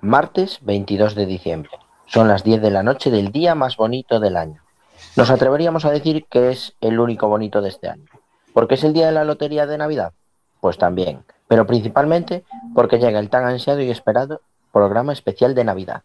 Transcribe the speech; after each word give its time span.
martes 0.00 0.60
22 0.62 1.16
de 1.16 1.26
diciembre. 1.26 1.70
Son 2.06 2.28
las 2.28 2.44
10 2.44 2.62
de 2.62 2.70
la 2.70 2.84
noche 2.84 3.10
del 3.10 3.32
día 3.32 3.56
más 3.56 3.76
bonito 3.76 4.20
del 4.20 4.36
año. 4.36 4.62
Nos 5.16 5.30
atreveríamos 5.30 5.84
a 5.84 5.90
decir 5.90 6.26
que 6.30 6.50
es 6.50 6.76
el 6.80 7.00
único 7.00 7.28
bonito 7.28 7.60
de 7.60 7.68
este 7.68 7.88
año. 7.88 8.06
¿Por 8.54 8.68
qué 8.68 8.74
es 8.74 8.84
el 8.84 8.92
día 8.92 9.06
de 9.06 9.12
la 9.12 9.24
lotería 9.24 9.66
de 9.66 9.76
Navidad? 9.76 10.12
Pues 10.60 10.78
también, 10.78 11.24
pero 11.48 11.66
principalmente 11.66 12.44
porque 12.74 12.98
llega 12.98 13.18
el 13.18 13.28
tan 13.28 13.44
ansiado 13.44 13.80
y 13.80 13.90
esperado 13.90 14.40
programa 14.72 15.12
especial 15.12 15.56
de 15.56 15.64
Navidad. 15.64 16.02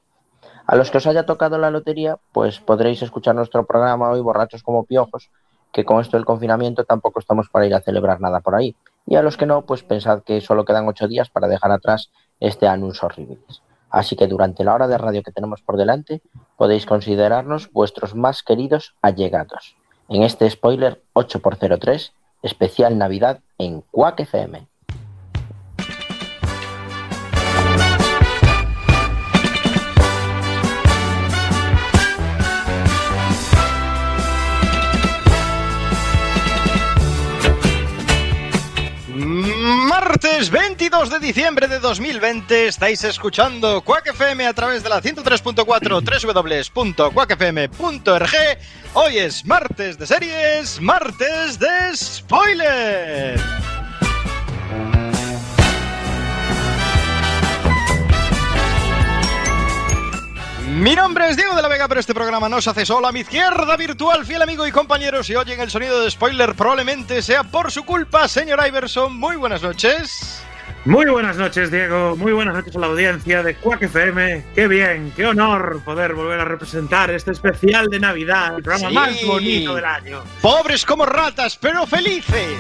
A 0.66 0.76
los 0.76 0.90
que 0.90 0.98
os 0.98 1.06
haya 1.06 1.28
tocado 1.28 1.60
la 1.60 1.70
lotería, 1.70 2.18
pues 2.32 2.60
podréis 2.60 3.02
escuchar 3.04 3.36
nuestro 3.36 3.66
programa 3.66 4.10
hoy 4.10 4.22
borrachos 4.22 4.64
como 4.64 4.86
piojos, 4.86 5.30
que 5.72 5.86
con 5.86 6.02
esto 6.02 6.18
del 6.18 6.26
confinamiento 6.26 6.84
tampoco 6.84 7.20
estamos 7.20 7.48
para 7.50 7.68
ir 7.68 7.76
a 7.76 7.82
celebrar 7.82 8.20
nada 8.22 8.40
por 8.40 8.56
ahí. 8.56 8.76
Y 9.06 9.18
a 9.18 9.22
los 9.22 9.38
que 9.38 9.46
no, 9.46 9.64
pues 9.64 9.84
pensad 9.84 10.24
que 10.24 10.42
solo 10.42 10.66
quedan 10.66 10.88
ocho 10.88 11.08
días 11.08 11.30
para 11.30 11.48
dejar 11.48 11.72
atrás 11.72 12.10
este 12.40 12.68
anuncio 12.68 13.06
horribles. 13.06 13.62
Así 13.94 14.16
que 14.16 14.26
durante 14.26 14.64
la 14.64 14.74
hora 14.74 14.88
de 14.88 14.98
radio 14.98 15.22
que 15.22 15.32
tenemos 15.32 15.62
por 15.62 15.78
delante, 15.78 16.24
podéis 16.58 16.88
considerarnos 16.88 17.72
vuestros 17.72 18.16
más 18.16 18.42
queridos 18.42 18.96
allegados. 19.04 19.78
En 20.10 20.24
este 20.24 20.50
spoiler 20.50 21.04
8x03, 21.14 22.12
especial 22.42 22.98
Navidad 22.98 23.42
en 23.60 23.82
Quack 23.92 24.22
FM. 24.22 24.68
Martes 40.06 40.50
22 40.50 41.10
de 41.12 41.20
diciembre 41.20 41.70
de 41.70 41.80
2020 41.80 42.68
estáis 42.68 43.02
escuchando 43.06 43.82
Quack 43.82 44.08
FM 44.08 44.46
a 44.46 44.54
través 44.54 44.84
de 44.84 44.90
la 44.90 45.02
103.4 45.02 46.76
www.quackfm.org. 46.76 48.36
Hoy 48.96 49.18
es 49.18 49.46
martes 49.46 49.98
de 49.98 50.06
series, 50.06 50.82
martes 50.82 51.58
de 51.58 51.96
spoiler. 51.96 53.40
Mi 60.76 60.96
nombre 60.96 61.30
es 61.30 61.38
Diego 61.38 61.56
de 61.56 61.62
la 61.62 61.68
Vega, 61.68 61.88
pero 61.88 62.00
este 62.00 62.14
programa 62.14 62.50
no 62.50 62.60
se 62.62 62.70
hace 62.70 62.86
solo. 62.86 63.08
A 63.08 63.12
mi 63.12 63.20
izquierda 63.20 63.78
virtual, 63.78 64.26
fiel 64.26 64.42
amigo 64.42 64.66
y 64.66 64.72
compañero, 64.72 65.24
si 65.24 65.36
oyen 65.36 65.60
el 65.60 65.70
sonido 65.70 66.02
de 66.02 66.10
spoiler, 66.10 66.56
probablemente 66.56 67.22
sea 67.22 67.44
por 67.44 67.72
su 67.72 67.84
culpa, 67.84 68.28
señor 68.28 68.60
Iverson. 68.68 69.16
Muy 69.18 69.36
buenas 69.36 69.62
noches. 69.62 70.42
Muy 70.86 71.06
buenas 71.06 71.38
noches, 71.38 71.70
Diego. 71.72 72.16
Muy 72.18 72.34
buenas 72.34 72.56
noches 72.56 72.76
a 72.76 72.80
la 72.80 72.88
audiencia 72.88 73.44
de 73.44 73.56
Quack 73.56 73.84
FM. 73.84 74.44
Qué 74.56 74.68
bien, 74.68 75.14
qué 75.16 75.26
honor 75.28 75.82
poder 75.86 76.14
volver 76.14 76.40
a 76.40 76.46
representar 76.46 77.12
este 77.12 77.32
especial 77.32 77.88
de 77.88 78.00
Navidad, 78.00 78.56
el 78.58 78.64
programa 78.64 78.90
Sí. 78.90 78.96
más 78.96 79.26
bonito 79.26 79.76
del 79.76 79.86
año. 79.86 80.24
Pobres 80.42 80.86
como 80.86 81.06
ratas, 81.06 81.56
pero 81.56 81.86
felices. 81.86 82.58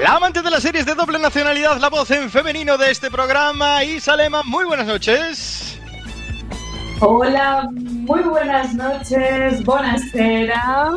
La 0.00 0.16
amante 0.16 0.42
de 0.42 0.50
las 0.50 0.62
series 0.62 0.84
de 0.86 0.94
doble 0.94 1.20
nacionalidad, 1.20 1.78
la 1.78 1.88
voz 1.88 2.10
en 2.10 2.28
femenino 2.28 2.76
de 2.76 2.90
este 2.90 3.12
programa, 3.12 3.84
Isa 3.84 4.16
Lema. 4.16 4.42
Muy 4.42 4.64
buenas 4.64 4.88
noches. 4.88 5.78
Hola, 6.98 7.68
muy 7.70 8.22
buenas 8.22 8.74
noches, 8.74 9.62
buonasera. 9.62 10.90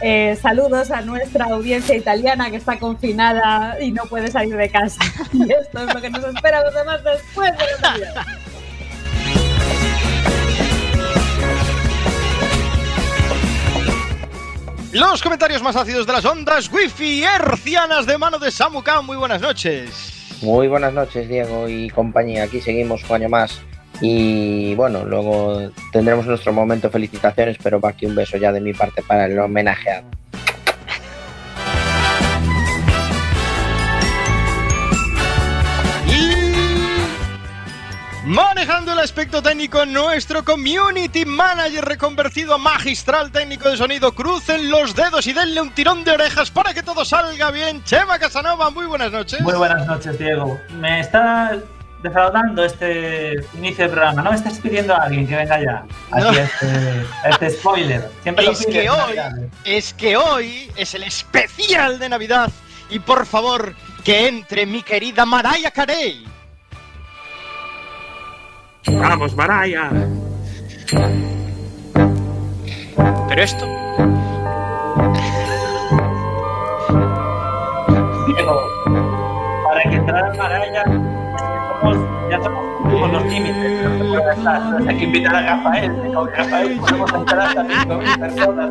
Eh, 0.00 0.38
saludos 0.40 0.92
a 0.92 1.00
nuestra 1.00 1.46
audiencia 1.46 1.96
italiana 1.96 2.50
que 2.50 2.56
está 2.56 2.78
confinada 2.78 3.82
y 3.82 3.90
no 3.90 4.04
puede 4.04 4.30
salir 4.30 4.56
de 4.56 4.70
casa. 4.70 5.00
Y 5.32 5.42
esto 5.52 5.80
es 5.80 5.92
lo 5.92 6.00
que 6.00 6.10
nos 6.10 6.24
espera 6.24 6.62
los 6.62 6.74
demás 6.74 7.02
después 7.02 7.50
de 7.58 7.64
Navidad. 7.82 8.26
Los 14.92 15.22
comentarios 15.22 15.62
más 15.62 15.76
ácidos 15.76 16.04
de 16.04 16.12
las 16.12 16.24
ondas 16.24 16.68
wifi 16.72 17.22
hercianas 17.22 18.06
de 18.06 18.18
mano 18.18 18.40
de 18.40 18.50
Samuka. 18.50 19.00
Muy 19.02 19.16
buenas 19.16 19.40
noches. 19.40 20.40
Muy 20.42 20.66
buenas 20.66 20.92
noches, 20.92 21.28
Diego 21.28 21.68
y 21.68 21.88
compañía. 21.90 22.42
Aquí 22.42 22.60
seguimos 22.60 23.08
un 23.08 23.14
año 23.14 23.28
más. 23.28 23.60
Y 24.00 24.74
bueno, 24.74 25.04
luego 25.04 25.70
tendremos 25.92 26.26
nuestro 26.26 26.52
momento 26.52 26.90
felicitaciones, 26.90 27.56
pero 27.62 27.78
va 27.78 27.90
aquí 27.90 28.06
un 28.06 28.16
beso 28.16 28.36
ya 28.36 28.50
de 28.50 28.60
mi 28.60 28.72
parte 28.72 29.00
para 29.02 29.26
el 29.26 29.38
homenajeado. 29.38 30.08
Manejando 38.30 38.92
el 38.92 39.00
aspecto 39.00 39.42
técnico, 39.42 39.84
nuestro 39.84 40.44
community 40.44 41.24
manager 41.24 41.84
reconvertido 41.84 42.54
a 42.54 42.58
magistral 42.58 43.32
técnico 43.32 43.68
de 43.68 43.76
sonido. 43.76 44.12
Crucen 44.12 44.70
los 44.70 44.94
dedos 44.94 45.26
y 45.26 45.32
denle 45.32 45.60
un 45.60 45.70
tirón 45.72 46.04
de 46.04 46.12
orejas 46.12 46.48
para 46.50 46.72
que 46.72 46.82
todo 46.82 47.04
salga 47.04 47.50
bien. 47.50 47.82
Chema 47.82 48.18
Casanova, 48.20 48.70
muy 48.70 48.86
buenas 48.86 49.10
noches. 49.10 49.40
Muy 49.40 49.54
buenas 49.54 49.84
noches, 49.84 50.16
Diego. 50.16 50.60
Me 50.78 51.00
está 51.00 51.58
defraudando 52.04 52.64
este 52.64 53.44
inicio 53.54 53.84
del 53.84 53.90
programa. 53.94 54.22
No 54.22 54.30
me 54.30 54.36
estás 54.36 54.58
pidiendo 54.60 54.94
a 54.94 54.98
alguien 55.02 55.26
que 55.26 55.34
venga 55.34 55.60
ya. 55.60 55.84
Aquí 56.12 56.22
No. 56.22 56.28
a 56.30 56.42
este, 56.42 57.04
este 57.30 57.50
spoiler. 57.50 58.08
Siempre 58.22 58.44
lo 58.44 58.52
Es 58.52 58.58
pides 58.64 58.72
que 58.82 58.90
hoy, 58.90 58.96
Navidades. 59.16 59.50
es 59.64 59.94
que 59.94 60.16
hoy 60.16 60.70
es 60.76 60.94
el 60.94 61.02
especial 61.02 61.98
de 61.98 62.08
Navidad. 62.08 62.48
Y 62.90 63.00
por 63.00 63.26
favor, 63.26 63.74
que 64.04 64.28
entre 64.28 64.66
mi 64.66 64.82
querida 64.84 65.26
Mariah 65.26 65.72
Carey. 65.72 66.24
Vamos, 68.86 69.36
Maraya. 69.36 69.90
Pero 73.28 73.42
esto. 73.42 73.66
Diego, 78.26 78.60
para 79.64 79.82
que 79.82 79.96
entrara 79.96 80.34
Maraya, 80.34 80.84
somos, 80.84 81.96
ya 82.30 82.42
somos 82.42 82.70
cumplimos 82.78 83.12
los 83.12 83.24
límites. 83.24 84.88
Hay 84.88 84.96
que 84.96 85.04
invitar 85.04 85.36
a 85.36 85.56
Rafael. 85.56 86.12
Con 86.12 86.28
Rafael 86.32 86.80
podemos 86.80 87.12
entrar 87.12 87.54
con 87.54 87.98
mil 87.98 88.18
personas. 88.18 88.70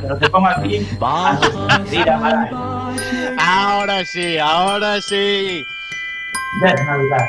Pero 0.00 0.18
te 0.18 0.30
pongo 0.30 0.48
aquí 0.48 0.86
a 2.08 2.16
Maraya. 2.18 2.50
Ahora 3.38 4.04
sí, 4.04 4.38
ahora 4.38 5.00
sí. 5.00 5.64
Ya 6.62 6.68
es 6.68 6.84
Navidad. 6.84 7.28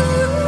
Oh. 0.00 0.47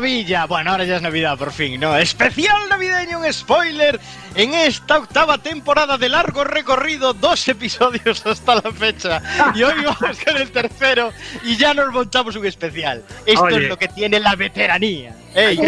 Maravilla! 0.00 0.46
Bueno, 0.46 0.70
ahora 0.70 0.84
ya 0.84 0.96
es 0.96 1.02
Navidad, 1.02 1.36
por 1.36 1.52
fin, 1.52 1.78
¿no? 1.78 1.94
Especial 1.96 2.68
navideño, 2.70 3.18
un 3.18 3.32
spoiler 3.32 4.00
en 4.34 4.54
esta 4.54 4.96
octava 4.98 5.36
temporada 5.38 5.98
de 5.98 6.08
largo 6.08 6.42
recorrido, 6.44 7.12
dos 7.12 7.46
episodios 7.48 8.24
hasta 8.26 8.54
la 8.56 8.72
fecha. 8.72 9.22
Y 9.54 9.62
hoy 9.62 9.84
vamos 9.84 10.18
con 10.24 10.36
el 10.36 10.50
tercero 10.50 11.12
y 11.44 11.56
ya 11.56 11.74
nos 11.74 11.92
montamos 11.92 12.34
un 12.36 12.46
especial. 12.46 13.04
Esto 13.26 13.44
Oye. 13.44 13.64
es 13.64 13.68
lo 13.68 13.78
que 13.78 13.88
tiene 13.88 14.20
la 14.20 14.34
veteranía. 14.36 15.14
Ey, 15.34 15.58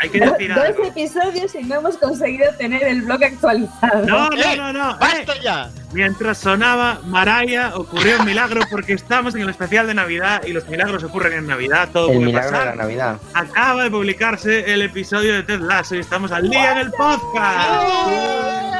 Hay 0.00 0.08
que, 0.10 0.20
decir 0.20 0.54
Dos 0.54 0.64
algo. 0.64 0.84
episodios 0.84 1.54
y 1.54 1.62
no 1.64 1.76
hemos 1.76 1.96
conseguido 1.98 2.52
tener 2.58 2.82
el 2.84 3.02
blog 3.02 3.22
actualizado. 3.24 4.04
No, 4.06 4.28
no, 4.30 4.36
¡Eh! 4.36 4.56
no, 4.56 4.72
no. 4.72 4.90
eh. 4.92 4.96
¡Basta 5.00 5.34
ya! 5.42 5.70
Mientras 5.92 6.38
sonaba 6.38 7.00
Maraya, 7.06 7.72
ocurrió 7.76 8.18
un 8.18 8.24
milagro 8.26 8.62
porque 8.70 8.94
estamos 8.94 9.34
en 9.36 9.42
el 9.42 9.48
especial 9.50 9.86
de 9.86 9.94
Navidad 9.94 10.42
y 10.44 10.52
los 10.52 10.66
milagros 10.68 11.04
ocurren 11.04 11.34
en 11.34 11.46
Navidad. 11.46 11.88
Todo 11.92 12.08
El 12.08 12.14
puede 12.14 12.26
milagro 12.26 12.50
de 12.50 12.56
pasar. 12.58 12.76
la 12.76 12.82
Navidad. 12.82 13.16
Acaba 13.32 13.84
de 13.84 13.90
publicarse 13.90 14.72
el 14.74 14.82
episodio 14.82 15.32
de 15.34 15.42
Ted 15.44 15.60
Lasso 15.60 15.94
y 15.94 16.00
estamos 16.00 16.32
al 16.32 16.50
día 16.50 16.72
en 16.72 16.78
el 16.78 16.90
podcast. 16.90 17.88
Es 18.10 18.73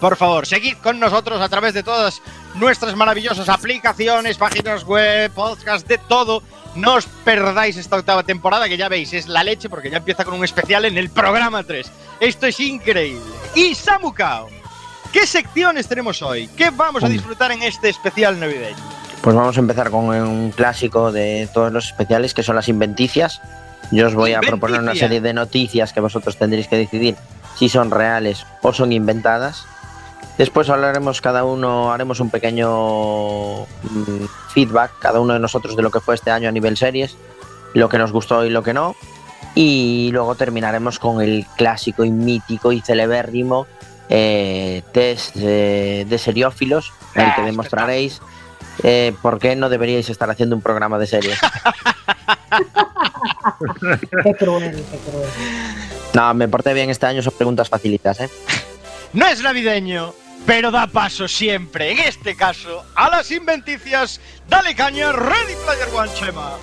Por 0.00 0.16
favor, 0.16 0.46
seguid 0.46 0.76
con 0.76 1.00
nosotros 1.00 1.40
a 1.40 1.48
través 1.48 1.74
de 1.74 1.82
todas 1.82 2.22
nuestras 2.54 2.94
maravillosas 2.94 3.48
aplicaciones, 3.48 4.38
páginas 4.38 4.84
web, 4.84 5.30
podcast, 5.32 5.88
de 5.88 5.98
todo. 5.98 6.42
No 6.78 6.94
os 6.94 7.06
perdáis 7.26 7.76
esta 7.76 7.96
octava 7.96 8.22
temporada, 8.22 8.68
que 8.68 8.76
ya 8.76 8.88
veis, 8.88 9.12
es 9.12 9.26
la 9.26 9.42
leche, 9.42 9.68
porque 9.68 9.90
ya 9.90 9.96
empieza 9.96 10.24
con 10.24 10.34
un 10.34 10.44
especial 10.44 10.84
en 10.84 10.96
el 10.96 11.10
programa 11.10 11.64
3. 11.64 11.90
Esto 12.20 12.46
es 12.46 12.60
increíble. 12.60 13.34
Y 13.56 13.74
Samukao, 13.74 14.46
¿qué 15.12 15.26
secciones 15.26 15.88
tenemos 15.88 16.22
hoy? 16.22 16.46
¿Qué 16.56 16.70
vamos 16.70 17.02
a 17.02 17.08
disfrutar 17.08 17.50
en 17.50 17.64
este 17.64 17.88
especial 17.88 18.38
navideño? 18.38 18.76
Pues 19.22 19.34
vamos 19.34 19.56
a 19.56 19.60
empezar 19.60 19.90
con 19.90 20.04
un 20.04 20.52
clásico 20.52 21.10
de 21.10 21.48
todos 21.52 21.72
los 21.72 21.86
especiales, 21.86 22.32
que 22.32 22.44
son 22.44 22.54
las 22.54 22.68
inventicias. 22.68 23.40
Yo 23.90 24.06
os 24.06 24.14
voy 24.14 24.34
a 24.34 24.40
proponer 24.40 24.78
una 24.80 24.94
serie 24.94 25.20
de 25.20 25.32
noticias 25.32 25.92
que 25.92 25.98
vosotros 25.98 26.36
tendréis 26.36 26.68
que 26.68 26.76
decidir 26.76 27.16
si 27.56 27.68
son 27.68 27.90
reales 27.90 28.46
o 28.62 28.72
son 28.72 28.92
inventadas. 28.92 29.66
Después 30.38 30.70
hablaremos 30.70 31.20
cada 31.20 31.42
uno, 31.42 31.92
haremos 31.92 32.20
un 32.20 32.30
pequeño 32.30 33.62
mm, 33.64 34.24
feedback, 34.48 34.98
cada 34.98 35.20
uno 35.20 35.34
de 35.34 35.38
nosotros, 35.38 35.76
de 35.76 35.82
lo 35.82 35.90
que 35.90 36.00
fue 36.00 36.14
este 36.14 36.30
año 36.30 36.48
a 36.48 36.52
nivel 36.52 36.76
series, 36.76 37.16
lo 37.74 37.88
que 37.88 37.98
nos 37.98 38.12
gustó 38.12 38.44
y 38.44 38.50
lo 38.50 38.62
que 38.62 38.74
no. 38.74 38.96
Y 39.54 40.10
luego 40.12 40.34
terminaremos 40.34 40.98
con 40.98 41.20
el 41.20 41.46
clásico 41.56 42.04
y 42.04 42.10
mítico 42.10 42.72
y 42.72 42.80
celebérrimo 42.80 43.66
eh, 44.08 44.82
test 44.92 45.36
eh, 45.36 46.06
de 46.08 46.18
seriófilos, 46.18 46.92
en 47.14 47.22
el 47.22 47.34
que 47.34 47.40
Ah, 47.42 47.44
demostraréis 47.44 48.20
eh, 48.82 49.14
por 49.20 49.38
qué 49.38 49.56
no 49.56 49.68
deberíais 49.68 50.08
estar 50.08 50.30
haciendo 50.30 50.56
un 50.56 50.62
programa 50.62 50.98
de 50.98 51.06
series. 51.06 51.38
Qué 54.22 54.34
cruel, 54.34 54.84
qué 54.90 54.98
cruel. 54.98 55.28
No, 56.14 56.34
me 56.34 56.48
porté 56.48 56.72
bien 56.74 56.90
este 56.90 57.06
año, 57.06 57.22
son 57.22 57.32
preguntas 57.34 57.68
facilitas, 57.68 58.20
¿eh? 58.20 58.30
No 59.12 59.26
es 59.26 59.42
navideño, 59.42 60.14
pero 60.48 60.70
da 60.70 60.86
paso 60.86 61.28
siempre, 61.28 61.92
en 61.92 61.98
este 61.98 62.34
caso, 62.34 62.82
a 62.96 63.10
las 63.10 63.30
inventicias. 63.30 64.18
Dale 64.48 64.74
caña, 64.74 65.12
Ready 65.12 65.54
Player 65.62 65.88
One, 65.94 66.08
Chema. 66.14 66.56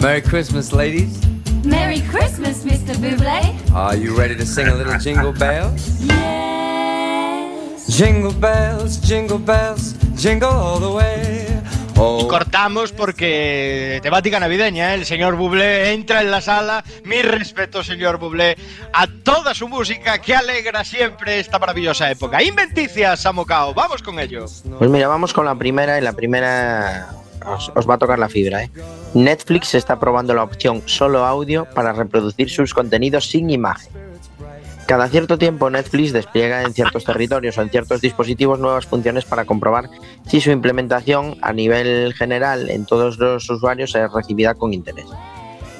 Merry 0.00 0.22
Christmas, 0.22 0.72
ladies. 0.72 1.20
Merry 1.66 2.00
Christmas, 2.00 2.64
Mr. 2.64 2.96
Buble. 2.96 3.54
Are 3.74 3.94
you 3.94 4.16
ready 4.16 4.34
to 4.34 4.46
sing 4.46 4.68
a 4.68 4.74
little 4.74 4.98
jingle 5.04 5.34
bells? 5.34 6.00
Yes. 6.00 7.86
Jingle 7.86 8.32
bells, 8.32 8.96
jingle 8.96 9.38
bells, 9.38 9.92
jingle 10.16 10.48
all 10.48 10.80
the 10.80 10.90
way. 10.90 11.55
Y 11.96 12.28
cortamos 12.28 12.92
porque 12.92 14.00
temática 14.02 14.38
navideña, 14.38 14.92
¿eh? 14.92 14.98
el 14.98 15.06
señor 15.06 15.36
Bublé 15.36 15.92
entra 15.92 16.20
en 16.20 16.30
la 16.30 16.42
sala. 16.42 16.84
Mi 17.04 17.22
respeto, 17.22 17.82
señor 17.82 18.18
Bublé, 18.18 18.56
a 18.92 19.06
toda 19.06 19.54
su 19.54 19.66
música 19.66 20.18
que 20.18 20.34
alegra 20.34 20.84
siempre 20.84 21.40
esta 21.40 21.58
maravillosa 21.58 22.10
época. 22.10 22.42
Inventicias, 22.42 23.20
Samocao, 23.20 23.72
vamos 23.72 24.02
con 24.02 24.18
ello. 24.18 24.44
Pues 24.78 24.90
mira, 24.90 25.08
vamos 25.08 25.32
con 25.32 25.46
la 25.46 25.54
primera 25.54 25.98
y 25.98 26.02
la 26.02 26.12
primera 26.12 27.08
os, 27.46 27.72
os 27.74 27.88
va 27.88 27.94
a 27.94 27.98
tocar 27.98 28.18
la 28.18 28.28
fibra, 28.28 28.64
¿eh? 28.64 28.70
Netflix 29.14 29.74
está 29.74 29.98
probando 29.98 30.34
la 30.34 30.42
opción 30.42 30.82
solo 30.84 31.24
audio 31.24 31.66
para 31.74 31.92
reproducir 31.92 32.50
sus 32.50 32.74
contenidos 32.74 33.30
sin 33.30 33.48
imagen. 33.48 34.05
Cada 34.86 35.08
cierto 35.08 35.36
tiempo 35.36 35.68
Netflix 35.68 36.12
despliega 36.12 36.62
en 36.62 36.72
ciertos 36.72 37.04
territorios 37.04 37.58
o 37.58 37.62
en 37.62 37.70
ciertos 37.70 38.00
dispositivos 38.00 38.60
nuevas 38.60 38.86
funciones 38.86 39.24
para 39.24 39.44
comprobar 39.44 39.90
si 40.28 40.40
su 40.40 40.52
implementación 40.52 41.36
a 41.42 41.52
nivel 41.52 42.14
general 42.14 42.70
en 42.70 42.86
todos 42.86 43.18
los 43.18 43.50
usuarios 43.50 43.96
es 43.96 44.12
recibida 44.12 44.54
con 44.54 44.72
interés. 44.72 45.06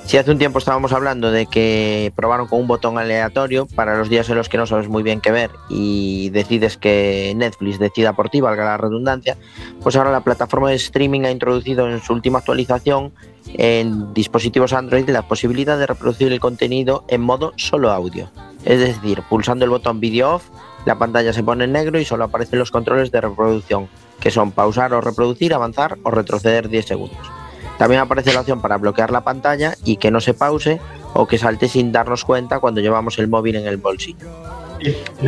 Si 0.06 0.16
hace 0.16 0.32
un 0.32 0.38
tiempo 0.38 0.58
estábamos 0.58 0.92
hablando 0.92 1.30
de 1.30 1.46
que 1.46 2.12
probaron 2.16 2.48
con 2.48 2.60
un 2.60 2.66
botón 2.66 2.98
aleatorio 2.98 3.66
para 3.66 3.96
los 3.96 4.08
días 4.08 4.28
en 4.28 4.36
los 4.36 4.48
que 4.48 4.56
no 4.56 4.66
sabes 4.66 4.88
muy 4.88 5.04
bien 5.04 5.20
qué 5.20 5.30
ver 5.30 5.50
y 5.68 6.30
decides 6.30 6.76
que 6.76 7.32
Netflix 7.36 7.78
decida 7.78 8.12
por 8.12 8.28
ti, 8.28 8.40
valga 8.40 8.64
la 8.64 8.76
redundancia, 8.76 9.36
pues 9.82 9.94
ahora 9.94 10.10
la 10.10 10.22
plataforma 10.22 10.70
de 10.70 10.76
streaming 10.76 11.22
ha 11.22 11.30
introducido 11.30 11.88
en 11.88 12.00
su 12.00 12.12
última 12.12 12.40
actualización 12.40 13.12
en 13.54 14.14
dispositivos 14.14 14.72
Android 14.72 15.08
la 15.08 15.22
posibilidad 15.22 15.78
de 15.78 15.86
reproducir 15.86 16.32
el 16.32 16.40
contenido 16.40 17.04
en 17.08 17.20
modo 17.20 17.52
solo 17.56 17.90
audio. 17.90 18.30
Es 18.66 18.80
decir, 18.80 19.22
pulsando 19.30 19.64
el 19.64 19.70
botón 19.70 20.00
Video 20.00 20.34
Off, 20.34 20.48
la 20.84 20.98
pantalla 20.98 21.32
se 21.32 21.44
pone 21.44 21.64
en 21.64 21.72
negro 21.72 22.00
y 22.00 22.04
solo 22.04 22.24
aparecen 22.24 22.58
los 22.58 22.72
controles 22.72 23.12
de 23.12 23.20
reproducción, 23.20 23.88
que 24.20 24.32
son 24.32 24.50
pausar 24.50 24.92
o 24.92 25.00
reproducir, 25.00 25.54
avanzar 25.54 25.96
o 26.02 26.10
retroceder 26.10 26.68
10 26.68 26.84
segundos. 26.84 27.30
También 27.78 28.00
aparece 28.00 28.32
la 28.32 28.40
opción 28.40 28.60
para 28.60 28.76
bloquear 28.76 29.12
la 29.12 29.22
pantalla 29.22 29.74
y 29.84 29.98
que 29.98 30.10
no 30.10 30.20
se 30.20 30.34
pause 30.34 30.80
o 31.14 31.28
que 31.28 31.38
salte 31.38 31.68
sin 31.68 31.92
darnos 31.92 32.24
cuenta 32.24 32.58
cuando 32.58 32.80
llevamos 32.80 33.18
el 33.20 33.28
móvil 33.28 33.54
en 33.54 33.68
el 33.68 33.76
bolsillo. 33.76 34.26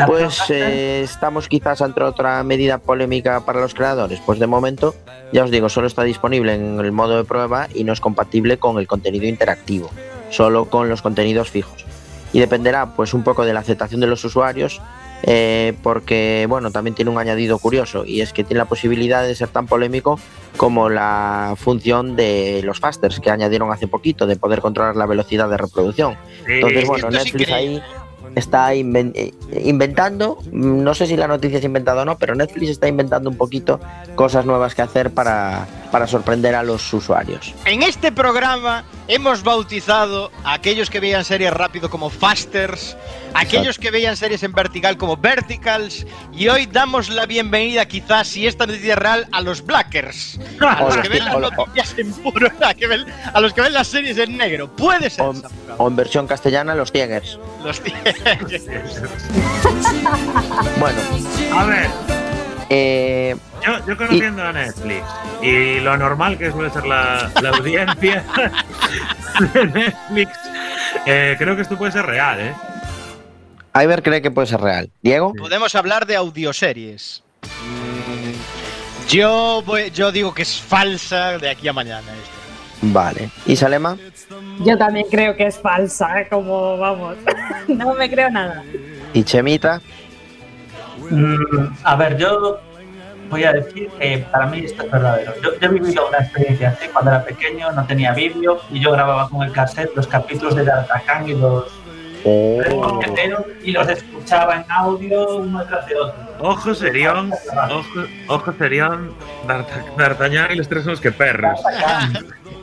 Pues 0.06 0.50
eh, 0.50 1.02
estamos 1.02 1.48
quizás 1.48 1.80
ante 1.80 2.02
otra 2.02 2.42
medida 2.42 2.78
polémica 2.78 3.44
para 3.44 3.60
los 3.60 3.72
creadores. 3.72 4.20
Pues 4.26 4.40
de 4.40 4.46
momento, 4.48 4.96
ya 5.32 5.44
os 5.44 5.50
digo, 5.50 5.68
solo 5.68 5.86
está 5.86 6.02
disponible 6.02 6.54
en 6.54 6.80
el 6.80 6.92
modo 6.92 7.16
de 7.16 7.24
prueba 7.24 7.68
y 7.72 7.84
no 7.84 7.92
es 7.92 8.00
compatible 8.00 8.58
con 8.58 8.78
el 8.78 8.88
contenido 8.88 9.26
interactivo, 9.26 9.90
solo 10.30 10.64
con 10.64 10.88
los 10.88 11.02
contenidos 11.02 11.50
fijos. 11.50 11.84
Y 12.32 12.40
dependerá 12.40 12.94
pues 12.94 13.14
un 13.14 13.22
poco 13.22 13.44
de 13.44 13.52
la 13.52 13.60
aceptación 13.60 14.00
de 14.00 14.06
los 14.06 14.24
usuarios, 14.24 14.82
eh, 15.22 15.74
porque 15.82 16.46
bueno, 16.48 16.70
también 16.70 16.94
tiene 16.94 17.10
un 17.10 17.18
añadido 17.18 17.58
curioso 17.58 18.04
y 18.04 18.20
es 18.20 18.32
que 18.32 18.44
tiene 18.44 18.58
la 18.58 18.66
posibilidad 18.66 19.24
de 19.24 19.34
ser 19.34 19.48
tan 19.48 19.66
polémico 19.66 20.18
como 20.56 20.88
la 20.88 21.54
función 21.56 22.16
de 22.16 22.62
los 22.64 22.80
fasters 22.80 23.18
que 23.18 23.30
añadieron 23.30 23.72
hace 23.72 23.88
poquito, 23.88 24.26
de 24.26 24.36
poder 24.36 24.60
controlar 24.60 24.96
la 24.96 25.06
velocidad 25.06 25.48
de 25.48 25.56
reproducción. 25.56 26.16
Entonces, 26.46 26.86
bueno, 26.86 27.10
Netflix 27.10 27.50
ahí 27.50 27.82
está 28.34 28.74
eh, 28.74 29.32
inventando, 29.64 30.38
no 30.52 30.94
sé 30.94 31.06
si 31.06 31.16
la 31.16 31.26
noticia 31.26 31.58
es 31.58 31.64
inventada 31.64 32.02
o 32.02 32.04
no, 32.04 32.18
pero 32.18 32.34
Netflix 32.34 32.70
está 32.70 32.88
inventando 32.88 33.30
un 33.30 33.36
poquito 33.36 33.80
cosas 34.14 34.44
nuevas 34.44 34.74
que 34.74 34.82
hacer 34.82 35.10
para, 35.10 35.66
para 35.90 36.06
sorprender 36.06 36.54
a 36.54 36.62
los 36.62 36.92
usuarios. 36.92 37.54
En 37.64 37.82
este 37.82 38.12
programa 38.12 38.84
hemos 39.08 39.42
bautizado 39.42 40.30
a 40.44 40.52
aquellos 40.54 40.90
que 40.90 41.00
veían 41.00 41.24
series 41.24 41.52
rápido 41.52 41.88
como 41.90 42.10
Fasters, 42.10 42.96
a 43.34 43.40
aquellos 43.40 43.78
que 43.78 43.90
veían 43.90 44.16
series 44.16 44.42
en 44.42 44.52
vertical 44.52 44.96
como 44.96 45.16
Verticals, 45.16 46.06
y 46.32 46.48
hoy 46.48 46.66
damos 46.66 47.08
la 47.08 47.26
bienvenida, 47.26 47.86
quizás, 47.86 48.28
si 48.28 48.46
esta 48.46 48.66
noticia 48.66 48.92
es 48.94 48.98
real, 48.98 49.26
a 49.32 49.40
los 49.40 49.64
Blackers. 49.64 50.38
A 50.60 50.82
los 50.82 50.96
que 50.98 51.08
ven 51.08 51.24
las 51.24 51.38
noticias 51.38 51.94
en 51.98 52.12
puro, 52.12 52.48
a, 52.62 52.74
que 52.74 52.86
ven- 52.86 53.06
a 53.32 53.40
los 53.40 53.52
que 53.54 53.60
ven 53.62 53.72
las 53.72 53.88
series 53.88 54.18
en 54.18 54.36
negro. 54.36 54.68
Puede 54.74 55.08
ser. 55.10 55.24
O, 55.24 55.34
o 55.78 55.88
en 55.88 55.96
versión 55.96 56.26
castellana, 56.26 56.74
los 56.74 56.92
Tigers. 56.92 57.38
Los 57.64 57.80
Bueno, 60.78 60.98
A 61.54 61.64
ver, 61.64 61.88
eh, 62.70 63.36
yo, 63.64 63.86
yo 63.86 63.96
conociendo 63.96 64.42
a 64.42 64.52
Netflix 64.52 65.02
y 65.42 65.80
lo 65.80 65.96
normal 65.96 66.36
que 66.38 66.50
suele 66.50 66.70
ser 66.70 66.86
la, 66.86 67.30
la 67.42 67.50
audiencia 67.50 68.24
de 69.54 69.66
Netflix, 69.66 70.30
eh, 71.06 71.34
creo 71.38 71.56
que 71.56 71.62
esto 71.62 71.76
puede 71.78 71.92
ser 71.92 72.06
real, 72.06 72.38
¿eh? 72.40 72.54
Iber 73.74 74.02
cree 74.02 74.20
que 74.20 74.30
puede 74.30 74.46
ser 74.48 74.60
real. 74.60 74.90
Diego, 75.02 75.32
Podemos 75.34 75.74
hablar 75.74 76.04
de 76.06 76.16
audioseries. 76.16 77.22
Mm, 77.42 79.08
Yo, 79.08 79.62
voy- 79.64 79.90
yo 79.90 80.10
digo 80.10 80.34
que 80.34 80.42
es 80.42 80.60
falsa 80.60 81.38
de 81.38 81.48
aquí 81.50 81.68
a 81.68 81.72
mañana. 81.72 82.06
esto. 82.12 82.82
vale. 82.82 83.30
¿Y 83.46 83.54
Salema? 83.56 83.96
Yo 84.64 84.76
también 84.76 85.06
creo 85.10 85.36
que 85.36 85.46
es 85.46 85.58
falsa, 85.58 86.20
¿eh? 86.20 86.28
como 86.28 86.76
vamos. 86.78 87.16
No 87.68 87.94
me 87.94 88.10
creo 88.10 88.30
nada. 88.30 88.62
¿Y 89.12 89.22
Chemita? 89.22 89.80
Mm, 91.10 91.68
a 91.84 91.96
ver, 91.96 92.16
yo 92.16 92.58
voy 93.30 93.44
a 93.44 93.52
decir 93.52 93.88
que 93.98 94.26
para 94.30 94.46
mí 94.46 94.60
esto 94.60 94.82
es 94.84 94.90
verdadero. 94.90 95.32
Yo, 95.42 95.50
yo 95.60 95.68
he 95.68 95.68
vivido 95.68 96.08
una 96.08 96.18
experiencia 96.18 96.70
así 96.70 96.88
cuando 96.88 97.10
era 97.10 97.24
pequeño, 97.24 97.70
no 97.72 97.86
tenía 97.86 98.12
vídeo 98.12 98.60
y 98.70 98.80
yo 98.80 98.92
grababa 98.92 99.28
con 99.28 99.42
el 99.42 99.52
cassette 99.52 99.94
los 99.94 100.06
capítulos 100.06 100.54
de 100.56 100.64
D'Artagnan 100.64 101.28
y 101.28 101.34
los 101.34 101.64
Oh. 102.24 102.58
Tres 102.60 102.74
mosqueteros 102.74 103.42
y 103.62 103.70
los 103.70 103.88
escuchaba 103.88 104.56
en 104.56 104.64
audio 104.68 105.36
uno 105.36 105.62
tras 105.66 105.86
de 105.86 105.94
otro. 105.94 106.16
Ojo 106.40 106.74
serión, 106.74 107.30
ojo, 107.70 107.86
ojo 108.26 108.52
serión, 108.58 109.14
D'Art- 109.46 109.68
D'Artagnan 109.96 110.50
y 110.50 110.56
los 110.56 110.68
tres 110.68 110.84
mosqueperros. 110.84 111.60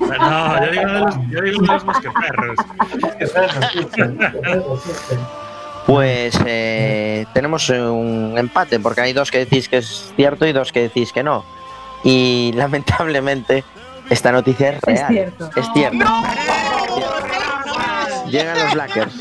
No, 0.02 0.66
yo 0.66 0.72
digo 0.72 0.84
los, 0.92 1.16
yo 1.30 1.42
digo 1.42 1.62
los 1.66 1.86
mosqueperros. 1.86 2.58
Pues 5.86 6.38
eh, 6.46 7.26
tenemos 7.34 7.70
un 7.70 8.34
empate, 8.38 8.80
porque 8.80 9.02
hay 9.02 9.14
dos 9.14 9.30
que 9.30 9.40
decís 9.40 9.70
que 9.70 9.78
es 9.78 10.12
cierto 10.16 10.46
y 10.48 10.52
dos 10.54 10.72
que 10.72 10.82
decís 10.82 11.12
que 11.14 11.22
no. 11.24 11.46
Y 12.04 12.52
lamentablemente, 12.56 13.64
esta 14.10 14.32
noticia 14.32 14.70
es 14.72 14.76
Es 14.78 14.84
real. 14.84 15.08
cierto. 15.08 15.50
Es 15.56 15.66
cierto. 15.74 16.06
Llegan 18.30 18.58
los 18.60 18.74
Blackers. 18.74 19.14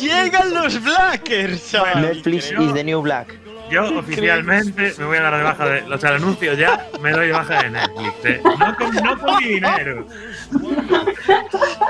Llegan 0.00 0.54
los 0.54 0.82
Blackers, 0.82 1.70
chaval. 1.70 2.02
Netflix 2.02 2.50
is 2.50 2.74
the 2.74 2.82
new 2.84 3.00
black. 3.00 3.28
Yo 3.70 3.98
oficialmente 3.98 4.94
me 4.98 5.04
voy 5.04 5.16
a 5.18 5.22
dar 5.22 5.36
de 5.36 5.42
baja 5.42 5.66
de. 5.66 5.82
O 5.92 5.98
sea, 5.98 6.10
el 6.10 6.16
anuncio 6.16 6.54
ya 6.54 6.86
me 7.00 7.10
doy 7.10 7.26
de 7.28 7.32
baja 7.32 7.62
de 7.62 7.70
Netflix, 7.70 8.24
¿eh? 8.24 8.40
No 8.44 8.76
con, 8.76 8.94
no 8.94 9.18
con 9.18 9.36
mi 9.38 9.48
dinero. 9.54 10.06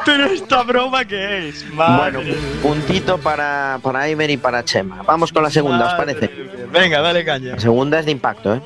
Pero 0.05 0.25
esta 0.27 0.63
broma 0.63 1.05
que 1.05 1.49
es, 1.49 1.69
Bueno, 1.75 1.87
madre. 2.21 2.35
puntito 2.63 3.19
para, 3.19 3.79
para 3.83 4.09
Iber 4.09 4.31
y 4.31 4.37
para 4.37 4.65
Chema. 4.65 5.03
Vamos 5.03 5.33
con 5.33 5.43
la 5.43 5.51
segunda, 5.51 5.87
¿os 5.87 5.95
parece? 5.95 6.31
Venga, 6.73 7.01
dale 7.01 7.25
caña. 7.25 7.53
La 7.53 7.61
segunda 7.61 7.99
es 7.99 8.07
de 8.07 8.13
impacto, 8.13 8.55
¿eh? 8.55 8.61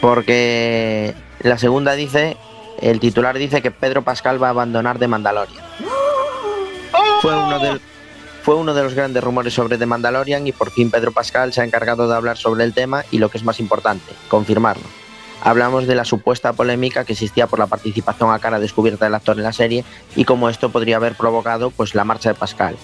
Porque 0.00 1.14
la 1.40 1.58
segunda 1.58 1.92
dice, 1.94 2.36
el 2.80 3.00
titular 3.00 3.36
dice 3.38 3.62
que 3.62 3.70
Pedro 3.70 4.02
Pascal 4.02 4.42
va 4.42 4.48
a 4.48 4.50
abandonar 4.50 4.98
The 4.98 5.08
Mandalorian. 5.08 5.64
Fue 7.20 7.34
uno 7.34 7.58
de, 7.58 7.80
fue 8.44 8.56
uno 8.56 8.74
de 8.74 8.82
los 8.82 8.92
grandes 8.92 9.24
rumores 9.24 9.54
sobre 9.54 9.78
The 9.78 9.86
Mandalorian 9.86 10.46
y 10.46 10.52
por 10.52 10.70
fin 10.70 10.90
Pedro 10.90 11.12
Pascal 11.12 11.54
se 11.54 11.62
ha 11.62 11.64
encargado 11.64 12.06
de 12.06 12.14
hablar 12.14 12.36
sobre 12.36 12.64
el 12.64 12.74
tema 12.74 13.02
y 13.10 13.16
lo 13.16 13.30
que 13.30 13.38
es 13.38 13.44
más 13.44 13.58
importante, 13.58 14.12
confirmarlo. 14.28 14.84
Hablamos 15.40 15.86
de 15.86 15.94
la 15.94 16.04
supuesta 16.04 16.52
polémica 16.52 17.06
que 17.06 17.14
existía 17.14 17.46
por 17.46 17.58
la 17.58 17.68
participación 17.68 18.34
a 18.34 18.38
cara 18.38 18.60
descubierta 18.60 19.06
del 19.06 19.14
actor 19.14 19.38
en 19.38 19.44
la 19.44 19.54
serie 19.54 19.82
y 20.14 20.26
cómo 20.26 20.50
esto 20.50 20.68
podría 20.68 20.96
haber 20.96 21.14
provocado 21.14 21.70
pues, 21.70 21.94
la 21.94 22.04
marcha 22.04 22.34
de 22.34 22.38
Pascal. 22.38 22.76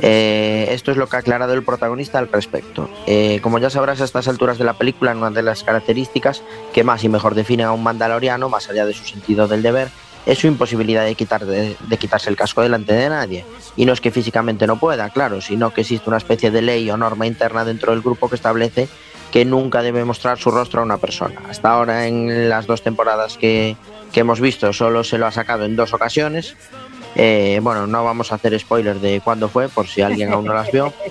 Eh, 0.00 0.66
esto 0.72 0.90
es 0.90 0.96
lo 0.96 1.08
que 1.08 1.16
ha 1.16 1.20
aclarado 1.20 1.52
el 1.52 1.62
protagonista 1.62 2.18
al 2.18 2.26
respecto. 2.26 2.90
Eh, 3.06 3.38
como 3.42 3.60
ya 3.60 3.70
sabrás 3.70 4.00
a 4.00 4.04
estas 4.04 4.26
alturas 4.26 4.58
de 4.58 4.64
la 4.64 4.74
película, 4.74 5.12
una 5.12 5.30
de 5.30 5.42
las 5.42 5.62
características 5.62 6.42
que 6.72 6.82
más 6.82 7.04
y 7.04 7.08
mejor 7.08 7.36
definen 7.36 7.66
a 7.66 7.72
un 7.72 7.84
mandaloriano, 7.84 8.48
más 8.48 8.68
allá 8.68 8.84
de 8.84 8.92
su 8.92 9.04
sentido 9.04 9.46
del 9.46 9.62
deber, 9.62 9.88
es 10.26 10.38
su 10.38 10.48
imposibilidad 10.48 11.04
de, 11.04 11.14
quitar 11.14 11.46
de, 11.46 11.76
quitarse 11.98 12.28
el 12.28 12.36
casco 12.36 12.60
delante 12.60 12.92
de 12.92 13.08
nadie. 13.08 13.46
Y 13.76 13.86
no 13.86 13.92
es 13.92 14.00
que 14.00 14.10
físicamente 14.10 14.66
no 14.66 14.78
pueda, 14.78 15.08
claro, 15.10 15.40
sino 15.40 15.72
que 15.72 15.82
existe 15.82 16.10
una 16.10 16.18
especie 16.18 16.50
de 16.50 16.62
ley 16.62 16.90
o 16.90 16.96
norma 16.96 17.26
interna 17.26 17.64
dentro 17.64 17.92
del 17.92 18.02
grupo 18.02 18.28
que 18.28 18.34
establece 18.34 18.88
que 19.30 19.44
nunca 19.44 19.82
debe 19.82 20.04
mostrar 20.04 20.38
su 20.38 20.50
rostro 20.50 20.80
a 20.80 20.84
una 20.84 20.98
persona. 20.98 21.40
Hasta 21.48 21.70
ahora 21.70 22.06
en 22.06 22.48
las 22.48 22.66
dos 22.66 22.82
temporadas 22.82 23.36
que, 23.36 23.76
que 24.12 24.20
hemos 24.20 24.40
visto 24.40 24.72
solo 24.72 25.04
se 25.04 25.18
lo 25.18 25.26
ha 25.26 25.32
sacado 25.32 25.64
en 25.64 25.76
dos 25.76 25.92
ocasiones. 25.92 26.56
Eh, 27.14 27.60
bueno, 27.62 27.86
no 27.86 28.04
vamos 28.04 28.30
a 28.30 28.34
hacer 28.34 28.58
spoilers 28.58 29.00
de 29.00 29.20
cuándo 29.22 29.48
fue, 29.48 29.68
por 29.68 29.86
si 29.88 30.02
alguien 30.02 30.32
aún 30.32 30.44
no 30.44 30.54
las 30.54 30.70
vio. 30.70 30.92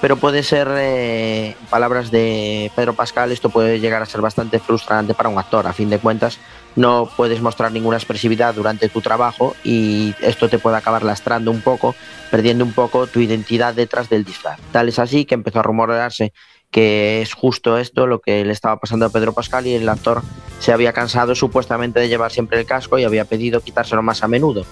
Pero 0.00 0.16
puede 0.16 0.44
ser, 0.44 0.68
eh, 0.76 1.56
palabras 1.70 2.12
de 2.12 2.70
Pedro 2.76 2.94
Pascal, 2.94 3.32
esto 3.32 3.50
puede 3.50 3.80
llegar 3.80 4.00
a 4.00 4.06
ser 4.06 4.20
bastante 4.20 4.60
frustrante 4.60 5.12
para 5.12 5.28
un 5.28 5.38
actor. 5.38 5.66
A 5.66 5.72
fin 5.72 5.90
de 5.90 5.98
cuentas, 5.98 6.38
no 6.76 7.10
puedes 7.16 7.40
mostrar 7.40 7.72
ninguna 7.72 7.96
expresividad 7.96 8.54
durante 8.54 8.88
tu 8.88 9.00
trabajo 9.00 9.56
y 9.64 10.14
esto 10.20 10.48
te 10.48 10.60
puede 10.60 10.76
acabar 10.76 11.02
lastrando 11.02 11.50
un 11.50 11.60
poco, 11.60 11.96
perdiendo 12.30 12.64
un 12.64 12.72
poco 12.72 13.08
tu 13.08 13.18
identidad 13.18 13.74
detrás 13.74 14.08
del 14.08 14.24
disfraz. 14.24 14.60
Tal 14.70 14.88
es 14.88 15.00
así 15.00 15.24
que 15.24 15.34
empezó 15.34 15.58
a 15.58 15.64
rumorarse 15.64 16.32
que 16.70 17.22
es 17.22 17.32
justo 17.32 17.78
esto 17.78 18.06
lo 18.06 18.20
que 18.20 18.44
le 18.44 18.52
estaba 18.52 18.78
pasando 18.78 19.06
a 19.06 19.10
Pedro 19.10 19.32
Pascal 19.32 19.66
y 19.66 19.74
el 19.74 19.88
actor 19.88 20.22
se 20.60 20.72
había 20.72 20.92
cansado 20.92 21.34
supuestamente 21.34 21.98
de 21.98 22.08
llevar 22.08 22.30
siempre 22.30 22.60
el 22.60 22.66
casco 22.66 22.98
y 22.98 23.04
había 23.04 23.24
pedido 23.24 23.60
quitárselo 23.60 24.02
más 24.02 24.22
a 24.22 24.28
menudo. 24.28 24.64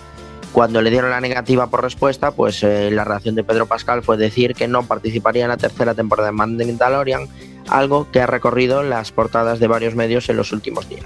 Cuando 0.53 0.81
le 0.81 0.91
dieron 0.91 1.11
la 1.11 1.21
negativa 1.21 1.67
por 1.69 1.83
respuesta, 1.83 2.31
pues 2.31 2.62
eh, 2.62 2.91
la 2.91 3.05
reacción 3.05 3.35
de 3.35 3.45
Pedro 3.45 3.67
Pascal 3.67 4.03
fue 4.03 4.17
decir 4.17 4.55
que 4.55 4.69
no 4.69 4.85
participaría 4.85 5.43
en 5.45 5.49
la 5.50 5.57
tercera 5.59 5.95
temporada 5.95 6.29
de 6.29 6.33
Mandalorian, 6.33 7.29
algo 7.69 8.11
que 8.11 8.21
ha 8.23 8.26
recorrido 8.26 8.83
las 8.83 9.12
portadas 9.12 9.59
de 9.61 9.67
varios 9.67 9.95
medios 9.95 10.29
en 10.31 10.37
los 10.38 10.53
últimos 10.53 10.88
días. 10.88 11.05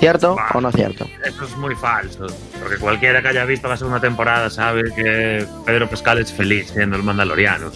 ¿Cierto 0.00 0.36
o 0.54 0.60
no 0.60 0.72
cierto? 0.72 1.06
Eso 1.24 1.44
es 1.44 1.56
muy 1.56 1.74
falso. 1.76 2.26
Porque 2.60 2.76
cualquiera 2.78 3.22
que 3.22 3.28
haya 3.28 3.44
visto 3.44 3.68
la 3.68 3.76
segunda 3.76 4.00
temporada 4.00 4.50
sabe 4.50 4.82
que 4.94 5.46
Pedro 5.64 5.88
Pascal 5.88 6.18
es 6.18 6.32
feliz 6.32 6.70
siendo 6.74 6.96
el 6.96 7.04
Mandaloriano. 7.04 7.70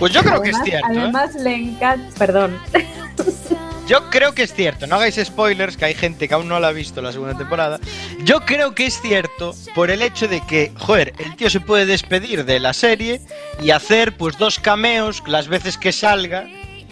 Pues 0.00 0.12
yo 0.12 0.20
creo 0.22 0.42
que 0.42 0.50
es 0.50 0.56
Además- 0.56 0.68
cierto. 0.68 0.86
¿eh? 0.88 0.98
Además, 1.00 1.34
le 1.36 1.54
encanta. 1.54 2.18
Perdón. 2.18 2.58
Yo 3.86 4.08
creo 4.10 4.34
que 4.34 4.42
es 4.44 4.54
cierto. 4.54 4.86
No 4.86 4.96
hagáis 4.96 5.20
spoilers, 5.22 5.76
que 5.76 5.84
hay 5.84 5.94
gente 5.94 6.26
que 6.26 6.34
aún 6.34 6.48
no 6.48 6.58
la 6.58 6.68
ha 6.68 6.72
visto 6.72 7.02
la 7.02 7.12
segunda 7.12 7.36
temporada. 7.36 7.78
Yo 8.24 8.40
creo 8.40 8.74
que 8.74 8.86
es 8.86 9.00
cierto 9.00 9.54
por 9.74 9.90
el 9.90 10.00
hecho 10.02 10.26
de 10.26 10.40
que, 10.46 10.72
joder, 10.76 11.12
el 11.18 11.36
tío 11.36 11.50
se 11.50 11.60
puede 11.60 11.84
despedir 11.86 12.44
de 12.44 12.60
la 12.60 12.72
serie 12.72 13.20
y 13.62 13.70
hacer 13.70 14.16
pues 14.16 14.38
dos 14.38 14.58
cameos 14.58 15.22
las 15.26 15.48
veces 15.48 15.76
que 15.78 15.92
salga. 15.92 16.46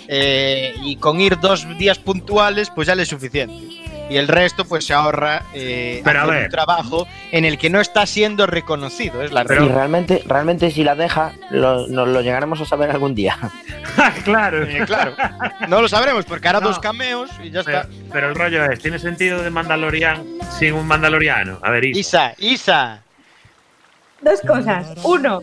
eh, 0.08 0.74
y 0.82 0.96
con 0.96 1.20
ir 1.20 1.38
dos 1.40 1.64
días 1.78 1.98
puntuales, 1.98 2.70
pues 2.74 2.88
ya 2.88 2.94
le 2.94 3.04
es 3.04 3.08
suficiente. 3.08 3.81
Y 4.10 4.16
el 4.16 4.28
resto, 4.28 4.64
pues 4.66 4.84
se 4.86 4.92
ahorra 4.92 5.42
eh, 5.54 6.02
Pero 6.04 6.20
a 6.20 6.22
hacer 6.22 6.34
ver. 6.34 6.44
un 6.44 6.50
trabajo 6.50 7.06
en 7.30 7.44
el 7.44 7.56
que 7.56 7.70
no 7.70 7.80
está 7.80 8.04
siendo 8.04 8.46
reconocido. 8.46 9.22
Es 9.22 9.32
la 9.32 9.42
realidad. 9.44 9.74
realmente, 9.74 10.22
realmente 10.26 10.70
si 10.70 10.84
la 10.84 10.94
deja, 10.94 11.32
lo, 11.50 11.86
nos 11.88 12.08
lo 12.08 12.20
llegaremos 12.20 12.60
a 12.60 12.66
saber 12.66 12.90
algún 12.90 13.14
día. 13.14 13.38
claro. 14.24 14.64
Eh, 14.64 14.82
claro, 14.86 15.14
no 15.68 15.80
lo 15.80 15.88
sabremos 15.88 16.24
porque 16.26 16.48
hará 16.48 16.60
No. 16.60 16.68
dos 16.68 16.78
cameos 16.78 17.30
y 17.42 17.50
ya 17.50 17.62
Pero, 17.64 17.80
está. 17.80 17.90
pero 18.12 18.28
el 18.28 18.34
rollo 18.34 18.70
es, 18.70 18.80
¿tiene 18.80 18.98
sentido 18.98 19.42
de 19.42 19.50
Mandalorian 19.50 20.24
sin 20.58 20.74
un 20.74 20.86
Mandaloriano? 20.86 21.58
A 21.62 21.70
ver, 21.70 21.84
Isa. 21.86 22.34
Isa, 22.38 22.38
Isa, 22.38 23.02
Dos 24.20 24.40
cosas. 24.42 24.86
Uno, 25.02 25.42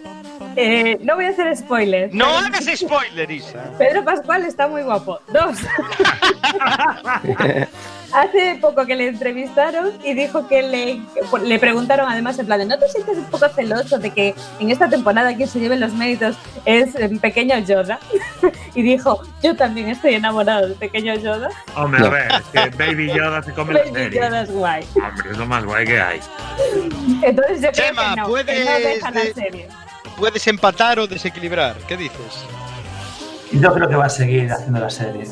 eh, 0.56 0.98
no 1.02 1.16
voy 1.16 1.26
a 1.26 1.30
hacer 1.30 1.56
spoilers. 1.58 2.14
no 2.14 2.26
pero 2.26 2.38
hagas 2.48 2.66
spoiler, 2.80 3.30
Isa. 3.30 3.72
Pedro 3.78 4.06
Pascual 4.06 4.46
está 4.46 4.68
muy 4.68 4.84
guapo. 4.84 5.20
Dos. 5.34 5.58
Hace 8.14 8.58
poco 8.60 8.86
que 8.86 8.96
le 8.96 9.08
entrevistaron 9.08 9.92
y 10.04 10.14
dijo 10.14 10.48
que 10.48 10.62
le, 10.62 11.02
le 11.44 11.60
preguntaron 11.60 12.10
además 12.10 12.40
en 12.40 12.46
plan 12.46 12.60
de, 12.60 12.66
¿no 12.66 12.78
te 12.78 12.88
sientes 12.90 13.18
un 13.18 13.26
poco 13.26 13.48
celoso 13.50 14.00
de 14.00 14.12
que 14.12 14.36
en 14.60 14.72
esta 14.72 14.90
temporada 14.90 15.36
quien 15.36 15.48
se 15.48 15.60
lleve 15.60 15.78
los 15.78 15.94
méritos 15.94 16.36
es 16.66 16.96
el 16.96 17.20
pequeño 17.20 17.58
Yoda? 17.60 18.00
y 18.76 18.82
dijo, 18.82 19.22
yo 19.44 19.56
también 19.56 19.90
estoy 19.90 20.16
enamorado 20.16 20.70
de 20.70 20.76
pequeño 20.76 21.16
Yoda. 21.16 21.50
Hombre, 21.76 22.06
a 22.06 22.10
ver, 22.10 22.32
es 22.32 22.70
que 22.72 22.78
Baby 22.78 23.12
Yoda 23.14 23.44
se 23.44 23.54
come 23.54 23.74
la 23.74 23.82
Baby 23.82 23.94
serie. 23.94 24.20
Yoda 24.22 24.42
es 24.42 24.52
guay. 24.52 24.86
Hombre, 24.96 25.32
es 25.32 25.38
lo 25.38 25.46
más 25.46 25.66
guay 25.66 25.86
que 25.86 26.02
hay. 26.02 26.20
Entonces 27.22 27.62
yo 27.62 27.72
Chema, 27.72 28.14
creo 28.14 28.16
que 28.16 28.16
no, 28.16 28.16
que 28.16 28.22
no 28.22 28.28
puedes 28.28 28.84
deja 28.84 29.12
la 29.12 29.22
serie. 29.34 29.68
Puedes 30.18 30.48
empatar 30.48 31.00
o 31.00 31.08
desequilibrar. 31.08 31.78
¿Qué 31.88 31.96
dices? 31.96 32.46
Yo 33.52 33.74
creo 33.74 33.90
que 33.90 33.96
va 33.96 34.06
a 34.06 34.10
seguir 34.10 34.52
haciendo 34.52 34.80
la 34.80 34.90
serie. 34.90 35.26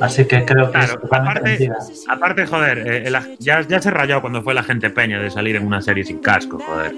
Así 0.00 0.24
que 0.24 0.44
creo 0.44 0.70
que 0.70 0.78
Claro, 0.78 1.00
aparte, 1.10 1.70
aparte, 2.08 2.46
joder, 2.46 2.78
eh, 2.78 3.02
el 3.06 3.16
ya, 3.38 3.62
ya 3.62 3.80
se 3.80 3.90
rayó 3.90 4.20
cuando 4.20 4.42
fue 4.42 4.54
la 4.54 4.62
gente 4.62 4.90
peña 4.90 5.18
de 5.20 5.30
salir 5.30 5.56
en 5.56 5.66
una 5.66 5.80
serie 5.80 6.04
sin 6.04 6.18
casco, 6.18 6.58
joder. 6.58 6.92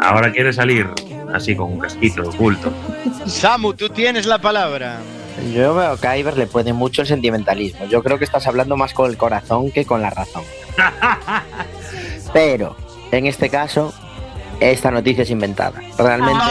Ahora 0.00 0.30
quiere 0.32 0.52
salir 0.52 0.86
así 1.32 1.56
con 1.56 1.72
un 1.72 1.78
casquito 1.80 2.22
oculto. 2.22 2.72
Samu, 3.26 3.74
tú 3.74 3.88
tienes 3.88 4.26
la 4.26 4.38
palabra. 4.38 4.98
Yo 5.52 5.74
veo 5.74 5.96
que 5.96 6.06
a 6.06 6.16
Iber 6.16 6.36
le 6.36 6.46
puede 6.46 6.72
mucho 6.72 7.02
el 7.02 7.08
sentimentalismo. 7.08 7.86
Yo 7.86 8.02
creo 8.02 8.18
que 8.18 8.24
estás 8.24 8.46
hablando 8.46 8.76
más 8.76 8.94
con 8.94 9.10
el 9.10 9.16
corazón 9.16 9.70
que 9.70 9.84
con 9.84 10.00
la 10.00 10.10
razón. 10.10 10.44
Pero, 12.32 12.76
en 13.10 13.26
este 13.26 13.48
caso, 13.48 13.92
esta 14.60 14.90
noticia 14.90 15.22
es 15.22 15.30
inventada. 15.30 15.80
Realmente, 15.98 16.44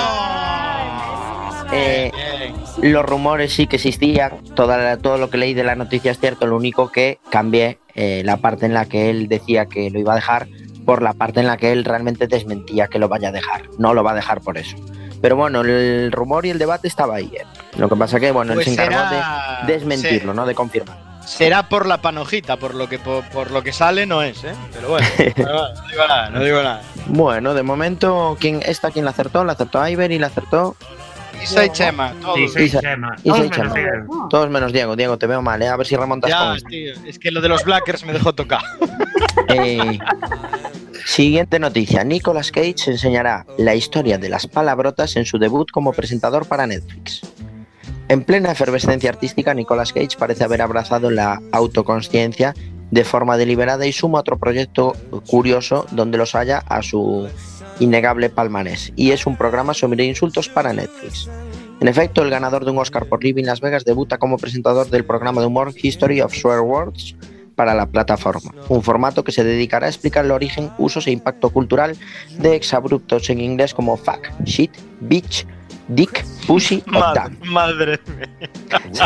eh, 1.74 2.12
los 2.82 3.06
rumores 3.06 3.54
sí 3.54 3.68
que 3.68 3.78
existían. 3.78 4.44
Toda 4.56 4.78
la- 4.78 4.98
todo 4.98 5.18
lo 5.18 5.30
que 5.30 5.38
leí 5.38 5.54
de 5.54 5.64
la 5.64 5.76
noticia 5.76 6.12
es 6.12 6.20
cierto. 6.20 6.46
Lo 6.48 6.56
único 6.56 6.92
que 6.92 7.20
cambié 7.30 7.80
eh, 7.96 8.22
la 8.26 8.38
parte 8.38 8.66
en 8.66 8.74
la 8.74 8.86
que 8.86 9.10
él 9.10 9.28
decía 9.28 9.66
que 9.68 9.90
lo 9.90 10.00
iba 10.00 10.14
a 10.14 10.16
dejar 10.16 10.48
por 10.86 11.02
la 11.02 11.14
parte 11.14 11.40
en 11.40 11.48
la 11.48 11.58
que 11.58 11.72
él 11.72 11.86
realmente 11.86 12.28
desmentía 12.28 12.88
que 12.88 13.00
lo 13.00 13.08
vaya 13.08 13.30
a 13.30 13.32
dejar. 13.32 13.64
No 13.78 13.94
lo 13.94 14.04
va 14.04 14.12
a 14.12 14.16
dejar 14.16 14.42
por 14.42 14.58
eso. 14.58 14.76
Pero 15.22 15.36
bueno, 15.38 15.62
el 15.62 16.12
rumor 16.12 16.46
y 16.46 16.50
el 16.50 16.58
debate 16.60 16.88
estaba 16.88 17.16
ahí. 17.16 17.32
¿eh? 17.34 17.46
Lo 17.78 17.88
que 17.88 17.96
pasa 17.96 18.20
que, 18.20 18.32
bueno, 18.32 18.54
Pues 18.54 18.68
él 18.68 18.76
se 18.76 18.84
encargó 18.84 19.10
será- 19.10 19.62
de 19.66 19.74
desmentirlo, 19.74 20.34
no 20.34 20.46
de 20.46 20.54
confirmar. 20.56 20.98
Será 21.26 21.70
por 21.70 21.86
la 21.86 22.02
panojita, 22.02 22.58
por 22.58 22.76
lo 22.76 22.90
que 22.90 23.00
por, 23.00 23.24
por 23.30 23.50
lo 23.52 23.64
que 23.64 23.72
sale 23.72 24.06
no 24.06 24.22
es, 24.22 24.44
¿eh? 24.44 24.54
Pero 24.74 24.90
bueno, 24.90 25.08
no 25.38 25.88
digo 25.88 26.08
nada, 26.08 26.30
no 26.30 26.44
digo 26.44 26.62
nada. 26.62 26.82
Bueno, 27.08 27.54
de 27.54 27.64
momento, 27.64 28.36
¿quién, 28.42 28.60
esta 28.66 28.92
quien 28.92 29.06
la 29.06 29.12
acertó? 29.12 29.46
La 29.46 29.54
acertó 29.54 29.88
Iber 29.88 30.12
y 30.12 30.20
la 30.20 30.28
acertó 30.28 30.76
Isa 31.44 31.66
y 31.66 31.70
Chema, 31.72 32.14
todos. 32.22 32.54
Chema. 32.54 33.16
Todos 33.24 33.50
Chema. 33.50 33.74
menos 33.74 33.74
Diego. 33.74 34.28
todos 34.30 34.50
menos 34.50 34.74
Diego. 34.74 34.96
Diego, 34.96 35.18
te 35.18 35.28
veo 35.28 35.42
mal, 35.42 35.62
¿eh? 35.62 35.68
A 35.68 35.76
ver 35.76 35.86
si 35.86 35.96
remontas 35.96 36.30
Ya, 36.30 36.56
tío, 36.68 36.94
es 37.06 37.20
que 37.20 37.32
lo 37.32 37.42
de 37.42 37.50
los 37.50 37.64
Blackers 37.66 38.06
me 38.06 38.14
dejó 38.14 38.34
tocar. 38.34 38.62
Eh, 39.50 40.00
siguiente 41.06 41.60
noticia. 41.60 42.04
Nicolas 42.04 42.52
Cage 42.52 42.76
enseñará 42.88 43.46
la 43.58 43.76
historia 43.76 44.18
de 44.18 44.30
las 44.30 44.48
palabrotas 44.48 45.16
en 45.16 45.26
su 45.26 45.38
debut 45.38 45.70
como 45.72 45.92
presentador 45.92 46.48
para 46.48 46.66
Netflix. 46.66 47.22
En 48.10 48.24
plena 48.24 48.52
efervescencia 48.52 49.10
artística, 49.10 49.54
Nicolas 49.54 49.92
Cage 49.92 50.18
parece 50.18 50.44
haber 50.44 50.62
abrazado 50.62 51.10
la 51.10 51.42
autoconsciencia 51.52 52.54
de 52.92 53.04
forma 53.04 53.38
deliberada 53.38 53.86
y 53.86 53.92
suma 53.92 54.20
otro 54.20 54.38
proyecto 54.38 54.96
curioso 55.28 55.86
donde 55.92 56.18
los 56.18 56.36
haya 56.36 56.60
a 56.60 56.82
su 56.84 57.28
innegable 57.80 58.30
palmarés, 58.30 58.94
y 58.96 59.12
es 59.12 59.26
un 59.26 59.38
programa 59.38 59.74
sobre 59.74 60.06
insultos 60.06 60.50
para 60.50 60.74
Netflix. 60.74 61.30
En 61.80 61.88
efecto, 61.88 62.22
el 62.22 62.30
ganador 62.30 62.66
de 62.66 62.72
un 62.72 62.78
Oscar 62.78 63.06
por 63.08 63.24
Living 63.24 63.44
Las 63.46 63.60
Vegas 63.60 63.84
debuta 63.84 64.18
como 64.18 64.38
presentador 64.38 64.90
del 64.90 65.06
programa 65.06 65.42
de 65.42 65.48
humor 65.48 65.74
History 65.76 66.22
of 66.22 66.34
Swear 66.34 66.62
Words 66.62 67.16
para 67.56 67.76
la 67.76 67.86
plataforma, 67.86 68.54
un 68.70 68.82
formato 68.82 69.24
que 69.24 69.32
se 69.32 69.44
dedicará 69.44 69.88
a 69.88 69.90
explicar 69.90 70.26
el 70.26 70.32
origen, 70.32 70.72
usos 70.78 71.08
e 71.08 71.12
impacto 71.12 71.50
cultural 71.50 71.96
de 72.40 72.56
exabruptos 72.56 73.30
en 73.30 73.42
inglés 73.42 73.74
como 73.74 73.98
fuck, 73.98 74.30
shit, 74.44 74.72
bitch, 75.02 75.46
dick, 75.88 76.24
pussy 76.48 76.84
o 76.94 77.46
Madre, 77.46 78.00
mía. 78.18 78.50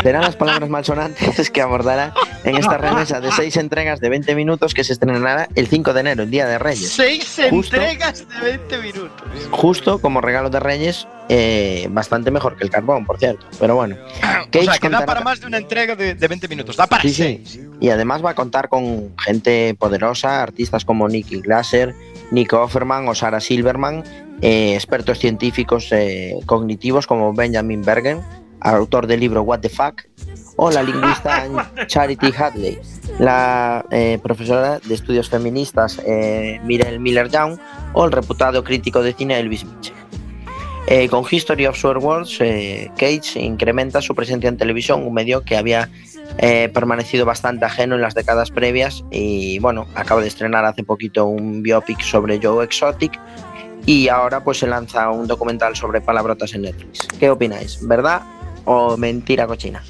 Serán 0.02 0.22
las 0.22 0.36
palabras 0.36 0.68
malsonantes 0.70 1.50
que 1.50 1.60
abordará 1.62 2.12
en 2.44 2.56
esta 2.56 2.78
remesa 2.78 3.20
de 3.20 3.32
seis 3.32 3.56
entregas 3.56 4.00
de 4.00 4.08
20 4.08 4.34
minutos 4.34 4.74
que 4.74 4.84
se 4.84 4.92
estrenará 4.92 5.48
el 5.54 5.66
5 5.66 5.92
de 5.92 6.00
enero, 6.00 6.22
el 6.22 6.30
Día 6.30 6.46
de 6.46 6.58
Reyes. 6.58 6.90
Seis 6.92 7.40
Justo. 7.50 7.76
entregas 7.76 8.26
de 8.28 8.40
20 8.58 8.78
minutos. 8.78 9.22
Justo 9.50 9.98
como 10.00 10.20
regalo 10.20 10.50
de 10.50 10.60
Reyes, 10.60 11.06
eh, 11.28 11.86
bastante 11.90 12.30
mejor 12.30 12.56
que 12.56 12.64
el 12.64 12.70
carbón, 12.70 13.04
por 13.04 13.18
cierto. 13.18 13.46
Pero 13.58 13.74
bueno, 13.74 13.96
o 14.06 14.16
sea, 14.18 14.46
Cage 14.50 14.78
que 14.80 14.88
da 14.88 15.04
para 15.04 15.20
más 15.20 15.40
de 15.40 15.46
una 15.46 15.58
entrega 15.58 15.94
de, 15.96 16.14
de 16.14 16.28
20 16.28 16.48
minutos. 16.48 16.76
Da 16.76 16.86
para 16.86 17.02
Sí, 17.02 17.10
sí. 17.10 17.22
seis. 17.22 17.60
Y 17.80 17.90
además 17.90 18.24
va 18.24 18.30
a 18.30 18.34
contar 18.34 18.68
con 18.68 19.14
gente 19.18 19.74
poderosa, 19.78 20.42
artistas 20.42 20.84
como 20.84 21.08
Nicky 21.08 21.40
Glaser, 21.40 21.94
Nico 22.30 22.60
Offerman 22.60 23.08
o 23.08 23.14
Sarah 23.14 23.40
Silverman, 23.40 24.04
eh, 24.42 24.74
expertos 24.74 25.18
científicos 25.18 25.88
eh, 25.92 26.34
cognitivos 26.46 27.06
como 27.06 27.32
Benjamin 27.32 27.82
Bergen, 27.82 28.20
autor 28.60 29.06
del 29.06 29.20
libro 29.20 29.42
What 29.42 29.60
the 29.60 29.68
Fuck, 29.68 30.02
o 30.56 30.70
la 30.70 30.82
lingüista 30.82 31.46
Charity 31.86 32.32
Hadley, 32.36 32.78
la 33.18 33.84
eh, 33.90 34.18
profesora 34.22 34.78
de 34.80 34.94
estudios 34.94 35.28
feministas 35.28 36.00
Mirel 36.64 37.00
Miller 37.00 37.28
Young 37.30 37.58
o 37.92 38.04
el 38.04 38.12
reputado 38.12 38.64
crítico 38.64 39.02
de 39.02 39.12
cine 39.14 39.38
Elvis 39.38 39.64
Mitchell. 39.64 39.98
Eh, 40.90 41.06
con 41.10 41.22
History 41.30 41.66
of 41.66 41.76
Swear 41.76 41.98
Words, 41.98 42.38
eh, 42.40 42.90
Cage 42.96 43.38
incrementa 43.38 44.00
su 44.00 44.14
presencia 44.14 44.48
en 44.48 44.56
televisión, 44.56 45.06
un 45.06 45.12
medio 45.12 45.42
que 45.42 45.58
había 45.58 45.90
eh, 46.38 46.70
permanecido 46.72 47.26
bastante 47.26 47.64
ajeno 47.64 47.96
en 47.96 48.00
las 48.00 48.14
décadas 48.14 48.50
previas 48.50 49.04
y 49.10 49.58
bueno, 49.58 49.86
acaba 49.94 50.20
de 50.20 50.28
estrenar 50.28 50.64
hace 50.64 50.84
poquito 50.84 51.26
un 51.26 51.62
biopic 51.62 52.00
sobre 52.00 52.40
Joe 52.40 52.64
Exotic 52.64 53.18
y 53.86 54.08
ahora 54.08 54.44
pues 54.44 54.58
se 54.58 54.66
lanza 54.66 55.10
un 55.10 55.26
documental 55.26 55.74
sobre 55.74 56.00
palabrotas 56.00 56.54
en 56.54 56.62
Netflix. 56.62 57.08
¿Qué 57.18 57.30
opináis? 57.30 57.78
¿Verdad 57.86 58.22
o 58.64 58.96
mentira 58.96 59.46
cochina? 59.46 59.82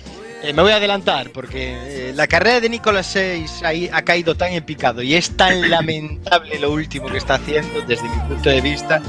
Eh, 0.42 0.52
me 0.52 0.62
voy 0.62 0.70
a 0.70 0.76
adelantar 0.76 1.30
porque 1.30 2.10
eh, 2.10 2.12
la 2.14 2.28
carrera 2.28 2.60
de 2.60 2.68
Nicolas 2.68 3.12
Cage 3.12 3.66
ahí 3.66 3.90
ha 3.92 4.02
caído 4.02 4.36
tan 4.36 4.52
en 4.52 4.64
picado 4.64 5.02
y 5.02 5.14
es 5.14 5.36
tan 5.36 5.68
lamentable 5.70 6.60
lo 6.60 6.72
último 6.72 7.08
que 7.08 7.18
está 7.18 7.34
haciendo 7.34 7.80
desde 7.82 8.08
mi 8.08 8.20
punto 8.28 8.48
de 8.48 8.60
vista 8.60 9.02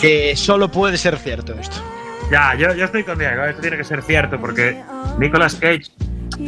que 0.00 0.34
solo 0.34 0.70
puede 0.70 0.96
ser 0.96 1.18
cierto 1.18 1.54
esto. 1.60 1.76
Ya, 2.30 2.54
yo, 2.54 2.74
yo 2.74 2.86
estoy 2.86 3.04
con 3.04 3.18
Diego, 3.18 3.44
esto 3.44 3.60
tiene 3.60 3.76
que 3.76 3.84
ser 3.84 4.02
cierto 4.02 4.40
porque 4.40 4.82
Nicolas 5.18 5.54
Cage. 5.56 5.92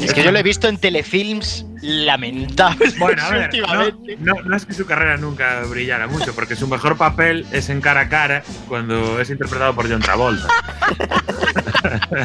Es 0.00 0.12
que 0.14 0.22
yo 0.22 0.30
lo 0.32 0.38
he 0.38 0.42
visto 0.42 0.68
en 0.68 0.78
telefilms 0.78 1.66
lamentables 1.82 2.98
Bueno, 2.98 3.22
a 3.22 3.30
ver, 3.30 3.40
no, 3.40 3.46
últimamente. 3.46 4.16
no, 4.20 4.34
no 4.42 4.56
es 4.56 4.64
que 4.66 4.72
su 4.74 4.86
carrera 4.86 5.16
nunca 5.16 5.62
brillara 5.68 6.06
mucho, 6.06 6.34
porque 6.34 6.56
su 6.56 6.66
mejor 6.68 6.96
papel 6.96 7.46
es 7.52 7.68
en 7.68 7.80
cara 7.80 8.00
a 8.02 8.08
cara 8.08 8.42
cuando 8.68 9.20
es 9.20 9.30
interpretado 9.30 9.74
por 9.74 9.88
John 9.90 10.00
Travolta. 10.00 10.48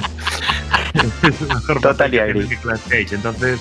es 0.94 1.36
su 1.36 1.46
mejor 1.48 1.82
Total 1.82 2.12
papel 2.12 2.48
y. 2.92 3.14
Entonces, 3.14 3.60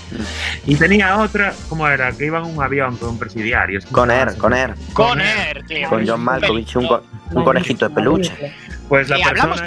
y 0.66 0.76
tenía 0.76 1.16
otra, 1.18 1.52
¿cómo 1.68 1.86
era? 1.88 2.12
Que 2.12 2.26
iba 2.26 2.38
en 2.38 2.44
un 2.46 2.62
avión 2.62 2.96
con 2.96 3.18
presidiarios. 3.18 3.84
Con 3.86 4.10
Air, 4.10 4.36
con 4.36 4.52
Air, 4.54 4.74
Con 4.92 5.20
Air, 5.20 5.64
tío. 5.66 5.88
con 5.88 6.06
John 6.06 6.20
Malkovich, 6.22 6.76
un, 6.76 6.86
co- 6.88 7.02
un 7.32 7.44
conejito 7.44 7.88
de 7.88 7.94
peluche. 7.94 8.54
Pues 8.88 9.08
la 9.08 9.18
Y 9.18 9.22
hablamos, 9.22 9.60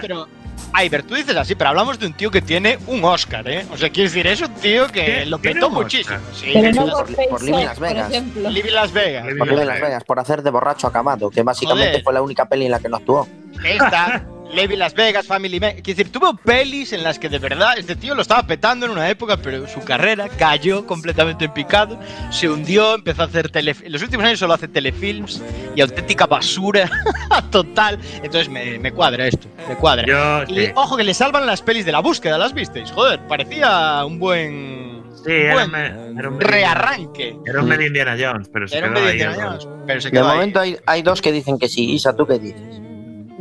persona. 0.71 0.89
pero. 0.89 1.03
Tú 1.05 1.15
dices 1.15 1.35
así, 1.35 1.55
pero 1.55 1.69
hablamos 1.71 1.99
de 1.99 2.07
un 2.07 2.13
tío 2.13 2.31
que 2.31 2.41
tiene 2.41 2.77
un 2.87 3.03
Oscar, 3.03 3.47
¿eh? 3.49 3.65
O 3.71 3.77
sea, 3.77 3.89
quiero 3.89 4.09
decir, 4.09 4.25
es 4.27 4.41
un 4.41 4.53
tío 4.55 4.87
que 4.87 5.25
lo 5.25 5.37
¿Tiene 5.39 5.55
petó 5.55 5.69
muchísimo. 5.69 6.17
Sí, 6.33 6.51
Pero 6.53 6.71
no 6.71 6.91
por- 6.91 7.15
por, 7.15 7.27
por 7.29 7.43
Living 7.43 7.65
Las 7.65 7.77
por 7.79 7.87
Vegas. 7.89 8.09
ejemplo. 8.11 8.49
Living 8.49 8.71
Las 8.73 8.91
Vegas. 8.93 9.23
Por 9.37 9.47
Living 9.51 9.65
Las 9.65 9.81
Vegas. 9.81 10.03
Por 10.03 10.19
hacer 10.19 10.41
de 10.43 10.49
borracho 10.51 10.87
acabado, 10.87 11.29
que 11.29 11.43
básicamente 11.43 11.89
Joder. 11.89 12.03
fue 12.03 12.13
la 12.13 12.21
única 12.21 12.45
peli 12.45 12.65
en 12.65 12.71
la 12.71 12.79
que 12.79 12.89
no 12.89 12.97
actuó. 12.97 13.27
Esta, 13.63 14.23
Levi 14.53 14.75
Las 14.75 14.93
Vegas, 14.93 15.25
Family 15.27 15.59
Man. 15.59 15.71
Quiero 15.83 15.97
decir, 15.97 16.11
tuvo 16.11 16.35
pelis 16.35 16.93
en 16.93 17.03
las 17.03 17.17
que 17.19 17.29
de 17.29 17.39
verdad 17.39 17.73
este 17.77 17.95
tío 17.95 18.15
lo 18.15 18.21
estaba 18.21 18.45
petando 18.45 18.85
en 18.85 18.91
una 18.91 19.09
época, 19.09 19.37
pero 19.37 19.67
su 19.67 19.79
carrera 19.81 20.27
cayó 20.29 20.85
completamente 20.85 21.45
en 21.45 21.53
picado, 21.53 21.99
se 22.31 22.49
hundió, 22.49 22.95
empezó 22.95 23.21
a 23.23 23.25
hacer 23.25 23.49
telefilms. 23.49 23.85
En 23.87 23.93
los 23.93 24.01
últimos 24.03 24.25
años 24.25 24.39
solo 24.39 24.53
hace 24.53 24.67
telefilms 24.67 25.41
y 25.75 25.81
auténtica 25.81 26.25
basura 26.27 26.89
total. 27.51 27.99
Entonces 28.23 28.49
me, 28.49 28.77
me 28.79 28.91
cuadra 28.91 29.27
esto, 29.27 29.47
me 29.67 29.75
cuadra. 29.75 30.05
Yo, 30.07 30.43
Y 30.53 30.65
sí. 30.67 30.71
ojo 30.75 30.97
que 30.97 31.03
le 31.03 31.13
salvan 31.13 31.45
las 31.45 31.61
pelis 31.61 31.85
de 31.85 31.91
la 31.91 31.99
búsqueda, 31.99 32.37
¿las 32.37 32.53
visteis? 32.53 32.91
Joder, 32.91 33.19
parecía 33.27 34.03
un 34.05 34.19
buen. 34.19 35.01
Sí, 35.23 35.29
un 35.31 35.35
era, 35.35 35.67
me- 35.67 36.19
era 36.19 36.29
un 36.29 36.39
rearranque. 36.39 37.35
Era 37.45 37.61
un 37.61 37.67
medio 37.69 37.87
Indiana 37.87 38.15
Jones, 38.19 38.49
pero 38.51 38.67
se 38.67 38.77
Era 38.77 38.87
un 38.87 38.93
quedó 38.95 39.05
medio 39.05 39.13
ahí. 39.23 39.29
Indiana 39.29 39.51
algo. 39.51 39.63
Jones, 39.65 39.83
pero 39.87 40.01
se 40.01 40.09
De 40.09 40.19
ahí. 40.19 40.25
momento 40.25 40.59
hay, 40.59 40.77
hay 40.85 41.01
dos 41.03 41.21
que 41.21 41.31
dicen 41.31 41.59
que 41.59 41.67
sí. 41.69 41.91
Isa, 41.93 42.15
¿tú 42.15 42.25
qué 42.25 42.39
dices? 42.39 42.81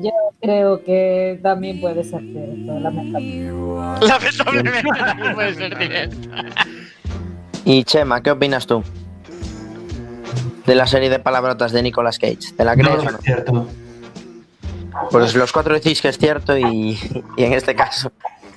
Yo 0.02 0.10
creo 0.40 0.82
que 0.84 1.38
también 1.42 1.80
puede 1.80 2.04
ser 2.04 2.20
cierto, 2.20 2.78
lamentablemente. 2.80 4.06
Lamentablemente 4.06 4.82
también 4.98 5.34
puede 5.34 5.54
ser 5.54 5.78
directo. 5.78 6.28
Y 7.64 7.84
Chema, 7.84 8.22
¿qué 8.22 8.30
opinas 8.30 8.66
tú? 8.66 8.82
De 10.66 10.74
la 10.74 10.86
serie 10.86 11.10
de 11.10 11.18
palabrotas 11.18 11.72
de 11.72 11.82
Nicolas 11.82 12.18
Cage. 12.18 12.52
¿Te 12.56 12.64
la 12.64 12.74
crees 12.74 12.88
No 12.88 13.02
o 13.02 13.06
es 13.06 13.12
no? 13.12 13.18
cierto. 13.18 13.66
Pues 15.10 15.34
los 15.34 15.52
cuatro 15.52 15.74
decís 15.74 16.00
que 16.02 16.08
es 16.08 16.18
cierto 16.18 16.56
y, 16.56 16.98
y 17.36 17.44
en 17.44 17.52
este 17.52 17.74
caso 17.74 18.10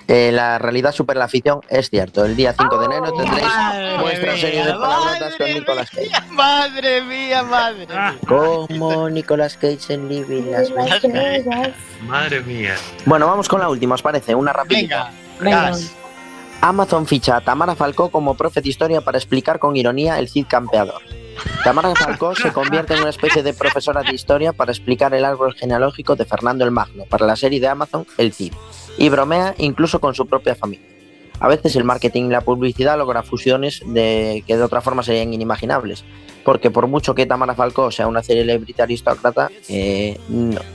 eh, 0.08 0.32
la 0.34 0.60
realidad 0.60 0.92
supera 0.92 1.20
la 1.20 1.28
ficción, 1.28 1.62
es 1.70 1.90
cierto. 1.90 2.26
El 2.26 2.36
día 2.36 2.54
5 2.58 2.78
de 2.78 2.86
enero 2.86 3.14
tendréis 3.14 3.48
Madre 3.48 3.98
vuestra 4.00 4.32
mía, 4.34 4.42
serie 4.42 4.66
de 4.66 4.74
palabrotas 4.74 5.36
con 5.36 5.48
Nicolas 5.54 5.90
Cage. 5.90 6.08
mía, 6.10 6.26
Madre 6.32 7.02
mía, 7.02 7.44
madre 7.44 7.88
Ah. 7.96 8.12
mía. 8.12 8.20
Como 8.28 9.10
Nicolas 9.10 9.56
Cage 9.58 9.94
en 9.94 10.10
Living 10.10 10.52
Las 10.52 10.70
Vegas. 10.74 11.02
Madre 12.06 12.42
mía. 12.42 12.76
Bueno, 13.06 13.28
vamos 13.28 13.48
con 13.48 13.60
la 13.60 13.70
última, 13.70 13.96
¿os 13.96 14.02
parece? 14.02 14.36
Una 14.36 14.52
rapidita. 14.54 15.12
Venga, 15.40 15.72
Venga. 15.72 15.78
Amazon 16.62 17.06
ficha 17.08 17.38
a 17.38 17.42
Tamara 17.42 17.76
Falcó 17.76 18.10
como 18.10 18.36
profe 18.36 18.62
de 18.62 18.70
historia 18.70 19.02
para 19.02 19.18
explicar 19.18 19.60
con 19.60 19.76
ironía 19.76 20.18
el 20.20 20.30
Cid 20.30 20.46
campeador. 20.48 21.02
Tamara 21.64 21.94
Falcó 21.96 22.36
se 22.36 22.54
convierte 22.54 22.94
en 22.94 23.02
una 23.02 23.10
especie 23.10 23.44
de 23.44 23.54
profesora 23.54 24.02
de 24.02 24.14
historia 24.14 24.54
para 24.54 24.72
explicar 24.72 25.14
el 25.14 25.26
árbol 25.26 25.54
genealógico 25.56 26.16
de 26.16 26.24
Fernando 26.26 26.64
el 26.64 26.72
Magno 26.72 27.04
para 27.10 27.26
la 27.26 27.36
serie 27.36 27.60
de 27.60 27.68
Amazon 27.68 28.06
El 28.18 28.32
Cid 28.34 28.54
y 28.98 29.10
bromea 29.10 29.56
incluso 29.58 30.00
con 30.00 30.16
su 30.16 30.26
propia 30.26 30.56
familia. 30.56 30.88
A 31.40 31.48
veces 31.48 31.76
el 31.76 31.84
marketing 31.84 32.26
y 32.26 32.30
la 32.30 32.42
publicidad 32.42 32.98
logra 32.98 33.24
fusiones 33.24 33.82
de, 33.86 34.44
que 34.48 34.56
de 34.56 34.64
otra 34.64 34.82
forma 34.82 35.04
serían 35.04 35.34
inimaginables. 35.34 36.06
Porque 36.46 36.72
por 36.72 36.88
mucho 36.88 37.16
que 37.16 37.26
Tamara 37.26 37.56
Falcó 37.56 37.92
sea 37.92 38.08
una 38.08 38.22
celebrity 38.22 38.82
aristócrata, 38.82 39.50
eh, 39.68 40.18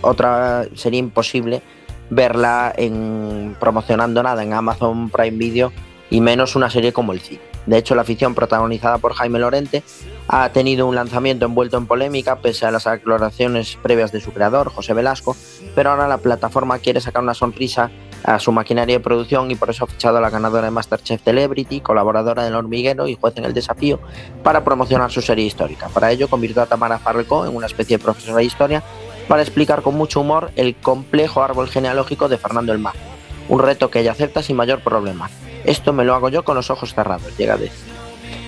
otra 0.01 0.67
sería 0.75 0.99
imposible 0.99 1.63
verla 2.11 2.73
en, 2.77 3.57
promocionando 3.61 4.23
nada 4.23 4.43
en 4.43 4.53
Amazon 4.53 5.11
Prime 5.11 5.37
Video 5.37 5.73
y 6.11 6.21
menos 6.21 6.57
una 6.57 6.71
serie 6.71 6.93
como 6.93 7.13
El 7.13 7.21
Cid. 7.21 7.39
De 7.67 7.77
hecho, 7.77 7.95
la 7.95 8.05
ficción 8.05 8.35
protagonizada 8.35 8.97
por 8.97 9.13
Jaime 9.13 9.39
Lorente 9.39 9.83
ha 10.27 10.49
tenido 10.51 10.87
un 10.87 10.95
lanzamiento 10.95 11.45
envuelto 11.45 11.77
en 11.77 11.87
polémica 11.87 12.37
pese 12.37 12.65
a 12.65 12.71
las 12.71 12.87
aclaraciones 12.87 13.77
previas 13.83 14.11
de 14.11 14.23
su 14.23 14.33
creador, 14.33 14.71
José 14.71 14.95
Velasco, 14.95 15.37
pero 15.75 15.91
ahora 15.91 16.09
la 16.09 16.17
plataforma 16.17 16.79
quiere 16.79 17.03
sacar 17.03 17.23
una 17.23 17.35
sonrisa 17.35 17.91
a 18.25 18.39
su 18.39 18.53
maquinaria 18.53 18.97
de 18.97 19.01
producción 19.01 19.51
y 19.51 19.55
por 19.55 19.71
eso 19.71 19.85
ha 19.85 19.87
fichado 19.87 20.19
a 20.19 20.21
la 20.21 20.31
ganadora 20.31 20.67
de 20.67 20.71
Masterchef 20.71 21.23
Celebrity, 21.23 21.81
colaboradora 21.81 22.45
del 22.45 22.55
hormiguero 22.55 23.09
y 23.09 23.15
juez 23.15 23.37
en 23.37 23.45
el 23.45 23.55
desafío, 23.55 24.01
para 24.43 24.65
promocionar 24.65 25.11
su 25.11 25.23
serie 25.23 25.45
histórica. 25.45 25.89
Para 25.89 26.11
ello 26.11 26.29
convirtió 26.29 26.63
a 26.63 26.67
Tamara 26.67 26.99
Farrelco 26.99 27.47
en 27.47 27.55
una 27.55 27.67
especie 27.67 27.97
de 27.97 28.03
profesora 28.03 28.39
de 28.39 28.45
historia 28.45 28.83
para 29.29 29.43
explicar 29.43 29.83
con 29.83 29.95
mucho 29.95 30.21
humor 30.21 30.51
el 30.57 30.75
complejo 30.75 31.43
árbol 31.43 31.69
genealógico 31.69 32.29
de 32.29 32.39
Fernando 32.39 32.73
el 32.73 32.79
Magno, 32.79 33.01
un 33.49 33.61
reto 33.61 33.91
que 33.91 34.01
ella 34.01 34.13
acepta 34.13 34.43
sin 34.43 34.57
mayor 34.57 34.81
problema. 34.81 35.31
Esto 35.65 35.93
me 35.93 36.05
lo 36.05 36.15
hago 36.15 36.29
yo 36.29 36.45
con 36.45 36.57
los 36.57 36.71
ojos 36.71 36.95
cerrados, 36.95 37.37
llega 37.37 37.55
a 37.55 37.59
decir. 37.59 37.99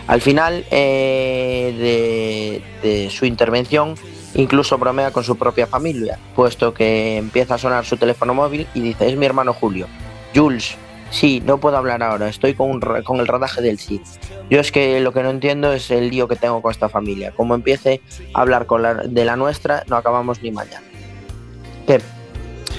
Al 0.06 0.20
final 0.20 0.64
eh, 0.70 2.62
de 2.82 3.10
su 3.10 3.26
intervención, 3.26 3.94
incluso 4.34 4.78
bromea 4.78 5.10
con 5.10 5.24
su 5.24 5.36
propia 5.36 5.66
familia, 5.66 6.18
puesto 6.34 6.74
que 6.74 7.16
empieza 7.16 7.54
a 7.54 7.58
sonar 7.58 7.84
su 7.84 7.96
teléfono 7.96 8.34
móvil 8.34 8.66
y 8.74 8.80
dice, 8.80 9.08
es 9.08 9.16
mi 9.16 9.26
hermano 9.26 9.52
Julio. 9.52 9.86
Jules, 10.34 10.76
sí, 11.10 11.42
no 11.44 11.58
puedo 11.58 11.76
hablar 11.76 12.02
ahora, 12.02 12.28
estoy 12.28 12.54
con, 12.54 12.70
un 12.70 12.80
con 13.02 13.20
el 13.20 13.26
rodaje 13.26 13.60
del 13.60 13.78
CID. 13.78 14.02
Yo 14.48 14.60
es 14.60 14.72
que 14.72 15.00
lo 15.00 15.12
que 15.12 15.22
no 15.22 15.30
entiendo 15.30 15.72
es 15.72 15.90
el 15.90 16.10
lío 16.10 16.28
que 16.28 16.36
tengo 16.36 16.62
con 16.62 16.70
esta 16.70 16.88
familia. 16.88 17.32
Como 17.32 17.54
empiece 17.54 18.00
a 18.34 18.40
hablar 18.40 18.66
con 18.66 18.82
la, 18.82 18.94
de 18.94 19.24
la 19.24 19.36
nuestra, 19.36 19.84
no 19.88 19.96
acabamos 19.96 20.42
ni 20.42 20.50
mañana. 20.50 20.86
¿Qué? 21.86 22.00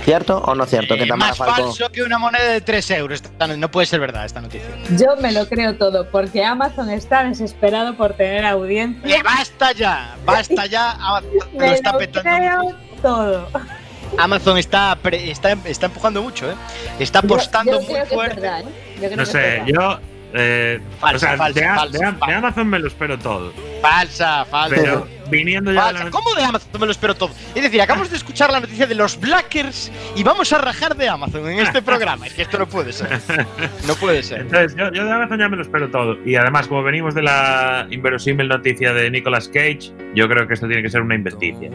¿Cierto 0.03 0.39
o 0.39 0.55
no 0.55 0.65
cierto? 0.65 0.95
que 0.95 1.03
Eh, 1.03 1.07
Tamara 1.07 1.29
más 1.31 1.37
Falcó- 1.37 1.63
falso 1.63 1.91
que 1.91 2.01
una 2.03 2.17
moneda 2.17 2.43
de 2.45 2.61
3 2.61 2.91
euros. 2.91 3.21
No, 3.57 3.69
puede 3.71 3.85
ser 3.87 3.99
verdad 3.99 4.25
esta 4.25 4.41
noticia. 4.41 4.67
Yo 4.97 5.15
me 5.21 5.31
lo 5.31 5.47
creo 5.47 5.75
todo, 5.77 6.09
porque 6.09 6.43
Amazon 6.43 6.89
está 6.89 7.23
desesperado 7.23 7.95
por 7.95 8.13
tener 8.13 8.45
audiencia. 8.45 9.17
¡Eh, 9.17 9.21
basta 9.23 9.71
ya! 9.73 10.15
¡Basta 10.25 10.65
ya! 10.65 10.91
Amazon 10.99 11.29
lo 11.53 11.59
Me 11.59 11.73
está 11.73 11.91
lo 11.93 11.97
petando 11.99 12.29
creo 12.29 12.75
todo. 13.01 13.47
Amazon 14.17 14.57
está, 14.57 14.95
pre- 15.01 15.31
está, 15.31 15.55
está 15.65 15.85
empujando 15.85 16.21
mucho, 16.21 16.51
¿eh? 16.51 16.55
Está 16.99 17.21
Yo- 17.21 17.27
apostando 17.27 17.71
yo 17.73 17.77
muy 17.77 17.85
creo 17.87 17.97
que 17.97 18.03
es 18.09 18.13
fuerte. 18.13 18.41
verdad, 18.41 18.59
¿eh? 18.61 18.65
Yo 18.95 18.99
creo 18.99 19.09
No 19.11 19.15
que 19.17 19.23
es 19.23 19.29
sé, 19.29 19.37
verdad. 19.37 19.65
yo. 19.67 19.99
eh, 20.33 20.79
Falsa, 20.99 21.15
o 21.15 21.19
sea, 21.19 21.37
falsa, 21.37 21.59
de, 21.59 21.65
falsa, 21.67 21.97
de 21.99 22.11
de 22.27 22.33
Amazon 22.33 22.67
me 22.67 22.79
lo 22.79 22.87
espero 22.87 23.17
todo. 23.19 23.53
Falsa, 23.81 24.45
falsa. 24.45 24.75
Pero 24.75 25.07
viniendo 25.31 25.71
ya 25.71 25.79
de 25.79 25.85
Falsa. 25.87 26.03
la 26.05 26.11
¿Cómo 26.11 26.33
de 26.35 26.43
Amazon 26.43 26.69
me 26.79 26.85
lo 26.85 26.91
espero 26.91 27.15
todo? 27.15 27.31
Es 27.55 27.63
decir, 27.63 27.81
acabamos 27.81 28.09
de 28.11 28.17
escuchar 28.17 28.51
la 28.51 28.59
noticia 28.59 28.85
de 28.85 28.93
los 28.95 29.19
Blackers 29.19 29.91
y 30.15 30.23
vamos 30.23 30.51
a 30.53 30.59
rajar 30.59 30.95
de 30.95 31.09
Amazon 31.09 31.47
en 31.49 31.59
este 31.59 31.81
programa. 31.81 32.27
Es 32.27 32.33
que 32.33 32.43
esto 32.43 32.59
no 32.59 32.67
puede 32.67 32.93
ser. 32.93 33.19
No 33.87 33.95
puede 33.95 34.21
ser. 34.21 34.41
Entonces, 34.41 34.75
yo, 34.77 34.91
yo 34.91 35.05
de 35.05 35.11
Amazon 35.11 35.39
ya 35.39 35.49
me 35.49 35.55
lo 35.55 35.63
espero 35.63 35.89
todo. 35.89 36.17
Y 36.25 36.35
además, 36.35 36.67
como 36.67 36.83
venimos 36.83 37.15
de 37.15 37.23
la 37.23 37.87
inverosímil 37.89 38.47
noticia 38.47 38.93
de 38.93 39.09
Nicolas 39.09 39.47
Cage, 39.47 39.91
yo 40.13 40.27
creo 40.29 40.47
que 40.47 40.53
esto 40.53 40.67
tiene 40.67 40.83
que 40.83 40.89
ser 40.89 41.01
una 41.01 41.15
inventicia. 41.15 41.69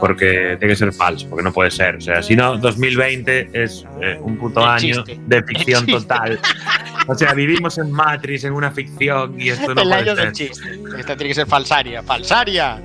Porque 0.00 0.56
tiene 0.58 0.72
que 0.72 0.76
ser 0.76 0.92
falso, 0.92 1.28
porque 1.28 1.42
no 1.44 1.52
puede 1.52 1.70
ser. 1.70 1.96
O 1.96 2.00
sea, 2.00 2.22
si 2.22 2.34
no, 2.34 2.56
2020 2.56 3.50
es 3.52 3.84
eh, 4.00 4.18
un 4.20 4.38
puto 4.38 4.60
El 4.62 4.68
año 4.68 5.04
chiste. 5.04 5.20
de 5.26 5.42
ficción 5.42 5.86
total. 5.86 6.40
O 7.06 7.14
sea, 7.14 7.32
vivimos 7.34 7.78
en 7.78 7.90
Matrix, 7.90 8.44
en 8.44 8.52
una 8.52 8.70
ficción, 8.70 9.40
y 9.40 9.48
esto 9.48 9.74
no 9.74 9.82
el 9.82 9.88
puede 9.88 10.00
año 10.02 10.14
del 10.14 10.26
ser. 10.26 10.32
chiste. 10.32 10.80
Esta 10.98 11.16
tiene 11.16 11.28
que 11.28 11.34
ser 11.34 11.46
falsaria. 11.46 12.02
¡Falsaria! 12.02 12.80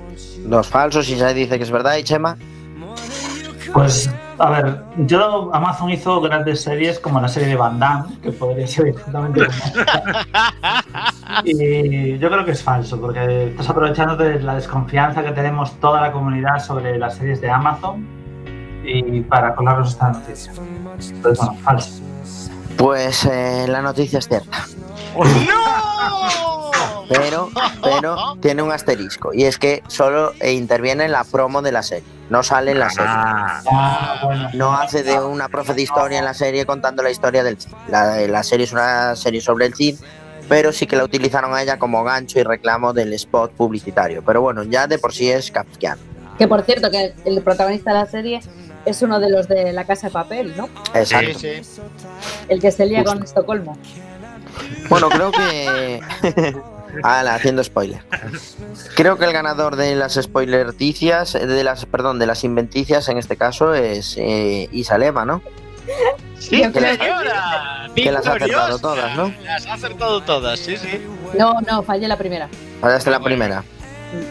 Los 0.48 0.68
falsos 0.68 1.10
y 1.10 1.18
se 1.18 1.34
dice 1.34 1.58
que 1.58 1.64
es 1.64 1.72
verdad 1.72 1.98
y 1.98 2.04
Chema. 2.04 2.38
Pues, 3.74 4.10
a 4.38 4.50
ver, 4.52 4.84
yo 5.00 5.50
Amazon 5.54 5.90
hizo 5.90 6.22
grandes 6.22 6.62
series 6.62 6.98
como 7.00 7.20
la 7.20 7.28
serie 7.28 7.50
de 7.50 7.56
Van 7.56 7.78
Damme, 7.78 8.06
que 8.22 8.32
podría 8.32 8.66
ser 8.68 8.88
exactamente 8.88 9.46
como 9.46 9.84
Y 11.44 12.18
yo 12.18 12.30
creo 12.30 12.46
que 12.46 12.52
es 12.52 12.64
falso, 12.64 13.00
porque 13.00 13.48
estás 13.48 13.70
aprovechando 13.70 14.16
de 14.16 14.42
la 14.42 14.56
desconfianza 14.56 15.24
que 15.24 15.32
tenemos 15.32 15.78
toda 15.80 16.00
la 16.00 16.12
comunidad 16.12 16.60
sobre 16.60 16.98
las 16.98 17.18
series 17.18 17.42
de 17.42 17.50
Amazon 17.50 18.08
y 18.86 19.22
para 19.22 19.56
colarnos 19.56 19.90
esta 19.90 20.12
noticia. 20.12 20.54
Entonces, 20.54 21.46
bueno, 21.46 21.62
falso. 21.62 22.02
Pues 22.78 23.26
eh, 23.26 23.66
la 23.68 23.82
noticia 23.82 24.20
es 24.20 24.28
cierta. 24.28 24.66
¡No! 25.18 26.72
Pero, 27.08 27.50
pero 27.84 28.18
tiene 28.42 28.64
un 28.64 28.72
asterisco. 28.72 29.32
Y 29.34 29.44
es 29.46 29.60
que 29.60 29.84
solo 29.88 30.34
eh, 30.40 30.54
interviene 30.54 31.06
en 31.06 31.12
la 31.12 31.24
promo 31.24 31.62
de 31.62 31.72
la 31.72 31.84
serie. 31.84 32.04
No 32.32 32.42
sale 32.42 32.72
en 32.72 32.80
la 32.80 32.90
serie. 32.90 33.06
Ah, 33.08 33.62
Ah, 33.70 34.20
bueno. 34.24 34.50
No 34.54 34.74
hace 34.76 35.04
de 35.04 35.20
una 35.20 35.48
profe 35.48 35.76
de 35.76 35.84
historia 35.84 36.18
en 36.18 36.26
la 36.26 36.34
serie 36.34 36.66
contando 36.66 37.04
la 37.04 37.12
historia 37.12 37.44
del 37.44 37.60
Cid. 37.60 37.72
La, 37.90 38.18
la 38.28 38.44
serie 38.44 38.66
es 38.66 38.72
una 38.72 39.16
serie 39.16 39.40
sobre 39.40 39.68
el 39.68 39.76
Cid, 39.76 39.98
pero 40.50 40.72
sí 40.74 40.88
que 40.88 40.96
la 40.96 41.04
utilizaron 41.04 41.54
a 41.54 41.62
ella 41.62 41.78
como 41.78 42.04
gancho 42.04 42.40
y 42.40 42.44
reclamo 42.44 42.92
del 42.92 43.14
spot 43.14 43.52
publicitario. 43.52 44.24
Pero 44.26 44.42
bueno, 44.42 44.64
ya 44.64 44.88
de 44.88 44.98
por 44.98 45.14
sí 45.14 45.30
es 45.30 45.52
kafkiano. 45.52 46.02
Que 46.40 46.48
por 46.48 46.64
cierto, 46.64 46.90
que 46.90 47.14
el 47.24 47.42
protagonista 47.44 47.94
de 47.94 48.00
la 48.00 48.06
serie 48.08 48.42
es 48.86 49.02
uno 49.02 49.20
de 49.20 49.30
los 49.30 49.48
de 49.48 49.74
la 49.74 49.86
Casa 49.86 50.08
de 50.08 50.14
Papel, 50.14 50.56
¿no? 50.58 50.70
Exacto. 50.94 51.40
Sí, 51.40 51.64
sí. 51.64 51.82
El 52.50 52.60
que 52.62 52.72
se 52.72 52.86
lía 52.86 53.00
Justo. 53.00 53.14
con 53.16 53.24
Estocolmo. 53.24 53.78
Bueno, 54.90 55.10
creo 55.10 55.32
que. 55.32 56.02
Ala, 57.04 57.36
haciendo 57.36 57.62
spoiler. 57.64 58.02
Creo 58.96 59.18
que 59.18 59.26
el 59.26 59.34
ganador 59.34 59.76
de 59.76 59.96
las 59.96 60.14
spoilerticias, 60.14 61.34
de 61.34 61.64
las, 61.64 61.86
perdón, 61.86 62.20
de 62.20 62.26
las 62.26 62.46
inventicias 62.46 63.10
en 63.10 63.18
este 63.18 63.36
caso 63.36 63.74
es 63.74 64.16
eh, 64.18 64.70
Isalema, 64.72 65.26
¿no? 65.26 65.42
Sí, 66.40 66.62
que- 66.72 66.80
señora. 66.80 67.90
que 67.94 68.12
las 68.12 68.26
ha 68.26 68.34
acertado 68.34 68.80
todas, 68.80 69.16
¿no? 69.18 69.34
Las 69.44 69.66
ha 69.68 69.74
acertado 69.74 70.22
todas, 70.22 70.58
sí, 70.60 70.78
sí. 70.78 71.02
No, 71.38 71.60
no, 71.62 71.84
fallé 71.84 72.08
la 72.08 72.18
primera. 72.18 72.48
Fallaste 72.80 73.12
la 73.12 73.20
primera. 73.20 73.64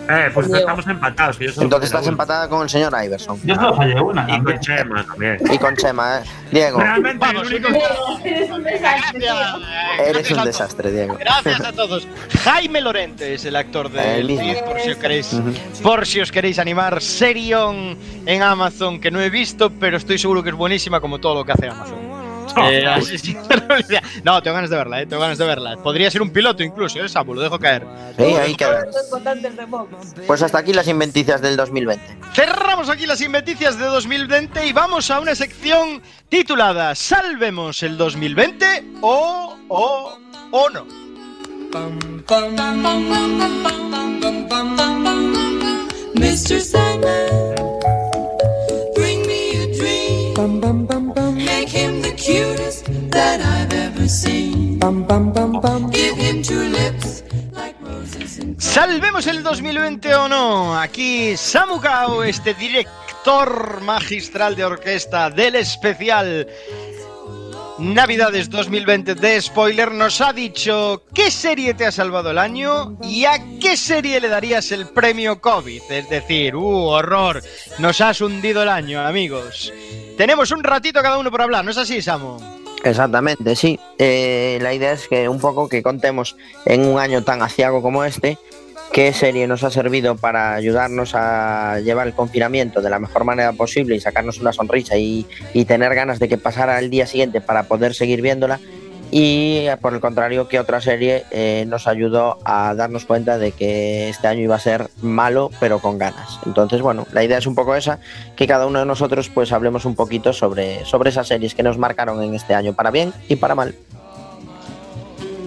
Eh, 0.08 0.30
pues 0.32 0.46
Diego. 0.46 0.60
estamos 0.60 0.86
empatados. 0.86 1.36
que 1.36 1.46
yo 1.46 1.62
Entonces 1.62 1.90
estás 1.90 2.06
empatada 2.06 2.48
con 2.48 2.62
el 2.62 2.68
señor 2.68 2.92
Iverson. 3.04 3.38
Yo 3.44 3.54
solo 3.54 3.74
fallé 3.74 4.00
una. 4.00 4.26
Y 4.28 4.42
con 4.42 4.60
Chema 4.60 5.04
también. 5.04 5.38
Y 5.50 5.58
con 5.58 5.76
Chema, 5.76 6.18
¿eh? 6.18 6.22
Diego, 6.50 6.78
Realmente, 6.78 7.18
Vamos, 7.18 7.50
el 7.50 7.54
único. 7.54 7.68
Eres 8.24 8.50
un 8.50 8.62
desastre, 8.64 9.26
eres 10.06 10.30
un 10.30 10.38
a 10.38 10.44
desastre, 10.44 10.90
Diego. 10.92 11.16
Gracias 11.18 11.60
a 11.60 11.72
todos. 11.72 12.06
Jaime 12.44 12.80
Lorente 12.80 13.34
es 13.34 13.44
el 13.44 13.56
actor 13.56 13.90
de 13.90 14.20
El 14.20 14.26
mismo. 14.26 14.44
Cid, 14.44 14.60
por 14.64 14.80
si 14.80 14.90
os 14.90 14.96
queréis, 14.98 15.40
por 15.82 16.06
si 16.06 16.20
os 16.20 16.32
queréis 16.32 16.58
animar. 16.58 17.00
Serion 17.02 17.96
en 18.26 18.42
Amazon 18.42 19.00
que 19.00 19.10
no 19.10 19.20
he 19.20 19.30
visto, 19.30 19.70
pero 19.70 19.96
estoy 19.96 20.18
seguro 20.18 20.42
que 20.42 20.50
es 20.50 20.54
buenísima 20.56 21.00
como 21.00 21.18
todo 21.18 21.34
lo 21.34 21.44
que 21.44 21.52
hace 21.52 21.68
Amazon. 21.68 22.03
Eh, 22.56 22.84
no, 24.24 24.42
tengo 24.42 24.54
ganas 24.54 24.70
de 24.70 24.76
verla, 24.76 25.02
eh, 25.02 25.06
tengo 25.06 25.22
ganas 25.22 25.38
de 25.38 25.44
verla. 25.44 25.76
Podría 25.76 26.10
ser 26.10 26.22
un 26.22 26.30
piloto 26.30 26.62
incluso, 26.62 27.02
¿eh? 27.02 27.08
Samu, 27.08 27.34
lo 27.34 27.40
dejo 27.40 27.58
caer. 27.58 27.86
Sí, 28.16 28.24
ahí 28.24 28.54
queda. 28.54 28.84
Pues 30.26 30.42
hasta 30.42 30.58
aquí 30.58 30.72
las 30.72 30.88
inventicias 30.88 31.40
del 31.40 31.56
2020. 31.56 32.18
Cerramos 32.34 32.88
aquí 32.88 33.06
las 33.06 33.20
inventicias 33.20 33.78
de 33.78 33.86
2020 33.86 34.66
y 34.66 34.72
vamos 34.72 35.10
a 35.10 35.20
una 35.20 35.34
sección 35.34 36.02
titulada 36.28 36.94
Salvemos 36.94 37.82
el 37.82 37.96
2020 37.96 38.92
o 39.00 39.56
o 39.68 40.18
o 40.50 40.70
no. 40.70 40.86
Mr. 46.14 46.60
Sandman, 46.60 47.53
cutest 52.34 52.86
that 53.10 53.40
I've 53.40 53.72
ever 53.72 54.08
seen. 54.08 54.78
bum 54.78 55.06
bum 55.06 55.32
bum 55.32 55.60
bum. 55.60 55.90
Give 55.90 56.16
him 56.16 56.42
two 56.42 56.64
lips 56.68 57.22
like 57.52 57.76
roses 57.80 58.38
and 58.38 58.60
Salvemos 58.60 59.26
el 59.26 59.42
2020 59.42 60.14
o 60.14 60.28
no. 60.28 60.76
Aquí 60.76 61.36
Samu 61.36 61.80
Kao, 61.80 62.24
este 62.24 62.54
director 62.54 63.80
magistral 63.82 64.56
de 64.56 64.64
orquesta 64.64 65.30
del 65.30 65.54
especial 65.54 66.48
Navidades 67.78 68.50
2020 68.50 69.16
de 69.16 69.42
Spoiler, 69.42 69.90
nos 69.90 70.20
ha 70.20 70.32
dicho 70.32 71.02
qué 71.12 71.30
serie 71.30 71.74
te 71.74 71.84
ha 71.84 71.90
salvado 71.90 72.30
el 72.30 72.38
año 72.38 72.96
y 73.02 73.24
a 73.24 73.42
qué 73.60 73.76
serie 73.76 74.20
le 74.20 74.28
darías 74.28 74.70
el 74.70 74.86
premio 74.86 75.40
COVID. 75.40 75.82
Es 75.90 76.08
decir, 76.08 76.54
¡uh, 76.54 76.86
horror! 76.86 77.42
Nos 77.80 78.00
has 78.00 78.20
hundido 78.20 78.62
el 78.62 78.68
año, 78.68 79.04
amigos. 79.04 79.72
Tenemos 80.16 80.52
un 80.52 80.62
ratito 80.62 81.02
cada 81.02 81.18
uno 81.18 81.32
por 81.32 81.42
hablar, 81.42 81.64
¿no 81.64 81.72
es 81.72 81.76
así, 81.76 82.00
Samu? 82.00 82.38
Exactamente, 82.84 83.56
sí. 83.56 83.80
Eh, 83.98 84.58
la 84.62 84.72
idea 84.72 84.92
es 84.92 85.08
que 85.08 85.28
un 85.28 85.40
poco 85.40 85.68
que 85.68 85.82
contemos 85.82 86.36
en 86.66 86.86
un 86.86 87.00
año 87.00 87.24
tan 87.24 87.42
aciago 87.42 87.82
como 87.82 88.04
este, 88.04 88.38
qué 88.94 89.12
serie 89.12 89.48
nos 89.48 89.64
ha 89.64 89.72
servido 89.72 90.14
para 90.14 90.54
ayudarnos 90.54 91.16
a 91.16 91.80
llevar 91.80 92.06
el 92.06 92.12
confinamiento 92.14 92.80
de 92.80 92.90
la 92.90 93.00
mejor 93.00 93.24
manera 93.24 93.52
posible 93.52 93.96
y 93.96 94.00
sacarnos 94.00 94.38
una 94.38 94.52
sonrisa 94.52 94.96
y, 94.96 95.26
tener 95.66 95.96
ganas 95.96 96.20
de 96.20 96.28
que 96.28 96.38
pasara 96.38 96.78
el 96.78 96.90
día 96.90 97.04
siguiente 97.04 97.40
para 97.40 97.64
poder 97.64 97.92
seguir 97.92 98.22
viéndola. 98.22 98.60
y 99.10 99.66
por 99.80 99.94
el 99.94 100.00
contrario 100.00 100.46
que 100.46 100.60
otra 100.60 100.80
serie 100.80 101.24
eh, 101.32 101.64
nos 101.66 101.88
ayudó 101.88 102.38
a 102.44 102.72
darnos 102.76 103.04
cuenta 103.04 103.36
de 103.36 103.50
que 103.50 104.08
este 104.08 104.28
año 104.28 104.42
iba 104.42 104.54
a 104.54 104.60
ser 104.60 104.88
malo 105.02 105.50
pero 105.58 105.80
con 105.80 105.98
ganas. 105.98 106.38
Entonces, 106.46 106.80
bueno, 106.80 107.04
la 107.12 107.24
idea 107.24 107.38
es 107.38 107.48
un 107.48 107.56
poco 107.56 107.74
esa, 107.74 107.98
que 108.36 108.46
cada 108.46 108.64
uno 108.64 108.78
de 108.78 108.86
nosotros 108.86 109.28
pues 109.28 109.50
hablemos 109.50 109.86
un 109.86 109.96
poquito 109.96 110.32
sobre, 110.32 110.84
sobre 110.84 111.10
esas 111.10 111.26
series 111.26 111.56
que 111.56 111.64
nos 111.64 111.78
marcaron 111.78 112.22
en 112.22 112.34
este 112.34 112.54
año, 112.54 112.74
para 112.74 112.92
bien 112.92 113.12
y 113.28 113.34
para 113.34 113.56
mal. 113.56 113.74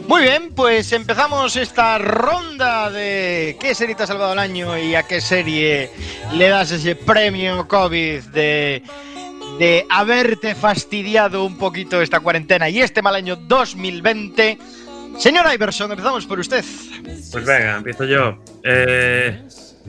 Muy 0.08 0.22
bien, 0.22 0.54
pues 0.56 0.93
empezamos 0.93 1.58
esta 1.58 1.98
ronda 1.98 2.89
de 2.89 3.58
qué 3.60 3.76
serie 3.76 3.93
te 3.93 4.04
ha 4.04 4.08
salvado 4.08 4.32
el 4.32 4.39
año 4.39 4.78
y 4.78 4.96
a 4.96 5.04
qué 5.04 5.20
serie 5.20 5.91
le 6.34 6.48
das 6.48 6.72
ese 6.72 6.96
premio 6.96 7.67
COVID 7.67 8.24
de, 8.24 8.84
de 9.60 9.86
haberte 9.89 10.56
fastidiado 10.56 11.43
un 11.43 11.58
poquito 11.58 12.02
esta 12.02 12.22
cuarentena 12.22 12.70
y 12.70 12.80
este 12.80 13.02
mal 13.02 13.15
año 13.15 13.36
2020. 13.36 14.58
Señor 15.17 15.46
Iverson, 15.54 15.91
empezamos 15.91 16.26
por 16.26 16.39
usted. 16.39 16.63
Pues 17.04 17.46
venga, 17.46 17.76
empiezo 17.76 18.06
yo. 18.06 18.38
Eh, 18.63 19.41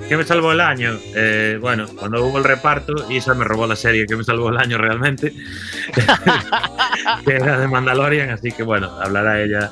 ¿Qué 0.08 0.16
me 0.16 0.24
salvó 0.24 0.50
el 0.50 0.60
año? 0.60 0.98
Eh, 1.14 1.58
bueno, 1.60 1.86
cuando 1.96 2.24
hubo 2.24 2.38
el 2.38 2.44
reparto, 2.44 3.10
Isa 3.10 3.34
me 3.34 3.44
robó 3.44 3.68
la 3.68 3.76
serie 3.76 4.06
que 4.06 4.16
me 4.16 4.24
salvó 4.24 4.48
el 4.48 4.56
año 4.56 4.78
realmente, 4.78 5.32
que 7.24 7.32
era 7.32 7.58
de 7.58 7.68
Mandalorian, 7.68 8.30
así 8.30 8.50
que 8.50 8.62
bueno, 8.62 8.90
hablará 9.00 9.40
ella 9.40 9.70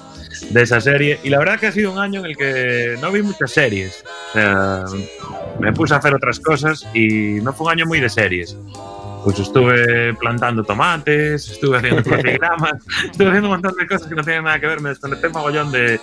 de 0.51 0.62
esa 0.62 0.81
serie. 0.81 1.18
Y 1.22 1.31
la 1.31 1.38
verdad 1.38 1.59
que 1.59 1.66
ha 1.68 1.72
sido 1.72 1.92
un 1.92 1.99
año 1.99 2.20
en 2.20 2.27
el 2.27 2.37
que 2.37 2.96
no 3.01 3.11
vi 3.12 3.22
muchas 3.22 3.51
series. 3.51 4.05
O 4.31 4.33
sea, 4.33 4.85
me 5.61 5.72
puse 5.72 5.94
a 5.94 5.99
hacer 5.99 6.14
otras 6.14 6.40
cosas 6.40 6.87
y 6.94 7.40
no 7.42 7.53
fue 7.53 7.66
un 7.66 7.72
año 7.72 7.87
muy 7.87 8.01
de 8.01 8.09
series. 8.09 8.57
Pues 9.25 9.40
estuve 9.40 10.14
plantando 10.14 10.62
tomates, 10.62 11.51
estuve 11.51 11.79
haciendo 11.79 12.03
crucigramas, 12.05 12.75
estuve 13.05 13.29
haciendo 13.29 13.49
un 13.49 13.55
montón 13.55 13.75
de 13.77 13.87
cosas 13.87 14.07
que 14.09 14.14
no 14.14 14.22
tienen 14.22 14.44
nada 14.44 14.61
que 14.61 14.66
ver. 14.66 14.81
Me 14.81 14.90
desconecté 14.90 15.29
mogollón 15.29 15.72
de, 15.72 16.01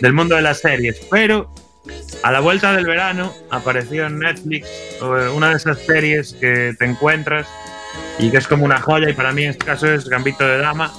del 0.00 0.12
mundo 0.12 0.34
de 0.36 0.42
las 0.42 0.58
series. 0.58 1.00
Pero 1.10 1.52
a 2.22 2.32
la 2.32 2.40
vuelta 2.40 2.72
del 2.72 2.86
verano 2.86 3.32
apareció 3.50 4.06
en 4.06 4.18
Netflix 4.18 4.66
eh, 4.68 5.28
una 5.34 5.50
de 5.50 5.56
esas 5.56 5.78
series 5.78 6.32
que 6.34 6.74
te 6.78 6.84
encuentras 6.84 7.46
y 8.18 8.30
que 8.30 8.38
es 8.38 8.48
como 8.48 8.64
una 8.64 8.80
joya. 8.80 9.10
Y 9.10 9.12
para 9.12 9.32
mí 9.32 9.44
en 9.44 9.50
este 9.50 9.64
caso 9.64 9.86
es 9.86 10.08
Gambito 10.08 10.44
de 10.44 10.58
Dama. 10.58 10.92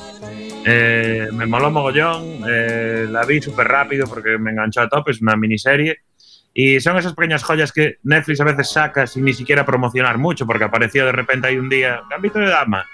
Eh, 0.67 1.27
me 1.31 1.45
moló 1.45 1.69
mogollón, 1.69 2.41
eh, 2.49 3.05
la 3.09 3.23
vi 3.25 3.39
súper 3.41 3.67
rápido 3.67 4.07
porque 4.07 4.37
me 4.37 4.51
enganchó 4.51 4.81
a 4.81 4.89
tope, 4.89 5.11
es 5.11 5.21
una 5.21 5.35
miniserie. 5.35 5.99
Y 6.53 6.79
son 6.79 6.97
esas 6.97 7.13
pequeñas 7.13 7.43
joyas 7.43 7.71
que 7.71 7.97
Netflix 8.03 8.39
a 8.41 8.45
veces 8.45 8.71
saca 8.71 9.05
sin 9.05 9.25
ni 9.25 9.33
siquiera 9.33 9.65
promocionar 9.65 10.17
mucho, 10.17 10.45
porque 10.45 10.63
apareció 10.63 11.05
de 11.05 11.11
repente 11.11 11.47
ahí 11.47 11.57
un 11.57 11.69
día, 11.69 12.01
Gambito 12.09 12.39
de 12.39 12.47
Dama. 12.47 12.85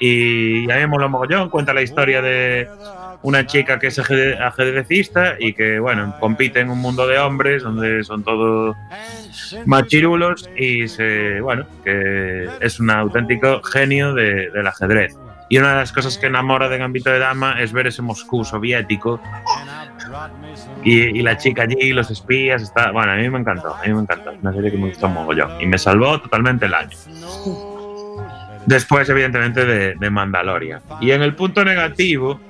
Y 0.00 0.64
a 0.70 0.74
mí 0.74 0.80
me 0.80 0.86
moló 0.86 1.08
mogollón, 1.08 1.48
cuenta 1.50 1.72
la 1.74 1.82
historia 1.82 2.22
de 2.22 2.68
una 3.22 3.46
chica 3.46 3.78
que 3.78 3.86
es 3.88 3.98
ajedre- 4.00 4.36
ajedrecista 4.40 5.36
y 5.38 5.52
que, 5.52 5.78
bueno, 5.78 6.16
compite 6.18 6.60
en 6.60 6.70
un 6.70 6.78
mundo 6.78 7.06
de 7.06 7.18
hombres 7.18 7.62
donde 7.62 8.02
son 8.02 8.24
todos 8.24 8.74
machirulos 9.66 10.48
y 10.56 10.88
se, 10.88 11.40
bueno, 11.40 11.66
que 11.84 12.48
es 12.60 12.80
un 12.80 12.90
auténtico 12.90 13.62
genio 13.62 14.12
de- 14.14 14.50
del 14.50 14.66
ajedrez. 14.66 15.14
Y 15.52 15.58
una 15.58 15.68
de 15.68 15.76
las 15.76 15.92
cosas 15.92 16.16
que 16.16 16.28
enamora 16.28 16.66
de 16.70 16.78
Gambito 16.78 17.10
de 17.10 17.18
Dama 17.18 17.60
es 17.60 17.74
ver 17.74 17.86
ese 17.86 18.00
Moscú 18.00 18.42
soviético 18.42 19.20
y, 20.82 21.20
la 21.20 21.36
chica 21.36 21.64
allí, 21.64 21.92
los 21.92 22.10
espías, 22.10 22.62
está, 22.62 22.90
bueno, 22.90 23.12
a 23.12 23.16
mí 23.16 23.28
me 23.28 23.40
encantó, 23.40 23.74
a 23.74 23.82
mí 23.86 23.92
me 23.92 24.00
encantó, 24.00 24.32
una 24.40 24.50
serie 24.54 24.70
que 24.70 24.78
me 24.78 24.88
gustó 24.88 25.10
mogollón 25.10 25.60
y 25.60 25.66
me 25.66 25.76
salvó 25.76 26.18
totalmente 26.22 26.64
el 26.64 26.72
año. 26.72 26.96
Después, 28.64 29.06
evidentemente, 29.10 29.66
de, 29.66 29.94
de 29.94 30.10
Mandalorian. 30.10 30.80
Y 31.02 31.10
en 31.10 31.20
el 31.20 31.34
punto 31.34 31.62
negativo, 31.66 32.40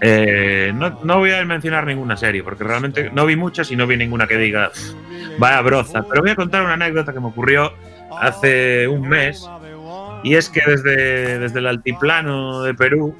eh, 0.00 0.72
no, 0.74 0.98
no 1.04 1.18
voy 1.18 1.30
a 1.30 1.44
mencionar 1.44 1.86
ninguna 1.86 2.16
serie, 2.16 2.42
porque 2.42 2.64
realmente 2.64 3.12
no 3.14 3.26
vi 3.26 3.36
muchas 3.36 3.70
y 3.70 3.76
no 3.76 3.86
vi 3.86 3.96
ninguna 3.96 4.26
que 4.26 4.38
diga, 4.38 4.70
"Pff, 4.70 5.38
vaya 5.38 5.60
broza. 5.60 6.02
Pero 6.02 6.22
voy 6.22 6.30
a 6.30 6.34
contar 6.34 6.62
una 6.62 6.72
anécdota 6.72 7.12
que 7.12 7.20
me 7.20 7.28
ocurrió 7.28 7.72
hace 8.20 8.88
un 8.88 9.08
mes. 9.08 9.48
Y 10.24 10.34
es 10.34 10.48
que 10.50 10.60
desde, 10.66 11.38
desde 11.38 11.58
el 11.60 11.66
altiplano 11.68 12.62
de 12.62 12.74
Perú, 12.74 13.14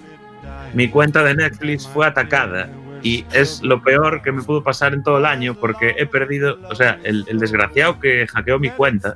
mi 0.73 0.88
cuenta 0.88 1.23
de 1.23 1.35
Netflix 1.35 1.87
fue 1.87 2.07
atacada. 2.07 2.69
Y 3.03 3.27
es 3.33 3.62
lo 3.62 3.83
peor 3.83 4.23
que 4.23 4.33
me 4.33 4.43
pudo 4.43 4.62
pasar 4.64 4.95
en 4.95 5.03
todo 5.03 5.19
el 5.19 5.27
año, 5.27 5.55
porque 5.55 5.95
he 5.99 6.07
perdido, 6.07 6.59
o 6.71 6.75
sea, 6.75 6.99
el, 7.05 7.25
el 7.29 7.38
desgraciado 7.38 8.01
que 8.01 8.27
hackeó 8.27 8.59
mi 8.59 8.71
cuenta 8.71 9.14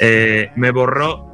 eh, 0.00 0.50
me 0.56 0.72
borró 0.72 1.32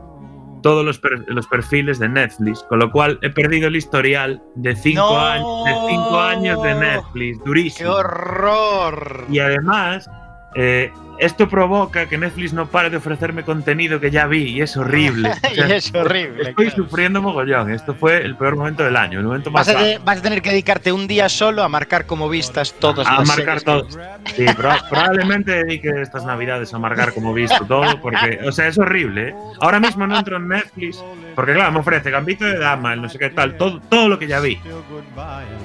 todos 0.63 0.85
los, 0.85 0.99
per- 0.99 1.25
los 1.29 1.47
perfiles 1.47 1.99
de 1.99 2.09
Netflix, 2.11 2.63
con 2.65 2.79
lo 2.79 2.93
cual 2.93 3.19
he 3.23 3.31
perdido 3.31 3.69
el 3.69 3.75
historial 3.77 4.43
de 4.55 4.77
cinco, 4.77 5.01
No. 5.11 5.19
años, 5.19 5.65
de 5.65 5.73
cinco 5.89 6.21
años 6.21 6.63
de 6.63 6.75
Netflix, 6.75 7.39
¡Qué 7.39 7.45
durísimo. 7.47 7.91
horror! 7.91 9.25
Y 9.31 9.39
además, 9.41 10.09
eh, 10.55 10.93
esto 11.25 11.49
provoca 11.49 12.07
que 12.07 12.19
Netflix 12.19 12.53
no 12.53 12.67
pare 12.67 12.91
de 12.91 12.97
ofrecerme 12.97 13.45
contenido 13.45 14.01
que 14.01 14.11
ya 14.11 14.27
vi 14.27 14.45
y 14.45 14.61
es 14.61 14.77
horrible. 14.77 15.31
O 15.43 15.55
y 15.55 15.73
es 15.73 15.95
horrible. 15.95 16.49
Estoy 16.51 16.67
claro. 16.69 16.85
sufriendo 16.85 17.21
mogollón. 17.23 17.71
Esto 17.73 17.95
fue 17.95 18.23
el 18.23 18.37
peor 18.37 18.57
momento 18.57 18.83
del 18.85 18.97
año, 18.97 19.19
el 19.21 19.27
momento 19.27 19.51
más 19.51 19.67
Vas 19.67 19.77
a, 19.77 19.99
vas 20.05 20.23
tener 20.23 20.41
que 20.43 20.51
dedicarte 20.51 20.93
un 20.93 21.07
día 21.07 21.29
solo 21.29 21.63
a 21.63 21.69
marcar 21.69 22.07
como 22.07 22.29
vistas 22.29 22.75
todas 22.79 23.07
a 23.07 23.19
las 23.19 23.29
marcar 23.29 23.61
todo. 23.63 23.87
Sí, 24.35 24.45
proba- 24.47 24.89
probablemente 24.89 25.53
dedique 25.65 25.91
estas 26.01 26.25
navidades 26.25 26.73
a 26.75 26.79
marcar 26.79 27.13
como 27.13 27.33
visto 27.35 27.65
todo, 27.67 28.01
porque, 28.01 28.41
o 28.47 28.53
sea, 28.53 28.69
es 28.69 28.79
horrible. 28.79 29.29
¿eh? 29.31 29.35
Ahora 29.61 29.79
mismo 29.81 30.07
no 30.07 30.19
entro 30.19 30.37
en 30.37 30.49
Netflix, 30.49 31.03
porque 31.35 31.55
claro, 31.55 31.73
me 31.73 31.81
ofrece 31.81 32.11
Gambito 32.11 32.45
de 32.45 32.59
Dama, 32.59 32.95
el 32.95 33.03
no 33.03 33.09
sé 33.09 33.19
qué 33.19 33.31
tal, 33.31 33.57
todo, 33.57 33.81
todo 33.81 34.09
lo 34.09 34.19
que 34.19 34.27
ya 34.27 34.41
vi. 34.41 34.59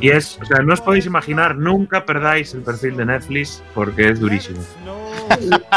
Y 0.01 0.09
es, 0.09 0.37
o 0.41 0.45
sea, 0.45 0.61
no 0.63 0.73
os 0.73 0.81
podéis 0.81 1.05
imaginar, 1.05 1.55
nunca 1.55 2.05
perdáis 2.05 2.53
el 2.53 2.61
perfil 2.61 2.97
de 2.97 3.05
Netflix, 3.05 3.63
porque 3.73 4.09
es 4.09 4.19
durísimo. 4.19 4.59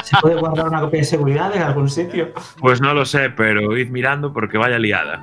¿Se 0.05 0.17
puede 0.21 0.37
guardar 0.37 0.69
una 0.69 0.81
copia 0.81 1.01
de 1.01 1.07
seguridad 1.07 1.55
en 1.55 1.63
algún 1.63 1.89
sitio? 1.89 2.33
Pues 2.59 2.81
no 2.81 2.95
lo 2.95 3.05
sé, 3.05 3.31
pero 3.31 3.77
id 3.77 3.89
mirando 3.89 4.33
porque 4.33 4.59
vaya 4.59 4.79
liada. 4.79 5.23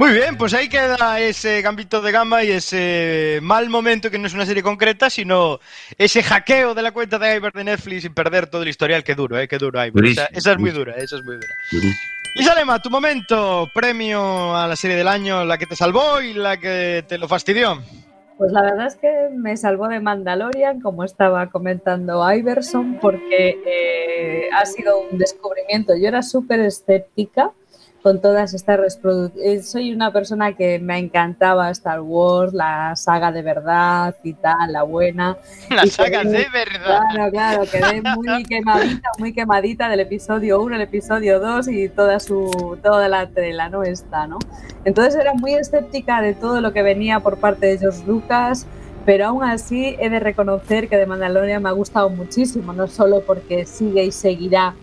Muy 0.00 0.12
bien, 0.12 0.38
pues 0.38 0.54
ahí 0.54 0.70
queda 0.70 1.20
ese 1.20 1.60
gambito 1.60 2.00
de 2.00 2.10
gama 2.10 2.42
y 2.42 2.52
ese 2.52 3.38
mal 3.42 3.68
momento 3.68 4.10
que 4.10 4.18
no 4.18 4.28
es 4.28 4.32
una 4.32 4.46
serie 4.46 4.62
concreta, 4.62 5.10
sino 5.10 5.60
ese 5.98 6.22
hackeo 6.22 6.74
de 6.74 6.80
la 6.80 6.92
cuenta 6.92 7.18
de 7.18 7.36
Iber 7.36 7.52
de 7.52 7.64
Netflix 7.64 8.06
y 8.06 8.08
perder 8.08 8.46
todo 8.46 8.62
el 8.62 8.70
historial. 8.70 9.04
Qué 9.04 9.14
duro, 9.14 9.38
¿eh? 9.38 9.46
Qué 9.46 9.58
duro, 9.58 9.84
Iber. 9.84 10.02
Esa, 10.06 10.22
Durísimo, 10.22 10.26
esa 10.32 10.52
es 10.52 10.58
muy 10.58 10.70
dura, 10.70 10.94
esa 10.96 11.16
es 11.16 11.22
muy 11.22 11.34
dura. 11.34 11.54
Y 12.34 12.42
Salema, 12.42 12.80
tu 12.80 12.88
momento, 12.88 13.68
premio 13.74 14.56
a 14.56 14.66
la 14.66 14.74
serie 14.74 14.96
del 14.96 15.06
año, 15.06 15.44
la 15.44 15.58
que 15.58 15.66
te 15.66 15.76
salvó 15.76 16.22
y 16.22 16.32
la 16.32 16.56
que 16.56 17.04
te 17.06 17.18
lo 17.18 17.28
fastidió. 17.28 17.82
Pues 18.40 18.52
la 18.52 18.62
verdad 18.62 18.86
es 18.86 18.96
que 18.96 19.28
me 19.34 19.54
salvó 19.58 19.86
de 19.88 20.00
Mandalorian, 20.00 20.80
como 20.80 21.04
estaba 21.04 21.50
comentando 21.50 22.24
Iverson, 22.32 22.98
porque 22.98 23.58
eh, 23.66 24.48
ha 24.58 24.64
sido 24.64 25.02
un 25.02 25.18
descubrimiento. 25.18 25.94
Yo 25.94 26.08
era 26.08 26.22
súper 26.22 26.60
escéptica 26.60 27.52
con 28.02 28.20
todas 28.20 28.54
estas 28.54 28.78
reproducciones. 28.80 29.68
Soy 29.70 29.92
una 29.92 30.10
persona 30.12 30.54
que 30.54 30.78
me 30.78 30.98
encantaba 30.98 31.70
Star 31.70 32.00
Wars, 32.00 32.52
la 32.54 32.96
saga 32.96 33.30
de 33.30 33.42
verdad 33.42 34.14
y 34.22 34.32
tal, 34.34 34.72
la 34.72 34.82
buena. 34.84 35.36
La 35.70 35.84
Y 35.84 35.90
saga 35.90 36.22
quedé- 36.22 36.30
de 36.30 36.46
verdad. 36.50 37.00
Claro, 37.12 37.30
claro, 37.30 37.62
quedé 37.70 38.02
muy 38.16 38.42
quemadita, 38.48 39.08
muy 39.18 39.32
quemadita 39.34 39.88
del 39.88 40.00
episodio 40.00 40.60
1, 40.62 40.76
el 40.76 40.82
episodio 40.82 41.40
2 41.40 41.68
y 41.68 41.88
toda 41.90 42.18
su 42.20 42.78
toda 42.82 43.08
la 43.08 43.26
tela, 43.28 43.68
¿no? 43.68 43.82
Esta, 43.82 44.26
¿no? 44.26 44.38
Entonces 44.84 45.14
era 45.20 45.34
muy 45.34 45.54
escéptica 45.54 46.22
de 46.22 46.32
todo 46.34 46.60
lo 46.62 46.72
que 46.72 46.82
venía 46.82 47.20
por 47.20 47.36
parte 47.38 47.66
de 47.66 47.78
George 47.78 48.02
Lucas, 48.06 48.66
pero 49.04 49.26
aún 49.26 49.44
así 49.44 49.96
he 50.00 50.08
de 50.08 50.20
reconocer 50.20 50.88
que 50.88 50.96
de 50.96 51.04
Mandalorian 51.06 51.62
me 51.62 51.68
ha 51.68 51.72
gustado 51.72 52.08
muchísimo, 52.08 52.72
no 52.72 52.86
solo 52.86 53.22
porque 53.26 53.66
sigue 53.66 54.04
y 54.04 54.12
seguirá 54.12 54.74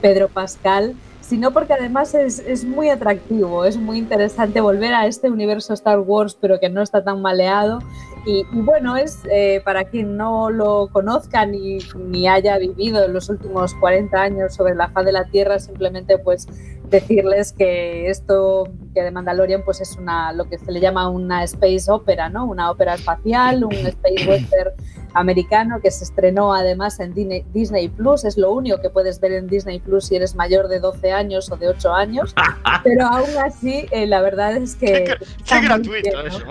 Pedro 0.00 0.28
Pascal, 0.28 0.94
sino 1.32 1.50
porque 1.50 1.72
además 1.72 2.12
es, 2.12 2.40
es 2.40 2.62
muy 2.62 2.90
atractivo, 2.90 3.64
es 3.64 3.78
muy 3.78 3.96
interesante 3.96 4.60
volver 4.60 4.92
a 4.92 5.06
este 5.06 5.30
universo 5.30 5.72
Star 5.72 5.98
Wars, 6.00 6.36
pero 6.38 6.60
que 6.60 6.68
no 6.68 6.82
está 6.82 7.02
tan 7.02 7.22
maleado. 7.22 7.78
Y, 8.26 8.40
y 8.52 8.60
bueno, 8.60 8.98
es 8.98 9.20
eh, 9.30 9.62
para 9.64 9.84
quien 9.84 10.18
no 10.18 10.50
lo 10.50 10.90
conozca 10.92 11.46
ni, 11.46 11.78
ni 11.96 12.28
haya 12.28 12.58
vivido 12.58 13.02
en 13.02 13.14
los 13.14 13.30
últimos 13.30 13.74
40 13.76 14.14
años 14.20 14.54
sobre 14.54 14.74
la 14.74 14.90
faz 14.90 15.06
de 15.06 15.12
la 15.12 15.24
Tierra, 15.24 15.58
simplemente 15.58 16.18
pues 16.18 16.46
decirles 16.90 17.54
que 17.54 18.10
esto 18.10 18.68
que 18.94 19.02
de 19.02 19.10
Mandalorian 19.10 19.64
pues 19.64 19.80
es 19.80 19.96
una 19.96 20.34
lo 20.34 20.50
que 20.50 20.58
se 20.58 20.70
le 20.70 20.80
llama 20.80 21.08
una 21.08 21.44
space 21.44 21.90
opera, 21.90 22.28
¿no? 22.28 22.44
Una 22.44 22.70
ópera 22.70 22.92
espacial, 22.92 23.64
un 23.64 23.72
space 23.86 24.28
western 24.28 24.72
americano 25.14 25.80
que 25.80 25.90
se 25.90 26.04
estrenó 26.04 26.54
además 26.54 27.00
en 27.00 27.14
Disney 27.52 27.88
Plus, 27.88 28.24
es 28.24 28.36
lo 28.36 28.52
único 28.52 28.80
que 28.80 28.90
puedes 28.90 29.20
ver 29.20 29.32
en 29.32 29.46
Disney 29.46 29.80
Plus 29.80 30.06
si 30.06 30.16
eres 30.16 30.34
mayor 30.34 30.68
de 30.68 30.80
12 30.80 31.12
años 31.12 31.50
o 31.50 31.56
de 31.56 31.68
8 31.68 31.92
años, 31.92 32.34
pero 32.84 33.06
aún 33.06 33.30
así 33.44 33.86
eh, 33.90 34.06
la 34.06 34.20
verdad 34.20 34.56
es 34.56 34.76
que 34.76 35.16
Qué 35.48 35.60
gratuito 35.60 35.92
bien, 35.92 36.14
¿no? 36.14 36.20
eso. 36.26 36.44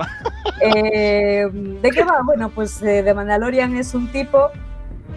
Eh, 0.61 1.47
¿De 1.51 1.89
qué 1.89 2.03
va? 2.03 2.21
Bueno, 2.23 2.49
pues 2.49 2.81
eh, 2.83 3.01
The 3.03 3.13
Mandalorian 3.13 3.75
es 3.77 3.93
un 3.93 4.11
tipo 4.11 4.49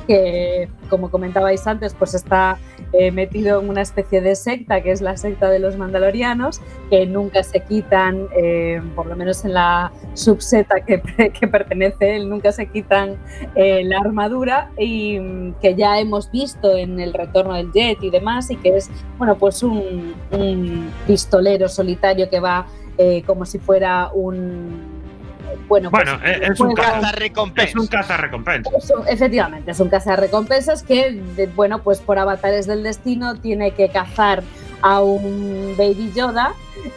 que 0.06 0.68
como 0.88 1.10
comentabais 1.10 1.66
antes, 1.66 1.94
pues 1.94 2.14
está 2.14 2.58
eh, 2.92 3.10
metido 3.10 3.60
en 3.60 3.68
una 3.68 3.82
especie 3.82 4.20
de 4.20 4.36
secta, 4.36 4.82
que 4.82 4.92
es 4.92 5.00
la 5.00 5.16
secta 5.16 5.50
de 5.50 5.58
los 5.58 5.76
mandalorianos, 5.76 6.60
que 6.90 7.06
nunca 7.06 7.42
se 7.42 7.60
quitan, 7.60 8.28
eh, 8.36 8.80
por 8.94 9.06
lo 9.06 9.16
menos 9.16 9.44
en 9.44 9.54
la 9.54 9.92
subseta 10.14 10.80
que, 10.80 11.00
que 11.32 11.48
pertenece 11.48 12.16
él, 12.16 12.28
nunca 12.28 12.52
se 12.52 12.66
quitan 12.66 13.16
eh, 13.54 13.82
la 13.84 13.98
armadura 13.98 14.70
y 14.78 15.18
mm, 15.18 15.54
que 15.60 15.74
ya 15.74 15.98
hemos 15.98 16.30
visto 16.30 16.76
en 16.76 17.00
el 17.00 17.12
retorno 17.12 17.54
del 17.54 17.72
jet 17.72 18.02
y 18.02 18.10
demás, 18.10 18.50
y 18.50 18.56
que 18.56 18.76
es, 18.76 18.90
bueno, 19.18 19.36
pues 19.36 19.62
un, 19.62 20.14
un 20.30 20.90
pistolero 21.06 21.68
solitario 21.68 22.28
que 22.28 22.40
va 22.40 22.66
eh, 22.96 23.22
como 23.26 23.44
si 23.44 23.58
fuera 23.58 24.10
un... 24.12 24.93
Bueno, 25.68 25.90
pues, 25.90 26.04
Bueno, 26.04 26.24
es, 26.24 26.50
es 26.50 26.60
un 26.60 26.66
juega- 26.72 26.82
caza, 26.82 27.00
Cazarrecompensas. 27.00 27.74
es 27.74 27.80
un 27.80 27.86
cazarrecompensa. 27.86 28.70
eso, 28.76 29.04
efectivamente, 29.06 29.70
es 29.70 29.80
un 29.80 29.88
cazarrecompensas 29.88 30.82
que, 30.82 31.12
de- 31.36 31.46
bueno, 31.48 31.82
pues 31.82 32.00
por 32.00 32.18
avatares 32.18 32.66
del 32.66 32.82
destino 32.82 33.36
tiene 33.40 33.72
que 33.72 33.88
cazar 33.88 34.42
a 34.82 35.00
un 35.00 35.74
Baby 35.78 36.12
Yoda 36.14 36.52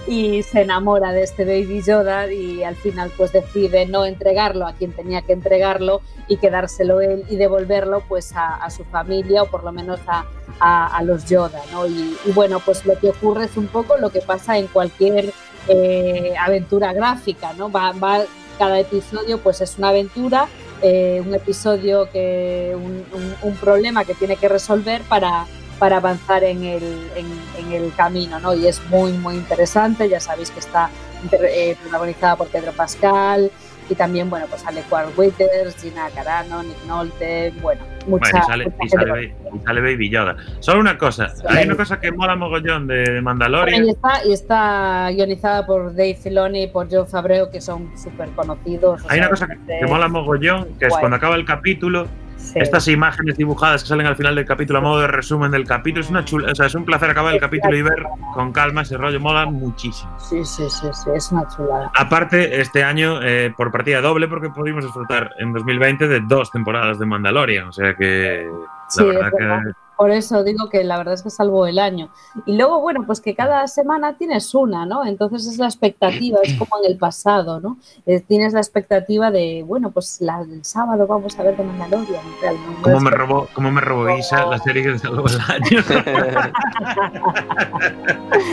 y 0.08 0.44
se 0.44 0.62
enamora 0.62 1.14
de 1.14 1.24
este 1.24 1.46
Baby 1.46 1.82
Yoda 1.86 2.30
y 2.30 2.62
al 2.64 2.76
final 2.76 3.10
pues 3.16 3.32
decide 3.32 3.86
no 3.86 4.04
entregarlo 4.06 4.68
a 4.68 4.74
quien 4.74 4.92
tenía 4.92 5.22
que 5.22 5.32
entregarlo 5.32 6.02
y 6.28 6.36
quedárselo 6.38 7.00
él 7.00 7.24
y 7.30 7.38
devolverlo 7.38 8.02
pues 8.10 8.36
a, 8.36 8.56
a 8.56 8.70
su 8.70 8.84
familia 8.84 9.44
o 9.44 9.46
por 9.48 9.64
lo 9.64 9.72
menos 9.72 10.02
a, 10.08 10.26
a- 10.60 10.98
a 10.98 11.04
los 11.04 11.26
Yoda, 11.30 11.62
¿no? 11.72 11.88
Y, 11.88 12.18
y, 12.26 12.32
bueno, 12.34 12.60
pues 12.60 12.86
lo 12.86 13.00
que 13.00 13.10
ocurre 13.12 13.46
es 13.46 13.56
un 13.56 13.68
poco 13.68 13.96
lo 13.96 14.10
que 14.10 14.20
pasa 14.20 14.58
en 14.58 14.68
cualquier 14.68 15.32
eh, 15.70 16.34
aventura 16.40 16.92
gráfica, 16.92 17.54
¿no? 17.54 17.72
Va, 17.72 17.92
va- 17.94 18.26
cada 18.58 18.80
episodio 18.80 19.40
pues 19.40 19.62
es 19.62 19.78
una 19.78 19.90
aventura 19.90 20.48
eh, 20.82 21.24
un 21.26 21.34
episodio 21.34 22.08
que 22.12 22.74
un, 22.76 23.04
un- 23.14 23.36
un 23.42 23.56
problema 23.56 24.06
que 24.06 24.14
tiene 24.14 24.36
que 24.36 24.48
resolver 24.48 25.02
para, 25.04 25.46
para 25.80 25.98
avanzar 25.98 26.44
en 26.44 26.64
el, 26.64 26.84
en, 27.16 27.72
el 27.74 27.94
camino, 27.96 28.40
¿no? 28.40 28.54
Y 28.54 28.68
es 28.68 28.80
muy, 28.90 29.12
muy 29.14 29.36
interesante, 29.36 30.08
ya 30.08 30.20
sabéis 30.20 30.52
que 30.52 30.60
está 30.60 30.90
eh, 31.32 31.76
protagonizada 31.82 32.36
por 32.36 32.48
Pedro 32.50 32.74
Pascal 32.74 33.52
y 33.90 33.96
también, 33.96 34.30
bueno, 34.30 34.46
pues 34.50 34.62
sale 34.62 34.82
Quark 34.90 35.18
Withers, 35.18 35.76
Gina 35.82 36.08
Carano, 36.14 36.62
Nick 36.64 36.84
Nolte, 36.86 37.54
bueno, 37.62 37.82
mucha, 38.08 38.32
Bueno, 38.32 38.40
y 38.46 38.52
sale, 38.52 38.66
mucha 38.66 38.86
y 38.86 38.90
sale, 38.90 39.22
gente. 39.30 39.50
Ba- 39.50 39.56
y 39.56 39.60
sale 39.66 39.82
Baby 39.82 40.10
Yoda. 40.10 40.36
Solo 40.60 40.80
una 40.82 40.98
cosa, 40.98 41.34
hay 41.48 41.66
una 41.66 41.76
cosa 41.78 42.00
que 42.00 42.12
mola 42.12 42.36
mogollón 42.36 42.88
de 42.88 43.22
Mandalorian. 43.22 43.86
y, 43.86 43.90
está, 43.92 44.26
y 44.26 44.34
está 44.34 45.10
guionizada 45.12 45.66
por 45.66 45.92
Dave 45.96 46.16
Filoni 46.16 46.64
y 46.64 46.68
por 46.68 46.90
Joe 46.92 47.06
Fabreo, 47.06 47.50
que 47.50 47.62
son 47.62 47.92
súper 47.98 48.30
conocidos. 48.32 49.02
Hay 49.10 49.20
una 49.20 49.30
cosa 49.30 49.48
que, 49.48 49.58
que 49.80 49.86
mola 49.88 50.08
mogollón, 50.08 50.68
que 50.80 50.88
es 50.88 50.94
cuando 50.98 51.16
acaba 51.18 51.36
el 51.36 51.46
capítulo, 51.46 52.08
sí. 52.54 52.60
estas 52.60 52.88
imágenes 52.88 53.38
dibujadas 53.38 53.84
que 53.84 53.90
salen 53.90 54.06
al 54.08 54.16
final 54.16 54.36
del 54.36 54.46
capítulo 54.46 54.80
a 54.80 54.82
modo 54.82 55.02
de 55.02 55.08
resumen 55.08 55.52
del 55.52 55.66
capítulo, 55.66 56.04
es 56.04 56.10
una 56.10 56.26
chula, 56.26 56.52
o 56.52 56.56
sea, 56.56 56.66
es 56.68 56.76
un 56.76 56.86
placer 56.86 57.10
acabar 57.10 57.34
el 57.34 57.40
capítulo 57.40 57.76
y 57.76 57.82
ver 57.82 58.04
con 58.34 58.52
calma 58.52 58.82
ese 58.82 58.98
rollo, 58.98 59.20
mola 59.20 59.46
muchísimo. 59.46 60.18
Sí, 60.20 60.44
sí, 60.46 60.64
sí, 60.70 60.88
sí, 60.92 61.10
es 61.16 61.32
una 61.32 61.48
chulada. 61.48 61.92
Aparte, 61.96 62.60
este 62.62 62.84
año, 62.84 63.22
eh, 63.22 63.54
por 63.56 63.72
partida 63.72 64.02
doble, 64.02 64.28
porque 64.28 64.50
pudimos 64.50 64.84
disfrutar 64.84 65.32
en 65.40 65.54
2020 65.54 66.08
de 66.08 66.22
dos 66.22 66.52
temporadas 66.52 67.00
de 67.00 67.06
Mandalorian, 67.06 67.68
o 67.68 67.72
sea 67.72 67.94
que 67.96 68.50
Sí, 68.90 69.04
la 69.04 69.28
es 69.28 69.32
verdad. 69.34 69.62
que 69.66 69.72
Por 69.98 70.12
eso 70.12 70.44
digo 70.44 70.70
que 70.70 70.84
la 70.84 70.98
verdad 70.98 71.16
es 71.16 71.24
que 71.24 71.30
salvo 71.30 71.66
el 71.66 71.80
año. 71.80 72.10
Y 72.46 72.56
luego, 72.56 72.80
bueno, 72.82 73.04
pues 73.06 73.20
que 73.20 73.36
cada 73.36 73.68
semana 73.68 74.16
tienes 74.18 74.54
una, 74.54 74.86
¿no? 74.86 75.06
Entonces 75.06 75.48
es 75.48 75.58
la 75.58 75.66
expectativa, 75.66 76.38
es 76.44 76.54
como 76.54 76.78
en 76.84 76.92
el 76.92 76.98
pasado, 76.98 77.60
¿no? 77.60 77.78
Eh, 78.06 78.20
tienes 78.20 78.54
la 78.54 78.60
expectativa 78.60 79.32
de, 79.32 79.64
bueno, 79.66 79.92
pues 79.92 80.22
la, 80.22 80.42
el 80.42 80.64
sábado 80.64 81.08
vamos 81.08 81.38
a 81.40 81.44
ver 81.44 81.58
de 81.58 81.64
Mandalorian. 81.64 82.22
realmente. 82.42 82.94
Es 82.94 83.02
me 83.02 83.10
robó, 83.12 83.48
como 83.54 83.72
me 83.72 83.82
robó 83.82 84.10
Isa 84.16 84.46
la 84.46 84.60
serie 84.60 84.84
que 84.84 85.00
salvó 85.00 85.26
el 85.28 85.40
año. 85.42 85.84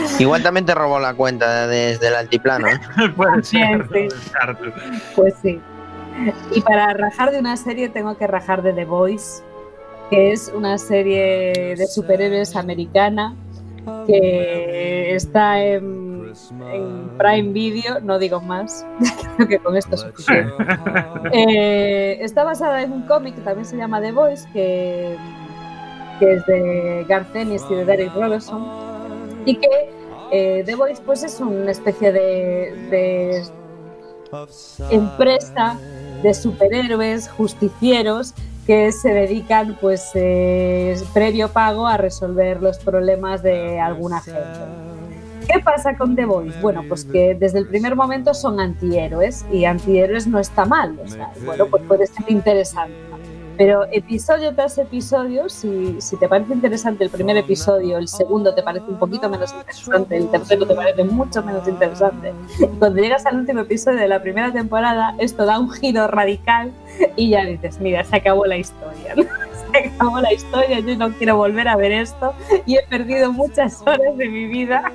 Igual 0.19 0.43
también 0.43 0.65
te 0.65 0.73
robó 0.73 0.99
la 0.99 1.13
cuenta 1.13 1.67
desde 1.67 2.07
el 2.07 2.15
altiplano. 2.15 2.67
¿eh? 2.67 2.79
Puede 3.15 3.43
ser, 3.43 3.87
Sí. 3.93 4.07
Pues 5.15 5.33
sí. 5.41 5.61
Y 6.53 6.61
para 6.61 6.93
rajar 6.93 7.31
de 7.31 7.39
una 7.39 7.57
serie 7.57 7.89
tengo 7.89 8.17
que 8.17 8.25
rajar 8.27 8.61
de 8.61 8.73
The 8.73 8.85
Voice, 8.85 9.43
que 10.09 10.31
es 10.31 10.51
una 10.55 10.77
serie 10.77 11.75
de 11.77 11.87
superhéroes 11.87 12.55
americana 12.55 13.35
que 14.07 15.15
está 15.15 15.63
en, 15.63 16.05
Prime 17.17 17.53
Video, 17.53 18.01
no 18.01 18.19
digo 18.19 18.41
más, 18.41 18.85
creo 19.37 19.47
que 19.47 19.59
con 19.59 19.77
esto 19.77 19.95
es 19.95 20.01
suficiente. 20.01 20.51
Eh, 21.31 22.17
está 22.21 22.43
basada 22.43 22.81
en 22.81 22.91
un 22.91 23.03
cómic 23.03 23.35
que 23.35 23.41
también 23.41 23.65
se 23.65 23.77
llama 23.77 24.01
The 24.01 24.11
Voice, 24.11 24.45
que, 24.51 25.15
que 26.19 26.33
es 26.33 26.45
de 26.45 27.05
Garth 27.07 27.33
y 27.35 27.45
de 27.75 27.85
Derek 27.85 28.13
Robertson, 28.13 28.67
y 29.45 29.55
que 29.55 29.69
eh, 30.31 30.63
The 30.65 30.75
Voice 30.75 31.01
pues 31.05 31.23
es 31.23 31.39
una 31.39 31.71
especie 31.71 32.11
de- 32.11 32.73
de 32.91 33.43
empresa 34.89 35.77
de 36.21 36.33
superhéroes 36.33 37.29
justicieros 37.29 38.33
que 38.65 38.91
se 38.91 39.09
dedican 39.13 39.77
pues 39.79 40.11
eh, 40.15 40.95
previo 41.13 41.49
pago 41.49 41.87
a 41.87 41.97
resolver 41.97 42.61
los 42.61 42.79
problemas 42.79 43.43
de 43.43 43.79
alguna 43.79 44.21
gente. 44.21 44.41
¿Qué 45.47 45.59
pasa 45.59 45.95
con 45.95 46.15
The 46.15 46.25
Voice? 46.25 46.59
Bueno, 46.59 46.83
pues 46.87 47.05
que 47.05 47.35
desde 47.35 47.59
el 47.59 47.67
primer 47.67 47.95
momento 47.95 48.33
son 48.33 48.59
antihéroes 48.59 49.45
y 49.51 49.65
antihéroes 49.65 50.25
no 50.25 50.39
está 50.39 50.65
mal, 50.65 50.97
o 51.03 51.07
sea, 51.07 51.31
bueno, 51.45 51.67
pues 51.67 51.83
puede 51.83 52.07
ser 52.07 52.25
interesante. 52.29 52.95
Pero 53.57 53.85
episodio 53.91 54.53
tras 54.53 54.77
episodio, 54.77 55.47
si, 55.49 55.99
si 56.01 56.17
te 56.17 56.27
parece 56.27 56.53
interesante 56.53 57.03
el 57.03 57.09
primer 57.09 57.37
episodio, 57.37 57.97
el 57.97 58.07
segundo 58.07 58.53
te 58.53 58.61
parece 58.61 58.85
un 58.87 58.99
poquito 58.99 59.29
menos 59.29 59.53
interesante, 59.53 60.17
el 60.17 60.29
tercero 60.29 60.65
te 60.65 60.75
parece 60.75 61.03
mucho 61.05 61.41
menos 61.43 61.67
interesante, 61.67 62.33
cuando 62.79 63.01
llegas 63.01 63.25
al 63.25 63.37
último 63.37 63.61
episodio 63.61 63.99
de 63.99 64.07
la 64.07 64.21
primera 64.21 64.51
temporada, 64.51 65.15
esto 65.19 65.45
da 65.45 65.59
un 65.59 65.71
giro 65.71 66.07
radical 66.07 66.71
y 67.15 67.29
ya 67.29 67.45
dices, 67.45 67.79
mira, 67.79 68.03
se 68.03 68.15
acabó 68.15 68.45
la 68.45 68.57
historia. 68.57 69.15
Se 69.71 69.89
acabó 69.89 70.21
la 70.21 70.31
historia, 70.31 70.79
yo 70.79 70.95
no 70.95 71.11
quiero 71.13 71.35
volver 71.35 71.67
a 71.67 71.75
ver 71.75 71.91
esto 71.91 72.33
y 72.65 72.77
he 72.77 72.83
perdido 72.87 73.33
muchas 73.33 73.81
horas 73.81 74.15
de 74.15 74.29
mi 74.29 74.45
vida. 74.45 74.89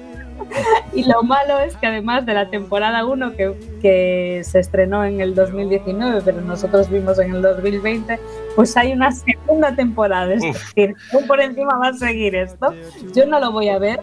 Y 0.92 1.04
lo 1.04 1.22
malo 1.22 1.60
es 1.60 1.76
que 1.76 1.86
además 1.86 2.26
de 2.26 2.34
la 2.34 2.50
temporada 2.50 3.04
1 3.04 3.36
que, 3.36 3.54
que 3.80 4.42
se 4.44 4.58
estrenó 4.58 5.04
en 5.04 5.20
el 5.20 5.34
2019, 5.34 6.22
pero 6.24 6.40
nosotros 6.40 6.90
vimos 6.90 7.18
en 7.18 7.34
el 7.34 7.42
2020, 7.42 8.18
pues 8.56 8.76
hay 8.76 8.92
una 8.92 9.12
segunda 9.12 9.74
temporada. 9.74 10.34
Es 10.34 10.42
decir, 10.42 10.94
aún 11.12 11.26
por 11.26 11.40
encima 11.40 11.78
va 11.78 11.88
a 11.88 11.92
seguir 11.92 12.34
esto. 12.34 12.74
Yo 13.14 13.26
no 13.26 13.38
lo 13.38 13.52
voy 13.52 13.68
a 13.68 13.78
ver, 13.78 14.00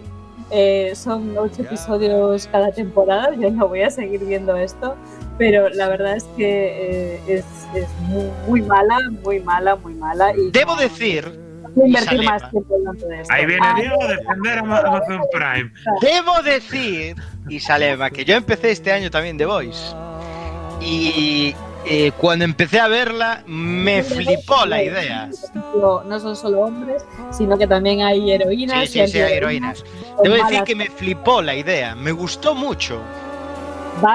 eh, 0.50 0.94
son 0.96 1.38
ocho 1.38 1.62
episodios 1.62 2.48
cada 2.48 2.72
temporada, 2.72 3.36
yo 3.36 3.52
no 3.52 3.68
voy 3.68 3.82
a 3.82 3.90
seguir 3.90 4.24
viendo 4.24 4.56
esto, 4.56 4.96
pero 5.38 5.68
la 5.70 5.90
verdad 5.90 6.16
es 6.16 6.24
que 6.38 7.18
eh, 7.18 7.22
es, 7.28 7.46
es 7.76 7.88
muy, 8.08 8.30
muy 8.48 8.62
mala, 8.62 8.98
muy 9.24 9.42
mala, 9.42 9.76
muy 9.76 9.94
mala. 9.94 10.34
Y 10.38 10.52
Debo 10.52 10.78
decir, 10.78 11.47
invertir 11.86 12.24
más 12.24 12.50
tiempo 12.50 12.76
esto. 12.92 13.08
Ahí 13.34 13.46
viene 13.46 13.68
Diego 13.76 14.04
a 14.04 14.08
defender 14.08 14.58
a 14.58 14.62
Amazon 14.62 15.22
Prime. 15.32 15.72
debo 16.02 16.42
decir, 16.44 17.16
Isalema, 17.50 18.10
que 18.10 18.26
yo 18.26 18.36
empecé 18.36 18.72
este 18.72 18.92
año 18.92 19.10
también 19.12 19.38
The 19.38 19.46
Voice. 19.46 19.94
Y 20.82 21.56
eh, 21.86 22.12
cuando 22.18 22.46
empecé 22.46 22.80
a 22.80 22.88
verla, 22.88 23.44
me 23.48 24.04
flipó 24.04 24.66
la 24.66 24.84
idea. 24.84 25.30
No, 25.80 26.20
son 26.20 26.36
solo 26.36 26.62
hombres, 26.62 27.06
sino 27.32 27.58
que 27.58 27.66
también 27.68 28.02
hay 28.02 28.32
heroínas. 28.32 28.90
Sí, 28.90 29.00
y 29.00 29.06
sí, 29.08 29.13
sí, 29.13 29.20
hay 29.20 29.34
heroínas. 29.34 29.84
Debo 30.24 30.36
decir 30.36 30.63
que 30.63 30.76
me 30.76 30.88
flipó 30.90 31.42
la 31.42 31.56
idea, 31.56 31.96
me 31.96 32.12
gustó 32.12 32.54
mucho. 32.56 33.02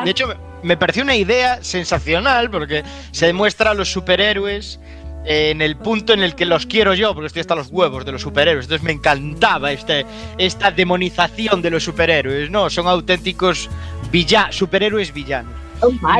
De 0.04 0.10
hecho, 0.10 0.28
me- 0.62 0.76
pareció 0.76 1.02
una 1.02 1.16
idea 1.16 1.62
sensacional 1.62 2.50
porque 2.50 2.84
se 3.10 3.26
demuestra 3.26 3.70
a 3.70 3.74
los 3.74 3.90
superhéroes 3.90 4.78
en 5.24 5.62
el 5.62 5.76
punto 5.76 6.12
en 6.12 6.22
el 6.22 6.34
que 6.34 6.44
los 6.44 6.66
quiero 6.66 6.94
yo, 6.94 7.14
porque 7.14 7.28
estoy 7.28 7.40
hasta 7.40 7.54
los 7.54 7.68
huevos 7.68 8.04
de 8.04 8.12
los 8.12 8.22
superhéroes. 8.22 8.66
Entonces 8.66 8.84
me 8.84 8.92
encantaba 8.92 9.72
este, 9.72 10.04
esta 10.38 10.70
demonización 10.70 11.62
de 11.62 11.70
los 11.70 11.84
superhéroes, 11.84 12.50
¿no? 12.50 12.70
Son 12.70 12.86
auténticos 12.88 13.70
villa 14.10 14.50
superhéroes 14.50 15.12
villanos. 15.12 15.54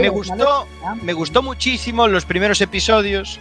me 0.01 0.09
gustó, 0.09 0.67
me 1.03 1.13
gustó 1.13 1.43
muchísimo 1.43 2.09
los 2.09 2.25
primeros 2.25 2.61
episodios 2.61 3.39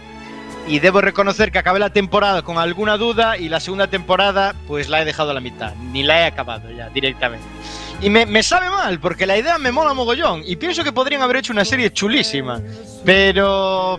y 0.66 0.78
debo 0.78 1.00
reconocer 1.00 1.50
que 1.50 1.58
acabé 1.58 1.78
la 1.78 1.90
temporada 1.90 2.42
con 2.42 2.58
alguna 2.58 2.96
duda 2.96 3.36
y 3.36 3.48
la 3.48 3.60
segunda 3.60 3.88
temporada 3.88 4.54
pues 4.66 4.88
la 4.88 5.02
he 5.02 5.04
dejado 5.04 5.30
a 5.30 5.34
la 5.34 5.40
mitad, 5.40 5.74
ni 5.76 6.02
la 6.02 6.20
he 6.20 6.24
acabado 6.24 6.70
ya 6.70 6.88
directamente. 6.90 7.44
Y 8.00 8.10
me, 8.10 8.26
me 8.26 8.42
sabe 8.42 8.68
mal 8.68 8.98
porque 8.98 9.26
la 9.26 9.38
idea 9.38 9.58
me 9.58 9.72
mola 9.72 9.94
mogollón 9.94 10.42
y 10.44 10.56
pienso 10.56 10.84
que 10.84 10.92
podrían 10.92 11.22
haber 11.22 11.36
hecho 11.36 11.52
una 11.52 11.64
serie 11.64 11.92
chulísima, 11.92 12.60
pero... 13.04 13.96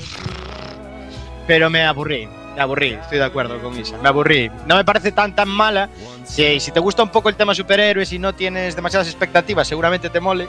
Pero 1.48 1.70
me 1.70 1.84
aburrí, 1.84 2.28
me 2.56 2.62
aburrí, 2.62 2.94
estoy 2.94 3.18
de 3.18 3.26
acuerdo 3.26 3.60
con 3.62 3.78
Isa, 3.78 3.98
me 3.98 4.08
aburrí. 4.10 4.50
No 4.66 4.76
me 4.76 4.86
parece 4.86 5.12
tan 5.12 5.36
tan 5.36 5.50
mala, 5.50 5.90
si, 6.26 6.60
si 6.60 6.72
te 6.72 6.80
gusta 6.80 7.04
un 7.04 7.10
poco 7.10 7.30
el 7.30 7.36
tema 7.36 7.54
superhéroes 7.54 8.14
y 8.14 8.20
no 8.20 8.34
tienes 8.34 8.76
demasiadas 8.76 9.08
expectativas 9.08 9.68
seguramente 9.68 10.10
te 10.10 10.20
mole, 10.20 10.48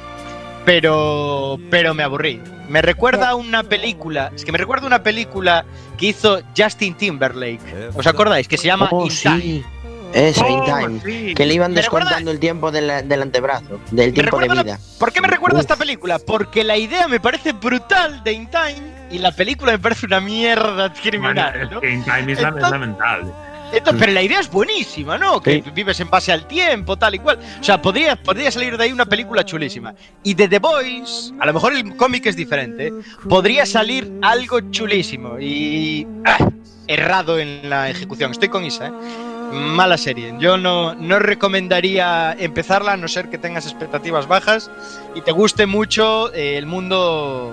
pero, 0.65 1.59
pero 1.71 1.95
me 1.95 2.03
aburrí. 2.03 2.41
Me 2.69 2.81
recuerda 2.81 3.31
a 3.31 3.35
una 3.35 3.63
película, 3.63 4.31
es 4.35 4.45
que 4.45 4.53
me 4.53 4.59
recuerda 4.59 4.85
a 4.85 4.87
una 4.87 5.03
película 5.03 5.65
que 5.99 6.07
hizo 6.07 6.41
Justin 6.57 6.95
Timberlake. 6.95 7.91
¿Os 7.95 8.07
acordáis? 8.07 8.49
Que 8.49 8.57
se 8.57 8.67
llama 8.67 8.89
Oh, 8.91 9.05
In 9.05 9.11
Time. 9.13 9.41
sí. 9.41 9.65
Esa, 10.15 10.49
In 10.49 10.61
Oh, 10.61 10.65
Time. 10.65 11.01
sí. 11.05 11.35
Que 11.35 11.45
le 11.45 11.55
iban 11.55 11.73
Me 11.73 11.83
recuerda- 11.83 12.05
descontando 12.07 12.31
el 12.31 12.39
tiempo 12.39 12.71
del, 12.71 13.09
del 13.09 13.23
antebrazo, 13.23 13.81
del 13.91 14.15
tiempo 14.15 14.39
de 14.39 14.49
vida. 14.49 14.79
¿Por 14.99 15.13
qué 15.13 15.21
me 15.21 15.29
recuerda 15.29 15.57
Uf. 15.59 15.63
esta 15.63 15.77
película? 15.77 16.19
Porque 16.21 16.63
la 16.65 16.77
idea 16.77 17.09
me 17.09 17.21
parece 17.21 17.53
brutal 17.53 18.23
de 18.25 18.33
In 18.33 18.49
Time 18.49 18.95
y 19.11 19.19
la 19.19 19.33
película 19.33 19.73
me 19.73 19.79
parece 19.79 20.07
una 20.07 20.21
mierda 20.21 20.93
criminal. 20.93 21.69
¿no? 21.71 21.85
In 21.89 22.05
Time 22.05 22.33
es, 22.33 22.39
Entonces- 22.39 22.71
lamentable. 22.71 23.33
Entonces, 23.73 23.99
pero 24.01 24.13
la 24.13 24.23
idea 24.23 24.39
es 24.39 24.49
buenísima, 24.49 25.19
¿no? 25.19 25.41
Que 25.41 25.55
Sí. 25.55 25.71
vives 25.75 25.99
en 25.99 26.09
base 26.09 26.31
al 26.31 26.47
tiempo, 26.47 26.97
tal 26.97 27.17
y 27.17 27.19
cual. 27.19 27.41
O 27.61 27.65
sea, 27.65 27.83
podría, 27.83 28.15
podría 28.15 28.53
salir 28.53 28.77
de 28.77 28.85
ahí 28.85 28.93
una 28.93 29.05
película 29.07 29.45
chulísima. 29.45 29.95
Y 30.23 30.35
de 30.35 30.47
The 30.47 30.61
Boys, 30.61 31.35
a 31.41 31.47
lo 31.47 31.55
mejor 31.55 31.73
el 31.75 31.97
cómic 31.97 32.27
es 32.27 32.37
diferente, 32.37 32.89
¿eh? 32.89 32.93
podría 33.29 33.67
salir 33.67 34.13
algo 34.23 34.61
chulísimo 34.71 35.41
y 35.41 36.07
ah, 36.25 36.39
errado 36.87 37.37
en 37.41 37.69
la 37.69 37.91
ejecución. 37.91 38.31
Estoy 38.31 38.49
con 38.49 38.65
Isa, 38.65 38.89
¿eh? 38.89 38.93
Mala 39.53 39.97
serie. 39.99 40.35
Yo 40.39 40.57
no, 40.57 40.95
no 40.95 41.19
recomendaría 41.19 42.33
empezarla 42.39 42.93
a 42.93 42.97
no 42.97 43.09
ser 43.09 43.29
que 43.31 43.39
tengas 43.39 43.67
expectativas 43.67 44.27
bajas 44.27 44.71
y 45.15 45.21
te 45.21 45.33
guste 45.33 45.67
mucho 45.67 46.33
eh, 46.33 46.57
el 46.59 46.67
mundo 46.67 47.53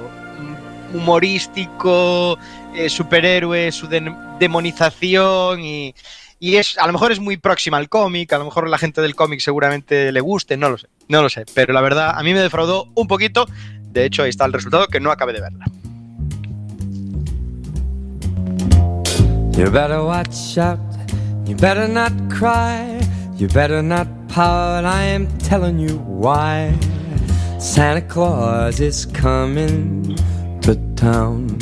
humorístico, 0.93 2.37
eh, 2.75 2.89
superhéroes, 2.89 3.75
su 3.75 3.87
de- 3.87 4.13
demonización 4.39 5.61
y, 5.61 5.95
y 6.39 6.55
es 6.57 6.77
a 6.77 6.85
lo 6.87 6.93
mejor 6.93 7.11
es 7.11 7.19
muy 7.19 7.37
próxima 7.37 7.77
al 7.77 7.87
cómic, 7.87 8.33
a 8.33 8.37
lo 8.39 8.45
mejor 8.45 8.67
la 8.67 8.77
gente 8.77 9.01
del 9.01 9.15
cómic 9.15 9.39
seguramente 9.39 10.11
le 10.11 10.19
guste, 10.21 10.57
no 10.57 10.69
lo 10.69 10.77
sé, 10.77 10.87
no 11.07 11.21
lo 11.21 11.29
sé, 11.29 11.45
pero 11.53 11.71
la 11.73 11.81
verdad 11.81 12.13
a 12.17 12.23
mí 12.23 12.33
me 12.33 12.41
defraudó 12.41 12.87
un 12.95 13.07
poquito, 13.07 13.45
de 13.91 14.05
hecho 14.05 14.23
ahí 14.23 14.29
está 14.29 14.45
el 14.45 14.53
resultado 14.53 14.87
que 14.87 14.99
no 14.99 15.11
acabé 15.11 15.33
de 15.33 15.41
verla. 15.41 15.65
You 19.53 19.69
better 19.69 19.99
watch 19.99 20.57
out. 20.57 20.79
You 21.45 21.55
better 21.55 21.87
not 21.87 22.11
cry. 22.29 22.99
You 23.37 23.47
better 23.47 23.81
not 23.81 24.07
pout. 24.27 24.85
I 24.85 25.03
am 25.03 25.27
telling 25.39 25.79
you 25.79 25.97
why. 25.99 26.73
Santa 27.59 28.01
Claus 28.01 28.79
is 28.79 29.05
coming 29.07 30.15
to 30.61 30.75
town. 30.95 31.57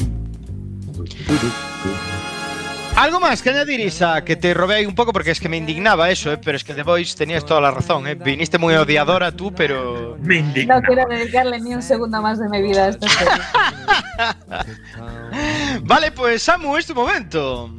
Algo 2.96 3.20
más 3.22 3.42
que 3.42 3.50
añadir, 3.50 3.80
Isa, 3.80 4.26
que 4.26 4.36
te 4.36 4.54
robé 4.54 4.76
ahí 4.76 4.86
un 4.86 4.94
poco 4.94 5.14
porque 5.14 5.32
es 5.32 5.40
que 5.40 5.48
me 5.48 5.56
indignaba 5.56 6.10
eso, 6.10 6.34
¿eh? 6.34 6.38
pero 6.38 6.58
es 6.58 6.66
que 6.66 6.74
The 6.74 6.84
Voice 6.84 7.16
tenías 7.18 7.46
toda 7.46 7.62
la 7.62 7.72
razón, 7.72 8.06
¿eh? 8.08 8.16
viniste 8.16 8.58
muy 8.58 8.74
odiadora 8.76 9.32
tú, 9.32 9.54
pero 9.54 10.18
Me 10.20 10.38
indigna. 10.40 10.76
No 10.76 10.82
quiero 10.82 11.06
dedicarle 11.08 11.62
ni 11.62 11.74
un 11.74 11.82
segundo 11.82 12.22
más 12.22 12.40
de 12.40 12.50
mi 12.50 12.62
vida 12.62 12.86
a 12.86 12.90
esta 12.90 13.08
serie. 14.68 15.82
Vale, 15.84 16.12
pues 16.12 16.44
Samu, 16.44 16.76
es 16.76 16.88
tu 16.88 16.94
momento. 16.94 17.72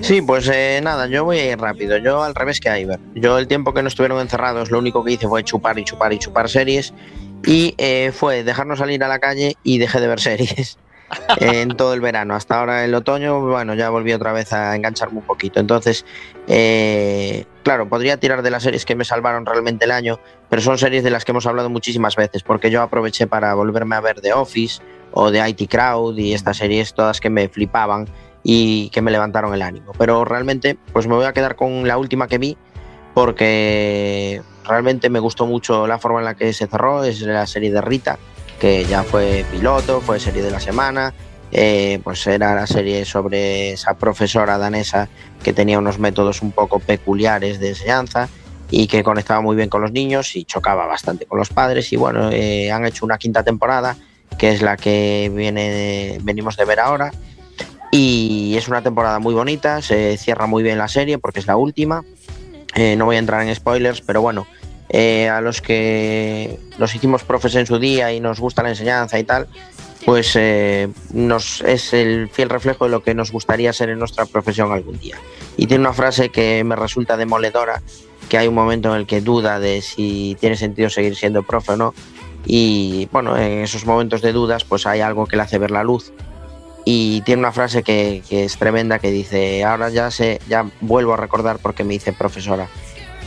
Sí, 0.00 0.22
pues 0.22 0.48
eh, 0.52 0.80
nada, 0.82 1.06
yo 1.06 1.24
voy 1.24 1.38
a 1.38 1.52
ir 1.52 1.58
rápido. 1.58 1.98
Yo 1.98 2.22
al 2.22 2.34
revés 2.34 2.60
que 2.60 2.80
Iber. 2.80 3.00
Yo 3.14 3.38
el 3.38 3.46
tiempo 3.46 3.72
que 3.72 3.82
no 3.82 3.88
estuvieron 3.88 4.20
encerrados, 4.20 4.70
lo 4.70 4.78
único 4.78 5.04
que 5.04 5.12
hice 5.12 5.28
fue 5.28 5.44
chupar 5.44 5.78
y 5.78 5.84
chupar 5.84 6.12
y 6.12 6.18
chupar 6.18 6.48
series. 6.48 6.92
Y 7.44 7.74
eh, 7.78 8.12
fue 8.12 8.44
dejarnos 8.44 8.78
salir 8.78 9.02
a 9.02 9.08
la 9.08 9.18
calle 9.18 9.56
y 9.62 9.78
dejé 9.78 10.00
de 10.00 10.06
ver 10.06 10.20
series 10.20 10.78
en 11.38 11.70
todo 11.70 11.94
el 11.94 12.00
verano. 12.00 12.34
Hasta 12.34 12.58
ahora 12.58 12.84
el 12.84 12.94
otoño, 12.94 13.40
bueno, 13.40 13.74
ya 13.74 13.90
volví 13.90 14.12
otra 14.12 14.32
vez 14.32 14.52
a 14.52 14.74
engancharme 14.76 15.18
un 15.18 15.24
poquito. 15.24 15.60
Entonces, 15.60 16.04
eh, 16.46 17.44
claro, 17.62 17.88
podría 17.88 18.16
tirar 18.18 18.42
de 18.42 18.50
las 18.50 18.62
series 18.62 18.84
que 18.84 18.94
me 18.94 19.04
salvaron 19.04 19.46
realmente 19.46 19.84
el 19.84 19.90
año, 19.90 20.20
pero 20.48 20.62
son 20.62 20.78
series 20.78 21.02
de 21.04 21.10
las 21.10 21.24
que 21.24 21.32
hemos 21.32 21.46
hablado 21.46 21.70
muchísimas 21.70 22.16
veces, 22.16 22.42
porque 22.42 22.70
yo 22.70 22.82
aproveché 22.82 23.26
para 23.26 23.54
volverme 23.54 23.96
a 23.96 24.00
ver 24.00 24.20
The 24.20 24.32
Office 24.32 24.82
o 25.12 25.30
The 25.30 25.48
IT 25.48 25.70
Crowd 25.70 26.16
y 26.16 26.32
estas 26.32 26.56
series 26.56 26.94
todas 26.94 27.20
que 27.20 27.30
me 27.30 27.48
flipaban 27.48 28.06
y 28.42 28.90
que 28.90 29.02
me 29.02 29.10
levantaron 29.10 29.54
el 29.54 29.62
ánimo. 29.62 29.92
Pero 29.98 30.24
realmente, 30.24 30.76
pues 30.92 31.06
me 31.06 31.14
voy 31.14 31.24
a 31.24 31.32
quedar 31.32 31.56
con 31.56 31.86
la 31.86 31.98
última 31.98 32.28
que 32.28 32.38
vi 32.38 32.56
porque 33.14 34.42
realmente 34.64 35.10
me 35.10 35.18
gustó 35.18 35.46
mucho 35.46 35.86
la 35.86 35.98
forma 35.98 36.20
en 36.20 36.24
la 36.24 36.34
que 36.34 36.52
se 36.52 36.66
cerró. 36.66 37.04
Es 37.04 37.20
la 37.20 37.46
serie 37.46 37.70
de 37.70 37.80
Rita, 37.80 38.18
que 38.58 38.84
ya 38.84 39.02
fue 39.02 39.44
piloto, 39.50 40.00
fue 40.00 40.18
serie 40.18 40.42
de 40.42 40.50
la 40.50 40.60
semana. 40.60 41.12
eh, 41.54 42.00
pues 42.02 42.26
era 42.26 42.54
la 42.54 42.66
serie 42.66 43.04
sobre 43.04 43.72
esa 43.72 43.92
profesora 43.92 44.56
danesa 44.56 45.10
que 45.42 45.52
tenía 45.52 45.78
unos 45.78 45.98
métodos 45.98 46.40
un 46.40 46.50
poco 46.50 46.78
peculiares 46.78 47.60
de 47.60 47.68
enseñanza 47.68 48.30
y 48.70 48.86
que 48.86 49.02
conectaba 49.02 49.42
muy 49.42 49.54
bien 49.54 49.68
con 49.68 49.82
los 49.82 49.92
niños 49.92 50.34
y 50.34 50.46
chocaba 50.46 50.86
bastante 50.86 51.26
con 51.26 51.38
los 51.38 51.50
padres. 51.50 51.92
Y 51.92 51.96
bueno, 51.96 52.30
eh, 52.32 52.72
han 52.72 52.86
hecho 52.86 53.04
una 53.04 53.18
quinta 53.18 53.42
temporada, 53.42 53.96
que 54.38 54.50
es 54.50 54.62
la 54.62 54.78
que 54.78 55.30
viene, 55.34 56.18
venimos 56.22 56.56
de 56.56 56.64
ver 56.64 56.80
ahora. 56.80 57.12
Y 57.94 58.54
es 58.56 58.68
una 58.68 58.82
temporada 58.82 59.18
muy 59.18 59.34
bonita, 59.34 59.82
se 59.82 60.16
cierra 60.16 60.46
muy 60.46 60.62
bien 60.62 60.78
la 60.78 60.88
serie 60.88 61.18
porque 61.18 61.40
es 61.40 61.46
la 61.46 61.58
última. 61.58 62.02
Eh, 62.74 62.96
no 62.96 63.04
voy 63.04 63.16
a 63.16 63.18
entrar 63.18 63.46
en 63.46 63.54
spoilers, 63.54 64.00
pero 64.00 64.22
bueno, 64.22 64.46
eh, 64.88 65.28
a 65.28 65.42
los 65.42 65.60
que 65.60 66.58
nos 66.78 66.94
hicimos 66.94 67.22
profes 67.22 67.54
en 67.54 67.66
su 67.66 67.78
día 67.78 68.10
y 68.10 68.18
nos 68.18 68.40
gusta 68.40 68.62
la 68.62 68.70
enseñanza 68.70 69.18
y 69.18 69.24
tal, 69.24 69.46
pues 70.06 70.32
eh, 70.36 70.88
nos, 71.12 71.60
es 71.60 71.92
el 71.92 72.30
fiel 72.30 72.48
reflejo 72.48 72.86
de 72.86 72.92
lo 72.92 73.02
que 73.02 73.14
nos 73.14 73.30
gustaría 73.30 73.74
ser 73.74 73.90
en 73.90 73.98
nuestra 73.98 74.24
profesión 74.24 74.72
algún 74.72 74.98
día. 74.98 75.18
Y 75.58 75.66
tiene 75.66 75.82
una 75.82 75.92
frase 75.92 76.30
que 76.30 76.64
me 76.64 76.76
resulta 76.76 77.18
demoledora, 77.18 77.82
que 78.30 78.38
hay 78.38 78.48
un 78.48 78.54
momento 78.54 78.94
en 78.94 79.02
el 79.02 79.06
que 79.06 79.20
duda 79.20 79.60
de 79.60 79.82
si 79.82 80.34
tiene 80.40 80.56
sentido 80.56 80.88
seguir 80.88 81.14
siendo 81.14 81.42
profe 81.42 81.72
o 81.72 81.76
no. 81.76 81.94
Y 82.46 83.06
bueno, 83.12 83.36
en 83.36 83.60
esos 83.60 83.84
momentos 83.84 84.22
de 84.22 84.32
dudas, 84.32 84.64
pues 84.64 84.86
hay 84.86 85.00
algo 85.00 85.26
que 85.26 85.36
le 85.36 85.42
hace 85.42 85.58
ver 85.58 85.70
la 85.70 85.84
luz 85.84 86.10
y 86.84 87.20
tiene 87.22 87.40
una 87.40 87.52
frase 87.52 87.82
que, 87.82 88.22
que 88.28 88.44
es 88.44 88.56
tremenda 88.56 88.98
que 88.98 89.10
dice 89.10 89.62
ahora 89.64 89.88
ya 89.88 90.10
sé 90.10 90.40
ya 90.48 90.66
vuelvo 90.80 91.14
a 91.14 91.16
recordar 91.16 91.58
porque 91.58 91.84
me 91.84 91.94
hice 91.94 92.12
profesora 92.12 92.68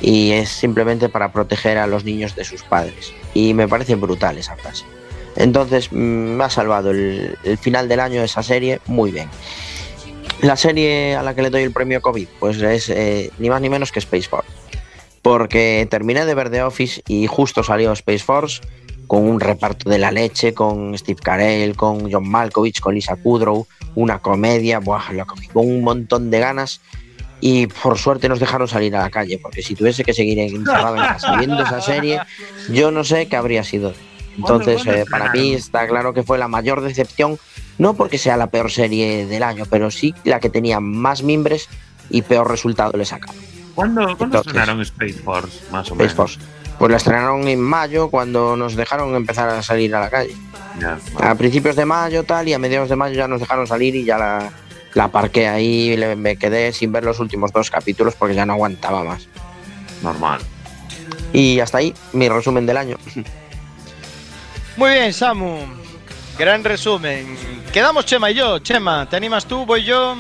y 0.02 0.32
es 0.32 0.50
simplemente 0.50 1.10
para 1.10 1.32
proteger 1.32 1.78
a 1.78 1.88
los 1.88 2.04
niños 2.04 2.36
de 2.36 2.44
sus 2.44 2.64
padres. 2.64 3.14
Y 3.34 3.54
me 3.54 3.68
parece 3.68 3.96
brutal 3.96 4.38
esa 4.38 4.56
frase. 4.56 4.86
Entonces 5.36 5.92
mm, 5.92 5.96
me 5.96 6.44
ha 6.44 6.50
salvado 6.50 6.92
el, 6.92 7.38
final 7.60 7.88
del 7.88 8.00
año 8.00 8.22
esa 8.22 8.44
serie 8.44 8.80
muy 8.86 9.12
bien. 9.12 9.30
La 10.42 10.56
serie 10.58 11.16
a 11.16 11.24
la 11.24 11.34
que 11.34 11.42
le 11.42 11.50
doy 11.50 11.64
el 11.64 11.72
premio 11.72 12.02
COVID 12.02 12.28
pues 12.40 12.62
es 12.62 12.90
eh, 12.90 13.32
ni 13.40 13.50
más 13.50 13.62
ni 13.62 13.70
menos 13.70 13.92
que 13.92 14.00
Space 14.00 14.30
Force. 14.30 14.50
Porque 15.22 15.88
terminé 15.90 16.26
de 16.26 16.36
ver 16.36 16.52
The 16.52 16.64
Office 16.64 17.02
y 17.08 17.26
justo 17.28 17.64
salió 17.64 17.92
Space 17.94 18.24
Force 18.24 18.62
con 19.08 19.28
un 19.28 19.40
reparto 19.40 19.90
de 19.90 19.98
la 20.00 20.12
leche, 20.12 20.54
con 20.54 20.98
Steve 20.98 21.20
Carell, 21.22 21.76
con 21.76 22.12
John 22.12 22.28
Malkovich, 22.30 22.80
con 22.80 22.96
Lisa 22.96 23.16
Kudrow, 23.16 23.68
una 23.96 24.20
comedia, 24.20 24.80
buah, 24.80 25.12
la 25.14 25.26
cogí 25.26 25.48
con 25.48 25.68
un 25.68 25.84
montón 25.84 26.30
de 26.32 26.40
ganas 26.40 26.82
y 27.42 27.68
por 27.68 27.98
suerte 27.98 28.28
nos 28.30 28.40
dejaron 28.40 28.68
salir 28.68 28.96
a 28.96 29.02
la 29.02 29.10
calle, 29.10 29.38
porque 29.42 29.62
si 29.62 29.76
tuviese 29.76 30.04
que 30.04 30.14
seguir 30.14 30.40
encerrado 30.40 30.96
en 30.96 31.02
casa 31.04 31.36
viendo 31.38 31.62
esa 31.62 31.82
serie, 31.82 32.20
yo 32.70 32.92
no 32.92 33.04
sé 33.04 33.28
qué 33.28 33.36
habría 33.36 33.64
sido. 33.64 33.94
Entonces, 34.38 34.84
¿Cuándo- 34.84 34.92
cuándo 34.92 35.02
eh, 35.02 35.06
para 35.10 35.32
mí 35.32 35.54
está 35.54 35.88
claro 35.88 36.14
que 36.14 36.24
fue 36.24 36.38
la 36.38 36.48
mayor 36.48 36.82
decepción, 36.82 37.38
no 37.78 37.94
porque 37.94 38.18
sea 38.18 38.36
la 38.38 38.48
peor 38.48 38.72
serie 38.72 39.26
del 39.28 39.44
año, 39.44 39.66
pero 39.70 39.92
sí 39.92 40.14
la 40.24 40.40
que 40.40 40.50
tenía 40.50 40.80
más 40.80 41.24
mimbres 41.24 41.70
y 42.10 42.22
peor 42.22 42.50
resultado 42.50 42.98
le 42.98 43.06
sacaron. 43.06 43.36
¿Cuándo, 43.76 44.02
¿cuándo 44.02 44.24
Entonces- 44.26 44.48
estrenaron 44.48 44.82
Space 44.82 45.14
Force, 45.14 45.60
más 45.72 45.92
o 45.92 45.94
Space 45.96 45.98
menos? 45.98 46.14
Force. 46.16 46.40
Pues 46.80 46.92
la 46.92 46.98
estrenaron 46.98 47.48
en 47.48 47.62
mayo 47.62 48.10
cuando 48.10 48.56
nos 48.58 48.76
dejaron 48.76 49.16
empezar 49.16 49.50
a 49.50 49.62
salir 49.64 49.96
a 49.96 50.02
la 50.02 50.10
calle. 50.10 50.36
A 51.20 51.36
principios 51.36 51.76
de 51.78 51.86
mayo 51.86 52.24
tal 52.24 52.48
y 52.50 52.54
a 52.54 52.60
mediados 52.60 52.90
de 52.90 52.96
mayo 52.98 53.16
ya 53.16 53.28
nos 53.28 53.40
dejaron 53.40 53.66
salir 53.66 53.96
y 53.96 54.04
ya 54.04 54.18
la, 54.18 54.52
la 54.94 55.08
parqué 55.08 55.48
ahí 55.48 55.92
y 55.92 55.98
le- 55.98 56.16
me 56.18 56.36
quedé 56.36 56.74
sin 56.74 56.92
ver 56.92 57.06
los 57.06 57.20
últimos 57.20 57.54
dos 57.54 57.72
capítulos 57.72 58.16
porque 58.16 58.36
ya 58.36 58.46
no 58.46 58.54
aguantaba 58.54 59.04
más. 59.04 59.28
normal. 60.02 60.42
Y 61.32 61.60
hasta 61.62 61.78
ahí 61.80 61.94
mi 62.14 62.28
resumen 62.30 62.66
del 62.66 62.78
año. 62.78 62.98
Muy 64.78 64.92
bien, 64.92 65.14
Samu. 65.14 65.60
Gran 66.38 66.64
resumen. 66.64 67.38
Quedamos 67.72 68.06
Chema 68.06 68.30
y 68.32 68.36
yo. 68.36 68.60
Chema, 68.60 69.08
¿te 69.10 69.16
animas 69.16 69.46
tú? 69.46 69.66
¿Voy 69.66 69.84
yo? 69.86 70.18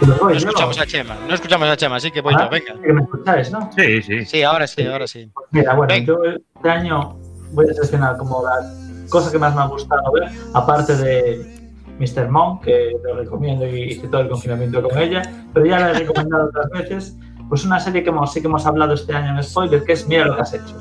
Pero 0.00 0.14
No 0.16 0.30
yo. 0.30 0.36
escuchamos 0.36 0.80
a 0.80 0.86
Chema. 0.86 1.16
No 1.28 1.34
escuchamos 1.34 1.68
a 1.68 1.76
Chema, 1.76 1.96
así 1.96 2.10
que 2.10 2.20
voy 2.20 2.34
Ah, 2.36 2.44
yo. 2.44 2.50
Venga. 2.50 2.82
Que 2.82 2.92
me 2.92 3.02
escucháis, 3.02 3.50
¿no? 3.50 3.70
Sí, 3.76 4.02
sí. 4.02 4.24
Sí, 4.24 4.42
ahora 4.42 4.66
sí, 4.66 4.86
ahora 4.86 5.06
sí. 5.06 5.30
Pues 5.34 5.46
mira, 5.50 5.74
bueno, 5.74 5.92
Venga. 5.94 6.06
yo 6.06 6.18
este 6.54 6.70
año 6.70 7.16
voy 7.52 7.66
a 7.68 7.74
seleccionar 7.74 8.16
como 8.16 8.42
la 8.44 9.08
cosa 9.08 9.30
que 9.32 9.38
más 9.38 9.54
me 9.54 9.62
ha 9.62 9.66
gustado 9.66 10.12
ver, 10.12 10.28
aparte 10.54 10.94
de 10.96 11.70
Mr. 11.98 12.28
Monk, 12.28 12.62
que 12.64 12.92
lo 13.04 13.14
recomiendo 13.16 13.66
y 13.66 13.84
hice 13.92 14.06
todo 14.08 14.20
el 14.20 14.28
confinamiento 14.28 14.82
con 14.82 14.96
ella, 14.98 15.22
pero 15.54 15.66
ya 15.66 15.78
la 15.80 15.90
he 15.90 15.94
recomendado 15.94 16.48
otras 16.48 16.68
veces, 16.70 17.16
pues 17.48 17.64
una 17.64 17.80
serie 17.80 18.02
que 18.02 18.10
hemos, 18.10 18.32
sí 18.32 18.40
que 18.42 18.46
hemos 18.46 18.66
hablado 18.66 18.92
este 18.94 19.14
año 19.14 19.30
en 19.36 19.42
spoiler, 19.42 19.82
que 19.82 19.92
es 19.94 20.06
Mira 20.06 20.26
lo 20.26 20.36
que 20.36 20.42
has 20.42 20.52
hecho. 20.54 20.76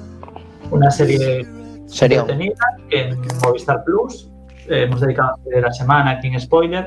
Una 0.70 0.92
serie 0.92 1.48
Serio. 1.88 2.20
entretenida 2.22 2.56
que 2.90 3.02
en 3.04 3.18
Movistar 3.42 3.84
Plus 3.86 4.30
eh, 4.68 4.84
hemos 4.84 5.00
dedicado 5.00 5.32
la 5.46 5.72
semana 5.72 6.12
aquí 6.12 6.28
en 6.28 6.40
spoiler. 6.42 6.86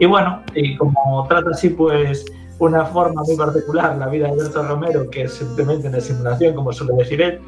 Y 0.00 0.06
bueno, 0.06 0.42
y 0.54 0.76
como 0.76 1.26
trata 1.28 1.50
así, 1.50 1.68
pues 1.68 2.24
una 2.58 2.84
forma 2.86 3.22
muy 3.22 3.36
particular 3.36 3.96
la 3.96 4.08
vida 4.08 4.26
de 4.26 4.32
Alberto 4.32 4.62
Romero, 4.62 5.08
que 5.10 5.22
es 5.22 5.34
simplemente 5.34 5.88
una 5.88 6.00
simulación, 6.00 6.54
como 6.54 6.72
suele 6.72 6.94
decir 6.94 7.20
él. 7.20 7.40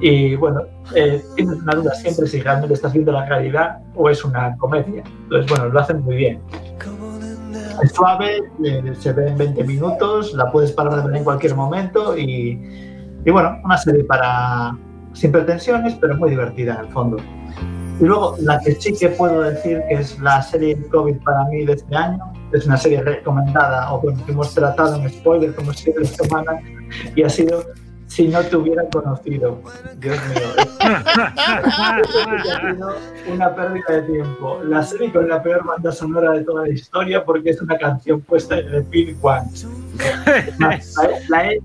Y 0.00 0.34
bueno, 0.34 0.62
eh, 0.96 1.22
tienes 1.36 1.58
una 1.58 1.74
duda 1.74 1.94
siempre 1.94 2.26
si 2.26 2.40
realmente 2.40 2.74
estás 2.74 2.92
viendo 2.92 3.12
la 3.12 3.24
realidad 3.26 3.78
o 3.94 4.10
es 4.10 4.24
una 4.24 4.56
comedia. 4.56 5.04
Entonces, 5.22 5.48
bueno, 5.48 5.68
lo 5.68 5.78
hacen 5.78 6.02
muy 6.02 6.16
bien. 6.16 6.40
Es 7.82 7.92
suave, 7.92 8.40
eh, 8.64 8.94
se 8.98 9.12
ve 9.12 9.28
en 9.28 9.38
20 9.38 9.64
minutos, 9.64 10.34
la 10.34 10.50
puedes 10.50 10.72
parar 10.72 10.96
de 10.96 11.08
ver 11.08 11.16
en 11.16 11.24
cualquier 11.24 11.54
momento 11.54 12.18
y, 12.18 12.60
y 13.24 13.30
bueno, 13.30 13.58
una 13.64 13.78
serie 13.78 14.02
para 14.04 14.76
sin 15.12 15.30
pretensiones, 15.30 15.94
pero 16.00 16.16
muy 16.16 16.30
divertida 16.30 16.74
en 16.74 16.80
el 16.86 16.88
fondo. 16.88 17.16
Y 18.02 18.04
luego, 18.04 18.36
la 18.40 18.58
que 18.58 18.74
sí 18.74 18.92
que 18.98 19.10
puedo 19.10 19.42
decir 19.42 19.80
que 19.88 19.94
es 19.94 20.18
la 20.18 20.42
serie 20.42 20.76
COVID 20.90 21.18
para 21.18 21.44
mí 21.44 21.64
de 21.64 21.74
este 21.74 21.94
año, 21.94 22.18
es 22.52 22.66
una 22.66 22.76
serie 22.76 23.00
recomendada, 23.00 23.94
o 23.94 24.00
bueno, 24.00 24.26
que 24.26 24.32
hemos 24.32 24.52
tratado 24.52 24.96
en 24.96 25.08
spoiler 25.08 25.54
como 25.54 25.72
siempre 25.72 26.02
esta 26.02 26.24
semana, 26.24 26.60
y 27.14 27.22
ha 27.22 27.28
sido 27.28 27.62
Si 28.08 28.26
no 28.26 28.42
te 28.42 28.56
hubiera 28.56 28.82
conocido. 28.90 29.62
Dios 29.98 30.18
mío. 30.28 30.48
ha 30.80 32.00
sido 32.04 32.96
una 33.32 33.54
pérdida 33.54 33.84
de 33.88 34.02
tiempo. 34.02 34.60
La 34.64 34.82
serie 34.82 35.12
con 35.12 35.28
la 35.28 35.40
peor 35.40 35.64
banda 35.64 35.92
sonora 35.92 36.32
de 36.32 36.44
toda 36.44 36.66
la 36.66 36.72
historia 36.74 37.24
porque 37.24 37.50
es 37.50 37.62
una 37.62 37.78
canción 37.78 38.20
puesta 38.20 38.58
en 38.58 38.68
el 38.74 38.84
Pin 38.84 39.16
One. 39.22 39.48
La, 40.58 40.80
la 41.28 41.52
he 41.52 41.60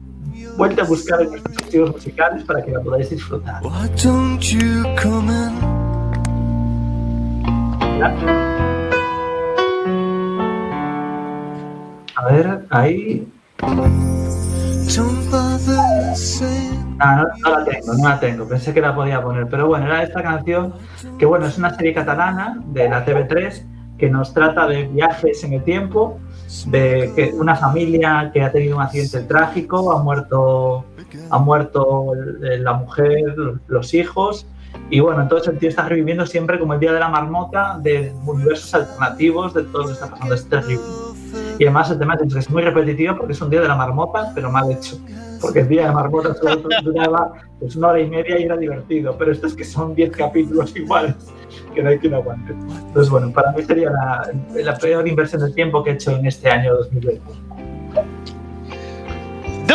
vuelto 0.56 0.84
a 0.84 0.86
buscar 0.86 1.20
en 1.20 1.32
nuestros 1.32 1.58
archivos 1.58 1.92
musicales 1.94 2.44
para 2.44 2.64
que 2.64 2.72
la 2.72 2.80
podáis 2.80 3.10
disfrutar. 3.10 3.62
Why 3.64 3.90
don't 4.02 4.40
you 4.40 4.86
come 5.02 5.30
in? 5.30 5.87
A 12.16 12.26
ver, 12.32 12.66
ahí. 12.70 13.28
Ah, 17.00 17.24
no, 17.44 17.50
la 17.52 17.64
tengo, 17.66 17.94
no 17.94 18.10
la 18.10 18.20
tengo. 18.20 18.48
Pensé 18.48 18.74
que 18.74 18.82
la 18.82 18.96
podía 18.96 19.22
poner. 19.22 19.48
Pero 19.48 19.68
bueno, 19.68 19.86
era 19.86 20.04
esta 20.04 20.24
canción 20.24 20.74
que, 21.20 21.26
bueno, 21.26 21.46
es 21.46 21.58
una 21.58 21.74
serie 21.76 21.94
catalana 21.94 22.60
de 22.68 22.90
la 22.90 23.06
TV3 23.06 23.64
que 23.98 24.10
nos 24.10 24.34
trata 24.34 24.68
de 24.68 24.84
viajes 24.88 25.44
en 25.44 25.54
el 25.54 25.64
tiempo, 25.64 26.20
de 26.68 27.34
una 27.38 27.56
familia 27.56 28.30
que 28.34 28.42
ha 28.44 28.52
tenido 28.52 28.78
un 28.78 28.84
accidente 28.84 29.22
trágico, 29.22 29.92
ha 29.92 30.02
muerto, 30.04 30.86
ha 31.32 31.40
muerto 31.40 32.14
el- 32.14 32.64
la 32.64 32.74
mujer, 32.74 33.36
los 33.68 33.94
hijos. 33.94 34.46
Y 34.90 35.00
bueno, 35.00 35.22
entonces 35.22 35.54
el 35.54 35.60
tío 35.60 35.70
está 35.70 35.88
reviviendo 35.88 36.26
siempre 36.26 36.60
como 36.60 36.74
el 36.74 36.80
día 36.80 36.94
de 36.94 37.00
la 37.00 37.10
marmota 37.10 37.78
de 37.82 38.14
universos 38.26 38.74
alternativos 38.74 39.54
de 39.54 39.64
todo 39.64 39.82
lo 39.82 39.88
que 39.88 39.94
está 39.94 40.10
pasando. 40.10 40.36
Es 40.36 40.48
terrible. 40.48 40.86
Y 41.60 41.64
además 41.64 41.92
el 41.92 42.00
tema 42.00 42.16
es 42.16 42.36
es 42.36 42.50
muy 42.50 42.62
repetitivo 42.62 43.16
porque 43.18 43.34
es 43.34 43.42
un 43.42 43.50
día 43.50 43.62
de 43.62 43.68
la 43.68 43.76
marmota, 43.76 44.32
pero 44.34 44.52
mal 44.52 44.72
hecho. 44.72 44.98
Porque 45.42 45.60
el 45.60 45.68
día 45.68 45.82
de 45.82 45.88
la 45.88 45.94
marmota 45.94 46.34
solo 46.34 46.64
duraba 46.84 47.34
pues, 47.60 47.76
una 47.76 47.90
hora 47.90 48.00
y 48.00 48.10
media 48.10 48.40
y 48.40 48.44
era 48.44 48.58
divertido. 48.58 49.16
Pero 49.18 49.32
esto 49.32 49.48
es 49.48 49.56
que 49.56 49.64
son 49.64 49.94
10 49.94 50.12
capítulos 50.12 50.76
iguales 50.76 51.16
que 51.74 51.84
no 51.84 51.90
hay 51.90 52.00
quien 52.00 52.14
aguante. 52.14 52.54
Entonces, 52.54 53.10
bueno, 53.10 53.32
para 53.32 53.52
mí 53.52 53.62
sería 53.64 53.92
la, 53.92 54.32
la 54.54 54.78
peor 54.78 55.08
inversión 55.08 55.42
de 55.44 55.52
tiempo 55.52 55.84
que 55.84 55.92
he 55.92 55.94
hecho 55.94 56.12
en 56.12 56.26
este 56.26 56.50
año 56.50 56.76
2020. 56.76 57.47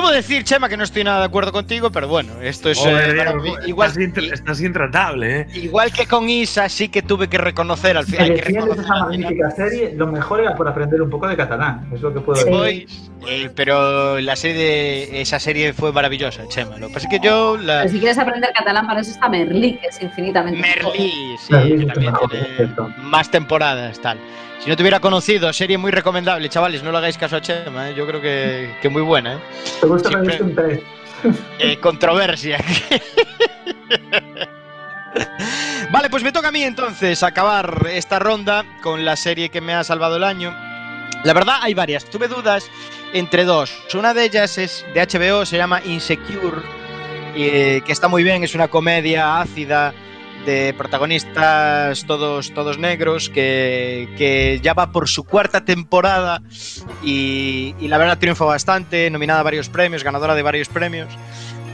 Debo 0.02 0.12
decir, 0.14 0.42
Chema, 0.42 0.68
que 0.68 0.76
no 0.76 0.82
estoy 0.82 1.04
nada 1.04 1.20
de 1.20 1.26
acuerdo 1.26 1.52
contigo, 1.52 1.92
pero 1.92 2.08
bueno, 2.08 2.42
esto 2.42 2.68
es. 2.70 2.84
Eh, 2.84 3.24
mí- 3.40 3.52
igual, 3.66 3.90
estás, 3.90 4.02
intra- 4.02 4.34
estás 4.34 4.60
intratable, 4.60 5.40
¿eh? 5.42 5.46
igual 5.54 5.92
que 5.92 6.06
con 6.06 6.28
Isa, 6.28 6.68
sí 6.68 6.88
que 6.88 7.02
tuve 7.02 7.28
que 7.28 7.38
reconocer 7.38 7.96
al 7.96 8.04
final. 8.06 8.34
Que 8.34 8.40
reconocer 8.40 8.82
esa 8.84 8.96
magnífica 8.96 9.50
serie, 9.52 9.92
lo 9.94 10.08
mejor 10.08 10.40
era 10.40 10.56
por 10.56 10.66
aprender 10.66 11.00
un 11.02 11.08
poco 11.08 11.28
de 11.28 11.36
catalán. 11.36 11.88
Es 11.94 12.00
lo 12.00 12.12
que 12.12 12.18
puedo 12.18 12.34
Sí. 12.42 12.50
decir. 12.50 12.88
Voy, 13.20 13.28
eh, 13.28 13.50
pero 13.54 14.18
la 14.18 14.34
serie 14.34 14.56
de, 14.58 15.20
esa 15.20 15.38
serie 15.38 15.72
fue 15.72 15.92
maravillosa, 15.92 16.48
Chema. 16.48 16.78
Lo 16.78 16.88
que 16.88 16.94
pasa 16.94 17.06
es 17.06 17.20
que 17.20 17.24
yo 17.24 17.56
la. 17.56 17.82
Pero 17.82 17.92
si 17.92 17.98
quieres 18.00 18.18
aprender 18.18 18.50
catalán, 18.52 18.88
para 18.88 19.02
eso 19.02 19.12
está 19.12 19.28
Merlí, 19.28 19.78
que 19.78 19.86
es 19.86 20.02
infinitamente 20.02 20.60
mejor. 20.60 20.92
Merlí, 20.94 21.12
sí, 21.38 21.52
Merlí 21.52 21.78
que 21.78 21.92
también 21.92 22.12
mejor, 22.12 22.28
tiene 22.30 22.74
más 23.04 23.30
temporadas, 23.30 24.00
tal. 24.00 24.18
Si 24.62 24.68
no 24.70 24.76
te 24.76 24.82
hubiera 24.82 25.00
conocido, 25.00 25.52
serie 25.52 25.76
muy 25.76 25.90
recomendable, 25.90 26.48
chavales, 26.48 26.82
no 26.82 26.92
le 26.92 26.98
hagáis 26.98 27.18
caso 27.18 27.36
a 27.36 27.40
Chema, 27.40 27.90
¿eh? 27.90 27.94
yo 27.94 28.06
creo 28.06 28.20
que, 28.20 28.76
que 28.80 28.88
muy 28.88 29.02
buena. 29.02 29.34
¿eh? 29.34 29.38
Te 29.80 29.86
gusta 29.86 30.08
Siempre- 30.08 30.82
3. 31.22 31.34
Eh, 31.58 31.78
controversia. 31.78 32.58
vale, 35.92 36.10
pues 36.10 36.22
me 36.22 36.32
toca 36.32 36.48
a 36.48 36.52
mí 36.52 36.62
entonces 36.62 37.22
acabar 37.22 37.86
esta 37.92 38.18
ronda 38.18 38.64
con 38.82 39.04
la 39.04 39.16
serie 39.16 39.48
que 39.48 39.60
me 39.60 39.74
ha 39.74 39.84
salvado 39.84 40.16
el 40.16 40.24
año. 40.24 40.54
La 41.24 41.32
verdad 41.32 41.56
hay 41.60 41.74
varias, 41.74 42.04
tuve 42.04 42.28
dudas 42.28 42.68
entre 43.12 43.44
dos. 43.44 43.72
Una 43.94 44.14
de 44.14 44.24
ellas 44.24 44.58
es 44.58 44.84
de 44.94 45.00
HBO, 45.06 45.44
se 45.46 45.56
llama 45.56 45.80
Insecure, 45.84 46.62
eh, 47.36 47.82
que 47.84 47.92
está 47.92 48.08
muy 48.08 48.22
bien, 48.24 48.42
es 48.44 48.54
una 48.54 48.68
comedia 48.68 49.40
ácida 49.40 49.92
de 50.44 50.74
protagonistas 50.76 52.04
todos, 52.06 52.52
todos 52.52 52.78
negros, 52.78 53.28
que, 53.28 54.08
que 54.16 54.60
ya 54.62 54.74
va 54.74 54.92
por 54.92 55.08
su 55.08 55.24
cuarta 55.24 55.64
temporada 55.64 56.42
y, 57.02 57.74
la 57.80 57.98
verdad 57.98 58.18
triunfa 58.18 58.44
bastante, 58.44 59.10
nominada 59.10 59.40
a 59.40 59.42
varios 59.42 59.68
premios, 59.68 60.04
ganadora 60.04 60.34
de 60.34 60.42
varios 60.42 60.68
premios. 60.68 61.08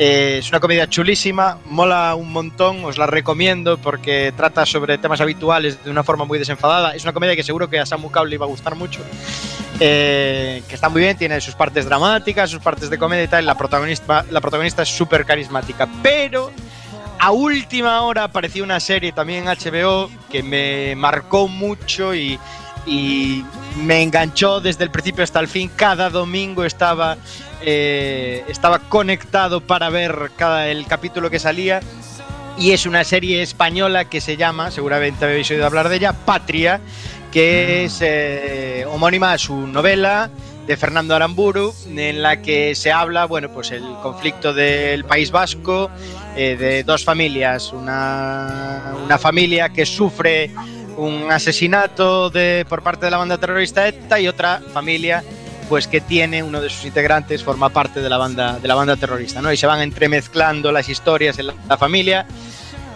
Eh, 0.01 0.37
es 0.39 0.49
una 0.51 0.61
comedia 0.61 0.89
chulísima, 0.89 1.59
mola 1.66 2.14
un 2.14 2.33
montón, 2.33 2.85
os 2.85 2.99
la 2.99 3.07
recomiendo 3.07 3.79
porque 3.79 4.33
trata 4.37 4.64
sobre 4.64 4.97
temas 4.97 5.21
habituales 5.21 5.83
de 5.83 5.91
una 5.91 6.05
forma 6.05 6.25
muy 6.25 6.39
desenfadada. 6.39 6.95
Es 6.95 7.03
una 7.03 7.12
comedia 7.12 7.35
que 7.35 7.43
seguro 7.43 7.69
que 7.69 7.81
a 7.81 7.87
Samu 7.87 8.11
Cable 8.11 8.31
le 8.31 8.35
iba 8.37 8.47
a 8.47 8.49
gustar 8.49 8.77
mucho. 8.77 9.01
eh, 9.81 10.62
que 10.69 10.75
está 10.75 10.89
muy 10.89 11.03
bien, 11.03 11.16
tiene 11.16 11.41
sus 11.41 11.55
partes 11.55 11.85
dramáticas, 11.85 12.51
sus 12.51 12.61
partes 12.61 12.91
de 12.91 12.99
comedia 12.99 13.25
y 13.25 13.29
tal. 13.29 13.47
La 13.47 13.57
protagonista, 13.57 14.25
la 14.31 14.41
protagonista 14.41 14.83
es 14.83 14.89
súper 14.89 15.25
carismática, 15.25 15.89
pero 16.03 16.53
a 17.19 17.31
última 17.31 18.03
hora 18.03 18.25
apareció 18.25 18.64
una 18.64 18.81
serie 18.81 19.12
también 19.12 19.49
en 19.49 19.57
HBO 19.57 20.11
que 20.31 20.43
me 20.43 20.95
marcó 20.97 21.49
mucho 21.49 22.14
y, 22.14 22.39
y 22.87 23.45
me 23.77 24.03
enganchó 24.03 24.61
desde 24.61 24.85
el 24.85 24.91
principio 24.91 25.25
hasta 25.25 25.41
el 25.41 25.49
fin. 25.49 25.71
Cada 25.75 26.11
domingo 26.11 26.64
estaba, 26.64 27.16
eh, 27.61 28.45
estaba 28.49 28.79
conectado 28.79 29.61
para 29.61 29.91
ver 29.91 30.33
cada, 30.37 30.69
el 30.69 30.87
capítulo 30.87 31.31
que 31.31 31.39
salía. 31.39 31.81
Y 32.59 32.73
es 32.73 32.87
una 32.87 33.05
serie 33.05 33.41
española 33.43 34.07
que 34.07 34.21
se 34.21 34.37
llama, 34.37 34.73
seguramente 34.73 35.25
habéis 35.25 35.49
oído 35.51 35.64
hablar 35.64 35.89
de 35.89 35.97
ella, 35.97 36.12
Patria, 36.12 36.81
que 37.31 37.85
es 37.85 37.99
eh, 38.01 38.85
homónima 38.89 39.33
a 39.33 39.39
su 39.39 39.55
novela 39.69 40.29
de 40.69 40.77
Fernando 40.77 41.14
Aramburu, 41.14 41.75
en 41.89 42.21
la 42.21 42.43
que 42.43 42.75
se 42.75 42.93
habla, 42.93 43.25
bueno, 43.25 43.51
pues 43.51 43.71
el 43.71 43.83
conflicto 44.03 44.53
del 44.53 45.03
País 45.07 45.31
Vasco, 45.31 45.91
eh, 46.37 46.57
de 46.57 46.85
dos 46.85 47.05
familias, 47.05 47.73
una, 47.73 48.93
una 49.03 49.16
familia 49.16 49.71
que 49.71 49.87
sufre 49.87 50.51
un 50.99 51.33
asesinato 51.33 52.29
de, 52.29 52.66
por 52.69 52.83
parte 52.83 53.07
de 53.07 53.11
la 53.11 53.16
banda 53.16 53.39
terrorista 53.39 53.89
ETA 53.89 54.21
y 54.21 54.29
otra 54.29 54.61
familia 54.75 55.25
pues 55.71 55.87
que 55.87 56.01
tiene 56.01 56.43
uno 56.43 56.61
de 56.61 56.71
sus 56.71 56.85
integrantes 56.87 57.45
forma 57.45 57.69
parte 57.69 58.01
de 58.01 58.09
la 58.09 58.16
banda 58.16 58.59
de 58.59 58.69
la 58.69 58.75
banda 58.75 58.97
terrorista, 58.97 59.43
¿no? 59.43 59.53
Y 59.53 59.57
se 59.57 59.66
van 59.66 59.81
entremezclando 59.81 60.73
las 60.73 60.89
historias 60.89 61.39
en 61.39 61.49
la, 61.49 61.55
la 61.69 61.77
familia. 61.77 62.27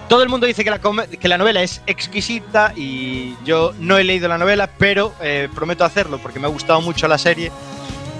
Todo 0.09 0.23
el 0.23 0.29
mundo 0.29 0.47
dice 0.47 0.65
que 0.65 0.71
la, 0.71 0.79
que 0.79 1.29
la 1.29 1.39
novela 1.39 1.63
es 1.63 1.81
exquisita 1.87 2.73
y 2.77 3.35
yo 3.45 3.73
no 3.79 3.97
he 3.97 4.05
leído 4.05 4.29
la 4.29 4.37
novela, 4.37 4.69
pero 4.79 5.15
eh, 5.23 5.49
prometo 5.55 5.85
hacerlo 5.85 6.19
porque 6.19 6.39
me 6.39 6.47
ha 6.47 6.51
gustado 6.51 6.81
mucho 6.81 7.09
la 7.09 7.19
serie 7.19 7.51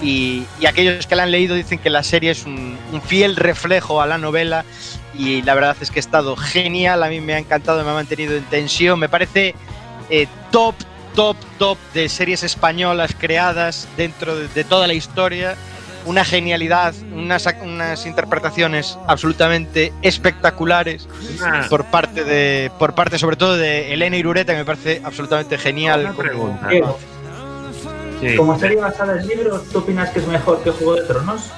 y, 0.03 0.45
aquellos 0.67 1.07
que 1.07 1.15
la 1.15 1.23
han 1.23 1.31
leído 1.31 1.55
dicen 1.55 1.79
que 1.79 1.89
la 1.89 2.03
serie 2.03 2.31
es 2.31 2.45
un, 2.45 2.77
fiel 3.05 3.35
reflejo 3.35 4.01
a 4.01 4.07
la 4.07 4.17
novela 4.17 4.65
y 5.17 5.41
la 5.41 5.55
verdad 5.55 5.75
es 5.81 5.91
que 5.91 5.99
ha 5.99 6.01
estado 6.01 6.35
genial, 6.35 7.03
a 7.03 7.09
mí 7.09 7.21
me 7.21 7.33
ha 7.33 7.39
encantado, 7.39 7.83
me 7.83 7.89
ha 7.89 7.93
mantenido 7.93 8.35
en 8.35 8.43
tensión, 8.45 8.99
me 8.99 9.09
parece 9.09 9.55
eh, 10.09 10.27
top, 10.51 10.75
top, 11.15 11.37
top 11.57 11.77
de 11.93 12.09
series 12.09 12.43
españolas 12.43 13.15
creadas 13.17 13.87
dentro 13.97 14.35
de, 14.35 14.47
de 14.47 14.63
toda 14.63 14.87
la 14.87 14.93
historia, 14.93 15.55
una 16.05 16.25
genialidad, 16.25 16.93
unas, 17.13 17.45
ac- 17.47 17.61
unas 17.63 18.05
interpretaciones 18.05 18.97
absolutamente 19.07 19.93
espectaculares 20.01 21.07
Una, 21.39 21.67
por 21.69 21.85
parte 21.85 22.23
de, 22.23 22.71
por 22.79 22.93
parte 22.95 23.17
sobre 23.17 23.35
todo 23.37 23.55
de 23.57 23.93
Elena 23.93 24.17
Irureta, 24.17 24.53
que 24.53 24.59
me 24.59 24.65
parece 24.65 25.01
absolutamente 25.03 25.57
genial. 25.57 26.13
una 26.17 26.31
como- 26.31 26.97
Sí. 28.21 28.35
Como 28.37 28.57
serie 28.57 28.77
basada 28.79 29.19
en 29.19 29.27
libros, 29.27 29.63
¿tú 29.69 29.79
opinas 29.79 30.09
que 30.11 30.19
es 30.19 30.27
mejor 30.27 30.63
que 30.63 30.71
Juego 30.71 30.95
de 30.95 31.01
Tronos? 31.03 31.51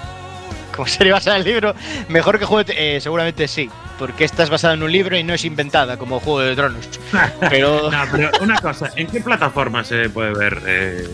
como 0.76 0.88
serie 0.88 1.14
basada 1.14 1.38
en 1.38 1.43
el 1.43 1.48
libro, 1.48 1.74
mejor 2.10 2.38
que 2.38 2.43
Juego 2.43 2.64
de 2.66 2.98
eh, 2.98 3.00
seguramente 3.00 3.48
sí, 3.48 3.70
porque 3.98 4.26
esta 4.26 4.43
es 4.43 4.50
basada 4.50 4.74
en 4.74 4.84
un 4.84 4.91
libro 4.91 5.16
y 5.16 5.24
no 5.24 5.34
es 5.34 5.46
inventada 5.46 5.96
como 5.96 6.20
Juego 6.20 6.41
de 6.41 6.54
Tronos. 6.56 6.89
Pero 7.50 7.89
No, 7.89 8.04
pero 8.12 8.30
una 8.41 8.60
cosa, 8.60 8.91
¿en 8.98 9.08
qué 9.08 9.22
plataforma 9.22 9.86
se 9.86 10.10
puede 10.10 10.34
ver 10.34 10.62
eh, 10.66 11.08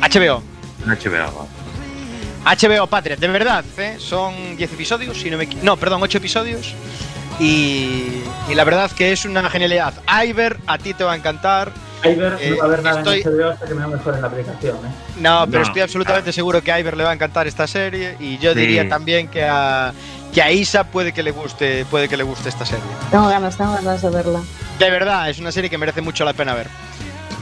HBO, 0.00 0.42
en 0.84 0.90
HBO? 0.90 1.46
HBO 2.44 2.86
Patria, 2.86 3.16
de 3.16 3.28
verdad, 3.28 3.64
¿eh? 3.78 3.96
son 3.98 4.56
10 4.56 4.72
episodios, 4.74 5.16
si 5.18 5.30
no 5.30 5.38
me 5.38 5.46
no, 5.62 5.76
perdón, 5.76 6.02
8 6.02 6.18
episodios. 6.18 6.74
Y, 7.40 8.22
y 8.48 8.54
la 8.54 8.62
verdad 8.64 8.90
que 8.92 9.12
es 9.12 9.24
una 9.24 9.48
genialidad. 9.50 9.94
Iver, 10.24 10.58
a 10.66 10.78
ti 10.78 10.94
te 10.94 11.02
va 11.04 11.12
a 11.14 11.16
encantar. 11.16 11.72
Iber 12.04 12.36
Eh, 12.40 12.50
no 12.50 12.56
va 12.58 12.62
a 12.62 12.66
haber 12.66 12.82
nada 12.82 12.98
estoy- 13.00 13.22
en 13.22 13.28
HBO 13.38 13.48
hasta 13.50 13.66
que 13.66 13.74
me 13.74 13.86
mejore 13.86 14.20
la 14.20 14.26
aplicación, 14.28 14.76
¿eh? 14.76 14.90
No, 15.16 15.46
pero 15.46 15.60
No. 15.62 15.66
estoy 15.66 15.82
absolutamente 15.82 16.32
seguro 16.32 16.62
que 16.62 16.70
a 16.70 16.78
Iber 16.78 16.96
le 16.96 17.02
va 17.04 17.10
a 17.10 17.14
encantar 17.14 17.46
esta 17.48 17.66
serie 17.66 18.16
y 18.20 18.38
yo 18.38 18.52
Sí. 18.52 18.60
diría 18.60 18.88
también 18.88 19.26
que 19.28 19.44
a, 19.44 19.92
que 20.32 20.42
a 20.42 20.52
Isa 20.52 20.84
puede 20.84 21.12
que 21.12 21.22
le 21.22 21.30
guste, 21.32 21.84
puede 21.86 22.08
que 22.08 22.16
le 22.16 22.22
guste 22.24 22.50
esta 22.50 22.66
serie. 22.66 22.84
Tengo 23.10 23.26
ganas, 23.28 23.56
tengo 23.56 23.72
ganas 23.72 24.00
de 24.02 24.10
verla. 24.10 24.40
De 24.78 24.90
verdad, 24.90 25.28
es 25.30 25.38
una 25.38 25.50
serie 25.50 25.70
que 25.70 25.78
merece 25.78 26.02
mucho 26.02 26.24
la 26.24 26.34
pena 26.34 26.54
ver. 26.54 26.68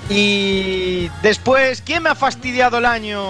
Y 0.09 1.09
después, 1.22 1.82
¿quién 1.84 2.03
me 2.03 2.11
ha 2.11 2.14
fastidiado 2.14 2.78
el 2.78 2.86
año? 2.86 3.20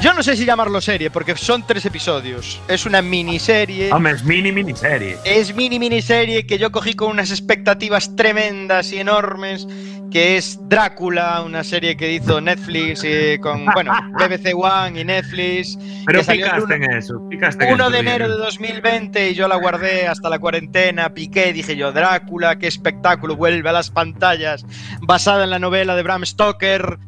Yo 0.00 0.14
no 0.14 0.22
sé 0.22 0.34
si 0.34 0.46
llamarlo 0.46 0.80
serie, 0.80 1.10
porque 1.10 1.36
son 1.36 1.66
tres 1.66 1.84
episodios. 1.84 2.58
Es 2.68 2.86
una 2.86 3.02
miniserie. 3.02 3.92
Hombre, 3.92 4.14
es 4.14 4.24
mini 4.24 4.50
miniserie. 4.50 5.18
Es 5.24 5.54
mini 5.54 5.78
miniserie 5.78 6.46
que 6.46 6.58
yo 6.58 6.72
cogí 6.72 6.94
con 6.94 7.10
unas 7.10 7.30
expectativas 7.30 8.16
tremendas 8.16 8.92
y 8.92 8.98
enormes, 8.98 9.66
que 10.10 10.38
es 10.38 10.58
Drácula, 10.70 11.42
una 11.42 11.62
serie 11.64 11.98
que 11.98 12.12
hizo 12.14 12.40
Netflix 12.40 13.02
eh, 13.04 13.38
con, 13.42 13.66
bueno, 13.74 13.92
BBC 14.18 14.54
One 14.54 15.00
y 15.00 15.04
Netflix. 15.04 15.76
Pero 16.06 16.20
picaste 16.24 16.64
uno- 16.64 16.74
en 16.76 16.92
eso. 16.92 17.28
Picaste 17.28 17.64
en 17.68 17.74
1 17.74 17.82
eso, 17.84 17.90
de 17.92 17.98
enero 17.98 18.24
de 18.28 18.34
Miguel. 18.36 18.44
2020 18.46 19.30
y 19.30 19.34
yo 19.34 19.48
la 19.48 19.56
guardé 19.56 20.08
hasta 20.08 20.30
la 20.30 20.38
cuarentena, 20.38 21.12
piqué, 21.12 21.52
dije 21.52 21.76
yo, 21.76 21.92
Drácula, 21.92 22.56
qué 22.58 22.68
espectáculo, 22.68 23.36
vuelve 23.36 23.68
a 23.68 23.72
las 23.72 23.90
pantallas, 23.90 24.64
basada 25.02 25.44
en 25.44 25.50
la 25.50 25.58
novela 25.58 25.94
de 25.94 26.02
Bram 26.02 26.24
Stoker. 26.24 26.98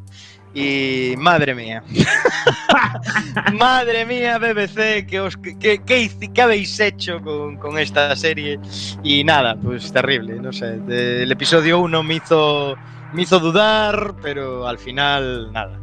Y 0.55 1.15
madre 1.17 1.55
mía, 1.55 1.83
madre 3.55 4.05
mía, 4.05 4.39
BBC, 4.39 5.07
¿qué, 5.07 5.21
os, 5.21 5.37
qué, 5.37 5.81
qué- 5.85 6.11
qué 6.35 6.43
habéis 6.43 6.79
hecho 6.79 7.21
con, 7.23 7.57
con 7.57 7.79
esta 7.79 8.15
serie? 8.17 8.59
Y 9.03 9.25
nada, 9.25 9.57
pues 9.57 9.91
terrible, 9.93 10.35
no 10.41 10.53
sé. 10.53 10.79
de- 10.81 11.23
el 11.23 11.33
episodio 11.33 11.79
1 11.81 12.03
me 12.03 12.17
hizo, 12.17 12.77
me 13.15 13.23
hizo 13.23 13.39
dudar, 13.41 14.15
pero 14.23 14.67
al 14.69 14.79
final 14.79 15.51
nada. 15.53 15.79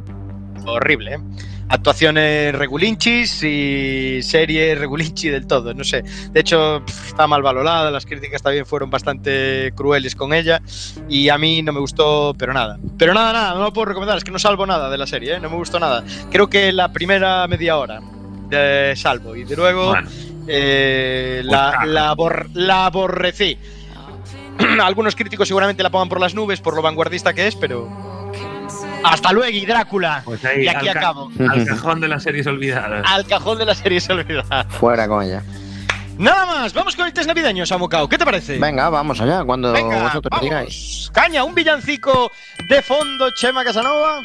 Horrible, 0.66 1.14
¿eh? 1.14 1.18
Actuaciones 1.72 2.52
regulinchis 2.52 3.44
y 3.44 4.20
serie 4.22 4.74
regulinchi 4.74 5.28
del 5.28 5.46
todo, 5.46 5.72
no 5.72 5.84
sé. 5.84 6.02
De 6.32 6.40
hecho, 6.40 6.82
está 7.06 7.28
mal 7.28 7.42
valorada, 7.42 7.92
las 7.92 8.04
críticas 8.04 8.42
también 8.42 8.66
fueron 8.66 8.90
bastante 8.90 9.72
crueles 9.76 10.16
con 10.16 10.32
ella 10.34 10.60
y 11.08 11.28
a 11.28 11.38
mí 11.38 11.62
no 11.62 11.72
me 11.72 11.78
gustó, 11.78 12.34
pero 12.36 12.52
nada. 12.52 12.76
Pero 12.98 13.14
nada, 13.14 13.32
nada, 13.32 13.54
no 13.54 13.60
lo 13.62 13.72
puedo 13.72 13.84
recomendar, 13.84 14.18
es 14.18 14.24
que 14.24 14.32
no 14.32 14.40
salvo 14.40 14.66
nada 14.66 14.90
de 14.90 14.98
la 14.98 15.06
serie, 15.06 15.34
¿eh? 15.36 15.40
no 15.40 15.48
me 15.48 15.54
gustó 15.54 15.78
nada. 15.78 16.02
Creo 16.32 16.50
que 16.50 16.72
la 16.72 16.92
primera 16.92 17.46
media 17.46 17.76
hora 17.78 18.00
de 18.48 18.94
salvo 18.96 19.36
y 19.36 19.44
de 19.44 19.54
luego 19.54 19.90
Bueno, 19.90 20.08
eh, 20.48 21.42
la, 21.44 21.84
la, 21.86 22.12
abor- 22.12 22.48
la 22.52 22.86
aborrecí. 22.86 23.56
Algunos 24.82 25.14
críticos 25.14 25.46
seguramente 25.46 25.84
la 25.84 25.90
pongan 25.90 26.08
por 26.08 26.18
las 26.20 26.34
nubes 26.34 26.60
por 26.60 26.74
lo 26.74 26.82
vanguardista 26.82 27.32
que 27.32 27.46
es, 27.46 27.54
pero... 27.54 28.09
Hasta 29.04 29.32
luego, 29.32 29.50
y 29.50 29.64
Drácula. 29.66 30.22
pues 30.24 30.44
ahí 30.44 30.64
Y 30.64 30.68
aquí 30.68 30.88
al, 30.88 30.96
acabo. 30.98 31.30
al 31.48 31.64
cajón 31.66 32.00
de 32.00 32.08
las 32.08 32.22
series 32.22 32.46
olvidadas. 32.46 33.04
Al 33.08 33.26
cajón 33.26 33.58
de 33.58 33.64
la 33.66 33.74
serie 33.74 34.00
se 34.00 34.12
olvida. 34.12 34.44
Fuera 34.68 35.08
con 35.08 35.22
ella. 35.24 35.42
Nada 36.18 36.44
más, 36.44 36.74
vamos 36.74 36.94
con 36.96 37.06
el 37.06 37.12
test 37.14 37.26
navideño, 37.28 37.64
Samucao. 37.64 38.06
¿Qué 38.08 38.18
te 38.18 38.24
parece? 38.26 38.58
Venga, 38.58 38.90
vamos 38.90 39.20
allá, 39.22 39.42
cuando 39.44 39.72
Venga, 39.72 40.02
vosotros 40.02 40.28
vamos. 40.30 40.44
digáis. 40.44 41.10
Caña, 41.14 41.44
un 41.44 41.54
villancico 41.54 42.30
de 42.68 42.82
fondo, 42.82 43.30
Chema 43.36 43.64
Casanova. 43.64 44.20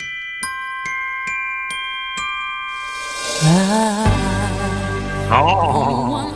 ¡No! 5.30 6.34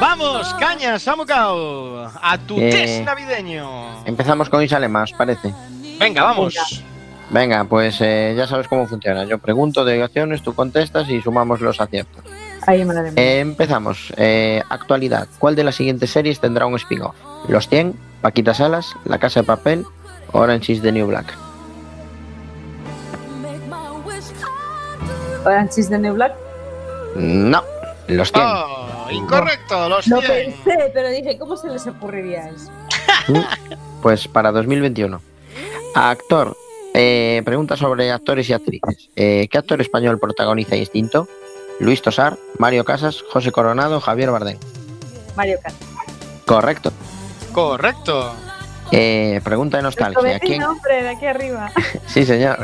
Vamos, 0.00 0.54
caña, 0.54 0.98
Samucao. 0.98 2.10
A 2.22 2.38
tu 2.38 2.58
Eh. 2.58 2.70
test 2.70 3.04
navideño. 3.04 4.04
Empezamos 4.04 4.48
con 4.48 4.62
Isalema, 4.62 5.02
¿os 5.02 5.12
parece? 5.12 5.52
Venga, 5.98 6.22
vamos. 6.22 6.54
Venga, 6.54 6.84
pues 7.68 8.00
eh, 8.00 8.34
ya 8.36 8.46
sabes 8.46 8.68
cómo 8.68 8.86
funciona. 8.86 9.24
Yo 9.24 9.38
pregunto 9.38 9.84
de 9.84 10.02
acciones, 10.02 10.42
tú 10.42 10.54
contestas 10.54 11.08
y 11.10 11.20
sumamos 11.20 11.60
los 11.60 11.80
aciertos. 11.80 12.24
Ahí, 12.66 12.84
madre 12.84 13.12
mía. 13.12 13.22
Eh, 13.22 13.40
empezamos. 13.40 14.12
Eh, 14.16 14.62
actualidad. 14.68 15.28
¿Cuál 15.38 15.54
de 15.56 15.64
las 15.64 15.74
siguientes 15.76 16.10
series 16.10 16.40
tendrá 16.40 16.66
un 16.66 16.74
spin-off? 16.76 17.14
Los 17.48 17.68
100, 17.68 17.94
Paquita 18.20 18.54
Salas, 18.54 18.94
La 19.04 19.18
Casa 19.18 19.40
de 19.40 19.46
Papel, 19.46 19.84
Orange 20.32 20.72
is 20.72 20.82
the 20.82 20.92
New 20.92 21.06
Black. 21.06 21.32
Orange 25.44 25.78
is 25.80 25.88
the 25.88 25.98
New 25.98 26.14
Black. 26.14 26.34
No, 27.16 27.62
Los 28.08 28.32
100. 28.32 28.44
Oh, 28.46 29.06
incorrecto, 29.10 29.88
los 29.88 30.06
Lo 30.08 30.20
100. 30.20 30.52
pensé, 30.62 30.90
pero 30.92 31.08
dije, 31.08 31.38
¿cómo 31.38 31.56
se 31.56 31.68
les 31.68 31.86
ocurriría 31.86 32.48
eso? 32.50 32.70
Pues 34.02 34.28
para 34.28 34.52
2021. 34.52 35.20
Actor. 35.96 36.56
Eh, 37.00 37.42
pregunta 37.44 37.76
sobre 37.76 38.10
actores 38.10 38.48
y 38.48 38.52
actrices. 38.54 39.08
Eh, 39.14 39.46
¿Qué 39.48 39.56
actor 39.56 39.80
español 39.80 40.18
protagoniza 40.18 40.74
Instinto? 40.74 41.28
Luis 41.78 42.02
Tosar, 42.02 42.36
Mario 42.58 42.84
Casas, 42.84 43.22
José 43.30 43.52
Coronado, 43.52 44.00
Javier 44.00 44.32
Bardem. 44.32 44.58
Mario 45.36 45.58
Kart. 45.62 45.76
Correcto. 46.44 46.92
Correcto. 47.52 48.32
Eh, 48.90 49.40
pregunta 49.44 49.76
de 49.76 49.84
nostalgia. 49.84 50.40
¿Quién? 50.40 50.64
hombre, 50.64 51.02
de 51.04 51.08
aquí 51.10 51.26
arriba. 51.26 51.70
Sí, 52.08 52.24
señor. 52.24 52.58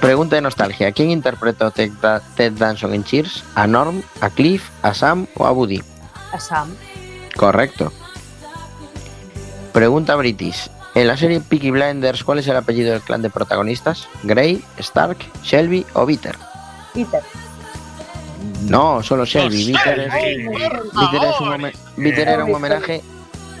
pregunta 0.00 0.36
de 0.36 0.42
nostalgia. 0.42 0.92
¿Quién 0.92 1.10
interpretó 1.10 1.72
Ted, 1.72 1.90
Da- 2.00 2.20
Ted 2.36 2.52
Danson 2.52 2.94
en 2.94 3.02
Cheers? 3.02 3.42
¿A 3.56 3.66
Norm, 3.66 4.00
a 4.20 4.30
Cliff, 4.30 4.68
a 4.82 4.94
Sam 4.94 5.26
o 5.34 5.44
a 5.44 5.50
Woody? 5.50 5.82
A 6.32 6.38
Sam. 6.38 6.68
Correcto. 7.36 7.92
Pregunta 9.72 10.14
British. 10.14 10.70
En 10.94 11.08
la 11.08 11.16
serie 11.16 11.40
Peaky 11.40 11.70
Blinders, 11.72 12.22
¿cuál 12.22 12.38
es 12.38 12.46
el 12.46 12.56
apellido 12.56 12.92
del 12.92 13.00
clan 13.00 13.20
de 13.22 13.30
protagonistas? 13.30 14.08
¿Grey, 14.22 14.62
Stark, 14.78 15.18
Shelby 15.42 15.84
o 15.94 16.06
Bitter? 16.06 16.36
Peter. 16.92 17.22
No, 18.68 19.02
solo 19.02 19.24
Shelby. 19.24 19.66
Bitter, 19.66 20.00
es, 20.00 20.14
Bitter 20.14 21.24
es 21.24 21.40
un 21.40 21.72
Bitter 21.96 22.28
era 22.28 22.44
un 22.44 22.54
homenaje, 22.54 23.02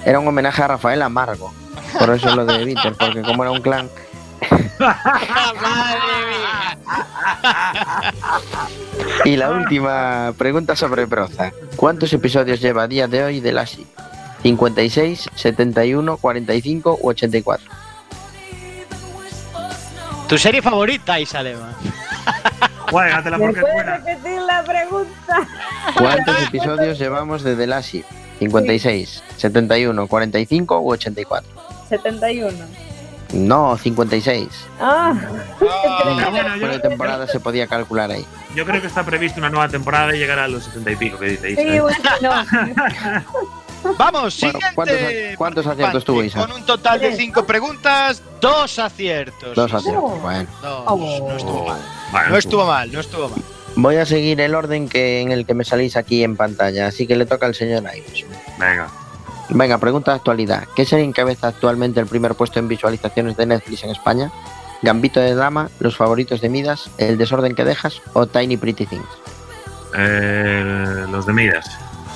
era 0.04 0.20
un 0.20 0.28
homenaje 0.28 0.62
a 0.62 0.68
Rafael 0.68 1.02
Amargo. 1.02 1.52
Por 1.98 2.10
eso 2.10 2.34
lo 2.36 2.46
de 2.46 2.64
Bitter, 2.64 2.94
porque 2.94 3.22
como 3.22 3.42
era 3.42 3.50
un 3.50 3.60
clan. 3.60 3.90
Madre 4.78 6.00
mía. 6.28 6.78
Y 9.24 9.36
la 9.36 9.50
última 9.50 10.32
pregunta 10.36 10.76
sobre 10.76 11.06
Proza. 11.06 11.50
¿Cuántos 11.76 12.12
episodios 12.12 12.60
lleva 12.60 12.84
a 12.84 12.88
día 12.88 13.08
de 13.08 13.24
hoy 13.24 13.40
de 13.40 13.52
Lassie? 13.52 13.86
¿56, 14.44 15.30
71, 15.34 16.16
45 16.18 16.98
u 17.00 17.08
84? 17.08 17.64
Tu 20.28 20.38
serie 20.38 20.60
favorita, 20.62 21.18
Isalema. 21.18 21.72
Juégatela 22.90 23.38
¿Me 23.38 23.46
porque 23.46 23.60
puedes 23.62 23.74
fuera. 23.76 23.96
repetir 23.98 24.40
la 24.42 24.62
pregunta? 24.62 25.48
¿Cuántos 25.98 26.42
episodios 26.42 26.98
llevamos 26.98 27.42
de 27.42 27.56
The 27.56 27.66
Lassie? 27.66 28.04
¿56, 28.40 29.22
71, 29.36 30.06
45 30.06 30.80
u 30.80 30.90
84? 30.92 31.50
71. 31.88 32.52
No, 33.32 33.76
56. 33.78 34.48
Ah, 34.78 35.14
Pero 35.58 36.30
bueno, 36.30 36.56
yo, 36.56 36.80
temporada 36.80 37.26
se 37.26 37.40
podía 37.40 37.66
calcular 37.66 38.10
ahí. 38.10 38.24
yo 38.54 38.64
creo 38.64 38.80
que 38.80 38.86
está 38.86 39.02
prevista 39.04 39.38
una 39.40 39.50
nueva 39.50 39.68
temporada 39.68 40.14
y 40.14 40.18
llegará 40.18 40.44
a 40.44 40.48
los 40.48 40.64
70 40.64 40.90
y 40.92 40.96
pico 40.96 41.18
que 41.18 41.30
dice 41.30 41.50
Isa. 41.50 41.62
sí, 41.62 41.78
bueno, 41.80 41.98
no. 42.20 43.54
Vamos, 43.98 44.40
Bueno, 44.40 44.92
siguiente. 44.92 45.34
¿cuántos 45.36 45.66
aciertos 45.66 46.04
tuvo, 46.04 46.22
Isa? 46.24 46.40
Con 46.40 46.52
un 46.52 46.64
total 46.66 47.00
de 47.00 47.16
cinco 47.16 47.44
preguntas, 47.44 48.22
dos 48.40 48.78
aciertos. 48.78 49.54
Dos 49.54 49.72
aciertos. 49.72 50.20
Bueno. 50.22 50.48
Dos. 50.62 50.82
Oh. 50.86 50.96
No 51.28 51.36
estuvo 51.36 51.64
mal. 51.66 51.80
Bueno, 52.10 52.28
No 52.30 52.36
estuvo 52.36 52.66
mal, 52.66 52.92
no 52.92 53.00
estuvo 53.00 53.28
mal. 53.28 53.38
Voy 53.76 53.96
a 53.96 54.06
seguir 54.06 54.40
el 54.40 54.54
orden 54.54 54.88
que 54.88 55.20
en 55.20 55.32
el 55.32 55.44
que 55.46 55.54
me 55.54 55.64
salís 55.64 55.96
aquí 55.96 56.22
en 56.22 56.36
pantalla, 56.36 56.86
así 56.86 57.06
que 57.06 57.16
le 57.16 57.26
toca 57.26 57.46
al 57.46 57.54
señor 57.54 57.82
Ives. 57.82 58.24
Venga. 58.58 58.88
Venga, 59.50 59.78
pregunta 59.78 60.12
de 60.12 60.16
actualidad. 60.16 60.64
¿Qué 60.74 60.86
serie 60.86 61.04
encabeza 61.04 61.48
actualmente 61.48 62.00
el 62.00 62.06
primer 62.06 62.34
puesto 62.34 62.58
en 62.60 62.68
visualizaciones 62.68 63.36
de 63.36 63.46
Netflix 63.46 63.84
en 63.84 63.90
España? 63.90 64.30
¿Gambito 64.82 65.20
de 65.20 65.34
Dama, 65.34 65.70
Los 65.80 65.96
Favoritos 65.96 66.40
de 66.40 66.48
Midas, 66.48 66.88
El 66.98 67.18
Desorden 67.18 67.54
que 67.54 67.64
Dejas 67.64 68.00
o 68.12 68.26
Tiny 68.26 68.56
Pretty 68.56 68.86
Things? 68.86 69.04
Eh, 69.96 71.06
los 71.10 71.26
de 71.26 71.32
Midas. 71.32 71.66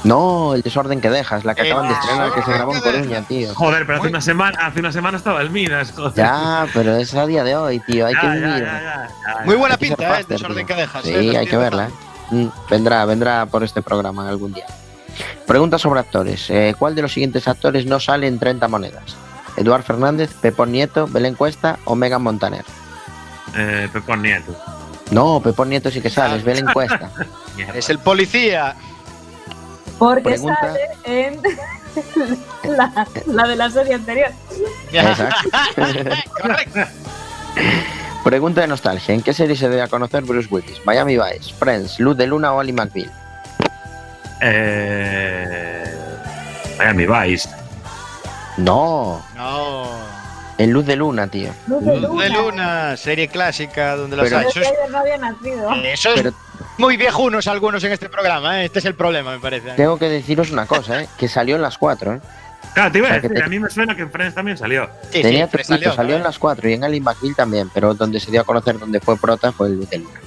No, 0.05 0.55
El 0.55 0.63
Desorden 0.63 1.01
que 1.01 1.11
Dejas, 1.11 1.45
la 1.45 1.55
que 1.55 1.63
El 1.63 1.73
acaban 1.73 1.89
de 1.89 1.95
estrenar, 1.95 2.33
que 2.33 2.43
se 2.43 2.53
grabó 2.53 2.75
en 2.75 2.81
Coruña, 2.81 3.23
tío. 3.23 3.55
Joder, 3.55 3.85
pero 3.87 3.99
hace 3.99 4.09
una 4.09 4.21
semana, 4.21 4.59
hace 4.67 4.81
una 4.81 4.93
semana 4.93 5.17
estaba 5.19 5.41
el 5.43 5.51
Midas, 5.51 5.93
joder. 5.95 6.15
Ya, 6.15 6.67
pero 6.73 6.97
es 6.97 7.15
a 7.15 7.27
día 7.27 7.43
de 7.45 7.57
hoy, 7.57 7.81
tío, 7.81 8.07
hay 8.07 8.15
Ya, 8.15 8.21
que 8.21 8.27
ya, 8.27 8.33
vivir. 8.35 8.65
ya, 8.65 8.81
ya, 8.81 9.09
ya. 9.39 9.45
Muy 9.45 9.57
buena 9.57 9.77
pinta, 9.77 10.19
¿eh? 10.19 10.21
El 10.21 10.27
desorden 10.27 10.67
tío. 10.67 10.77
que 10.77 10.81
dejas. 10.83 11.03
Sí, 11.05 11.11
¿eh? 11.15 11.37
Hay 11.39 11.47
que 11.47 11.57
verla, 11.57 11.89
¿eh? 12.33 12.49
Vendrá, 12.71 13.05
vendrá 13.07 13.47
por 13.47 13.65
este 13.65 13.83
programa 13.83 14.29
algún 14.29 14.53
día. 14.53 14.67
Pregunta 15.47 15.79
sobre 15.79 16.01
actores. 16.01 16.49
Eh, 16.51 16.75
¿Cuál 16.79 16.95
de 16.95 17.03
los 17.03 17.13
siguientes 17.13 17.49
actores 17.49 17.85
no 17.87 17.99
sale 17.99 18.29
en 18.29 18.39
30 18.39 18.69
monedas? 18.69 19.17
¿Eduard 19.57 19.83
Fernández, 19.83 20.33
Pepón 20.41 20.71
Nieto, 20.71 21.09
Belén 21.09 21.35
Cuesta 21.35 21.79
o 21.85 21.97
Megan 21.97 22.23
Montaner? 22.23 22.65
Eh, 23.57 23.89
Pepón 23.93 24.23
Nieto. 24.23 24.55
No, 25.11 25.41
Pepón 25.43 25.71
Nieto 25.71 25.91
sí 25.91 26.01
que 26.01 26.11
sale, 26.11 26.37
es 26.37 26.45
Belén 26.45 26.67
Cuesta. 26.73 27.11
Es 27.75 27.91
el 27.91 27.99
policía. 27.99 28.77
Porque 29.99 30.23
Pregunta. 30.23 30.59
sale 30.61 30.81
en 31.05 31.41
la, 32.77 33.07
la 33.27 33.49
de 33.49 33.57
la 33.57 33.71
serie 33.71 33.95
anterior. 33.95 34.31
Exacto. 34.93 35.49
Correcto. 36.43 36.81
Pregunta 38.25 38.61
de 38.61 38.67
nostalgia. 38.69 39.15
¿En 39.15 39.23
qué 39.23 39.33
serie 39.33 39.57
se 39.57 39.69
debe 39.69 39.83
a 39.83 39.89
conocer 39.89 40.23
Bruce 40.23 40.49
Willis? 40.51 40.81
Miami 40.85 41.17
Vice, 41.17 41.53
Friends, 41.59 41.99
Luz 41.99 42.17
de 42.17 42.27
Luna 42.27 42.53
o 42.53 42.61
Ali 42.61 42.73
McBeal. 42.73 43.11
Eh, 44.41 45.85
Miami 46.79 47.07
Vice. 47.07 47.49
No, 48.59 49.23
No. 49.37 49.89
en 50.59 50.73
Luz 50.73 50.85
de 50.87 50.97
Luna, 50.97 51.29
tío. 51.29 51.51
Luz 51.69 51.85
de 51.85 51.97
Luz 52.01 52.23
de 52.23 52.29
luna. 52.31 52.97
Serie 52.97 53.29
clásica 53.29 53.95
donde 53.97 54.17
los 54.17 54.25
Pero- 54.27 54.39
hay. 54.39 54.47
Eso 54.47 54.61
Pero 54.61 54.85
es, 54.85 54.91
no 54.91 54.99
había 54.99 55.17
nacido. 55.19 55.73
eso 55.85 56.09
es 56.11 56.15
Pero- 56.23 56.35
muy 56.79 56.97
viejunos 56.97 57.47
algunos 57.47 57.83
en 57.85 57.93
este 57.93 58.09
programa, 58.09 58.63
¿eh? 58.63 58.67
Este 58.67 58.79
es 58.79 58.85
el 58.85 58.95
problema, 58.95 59.33
me 59.33 59.39
parece. 59.41 59.73
Tengo 59.73 59.99
que 59.99 60.09
deciros 60.09 60.51
una 60.51 60.67
cosa, 60.67 61.03
¿eh? 61.03 61.09
que 61.19 61.29
salió 61.29 61.57
en 61.57 61.63
las 61.63 61.77
4. 61.79 62.15
¿eh? 62.15 62.21
Claro, 62.75 62.93
te 62.93 62.99
iba 62.99 63.09
a 63.09 63.11
O 63.11 63.13
sea, 63.15 63.21
que 63.21 63.29
decir, 63.29 63.39
te- 63.43 63.45
a 63.45 63.49
mí 63.49 63.59
me 63.59 63.71
suena 63.71 63.95
que 63.97 64.03
en 64.03 64.11
Friends 64.11 64.35
también 64.35 64.57
salió. 64.57 64.89
Sí, 65.11 65.23
Tenía 65.23 65.47
sí, 65.47 65.53
trocito, 65.53 65.75
salió, 65.75 65.93
salió, 65.95 66.17
en 66.17 66.23
las 66.23 66.39
4 66.39 66.69
y 66.69 66.73
en 66.75 66.85
Ali 66.85 67.01
McBeal 67.01 67.35
también, 67.37 67.71
pero 67.75 67.95
donde 67.95 68.21
se 68.21 68.31
dio 68.31 68.41
a 68.41 68.45
conocer 68.45 68.79
dónde 68.79 69.01
fue 69.01 69.17
prota 69.17 69.53
fue 69.53 69.69
el 69.69 69.87
de 69.89 69.99
Luna. 69.99 70.21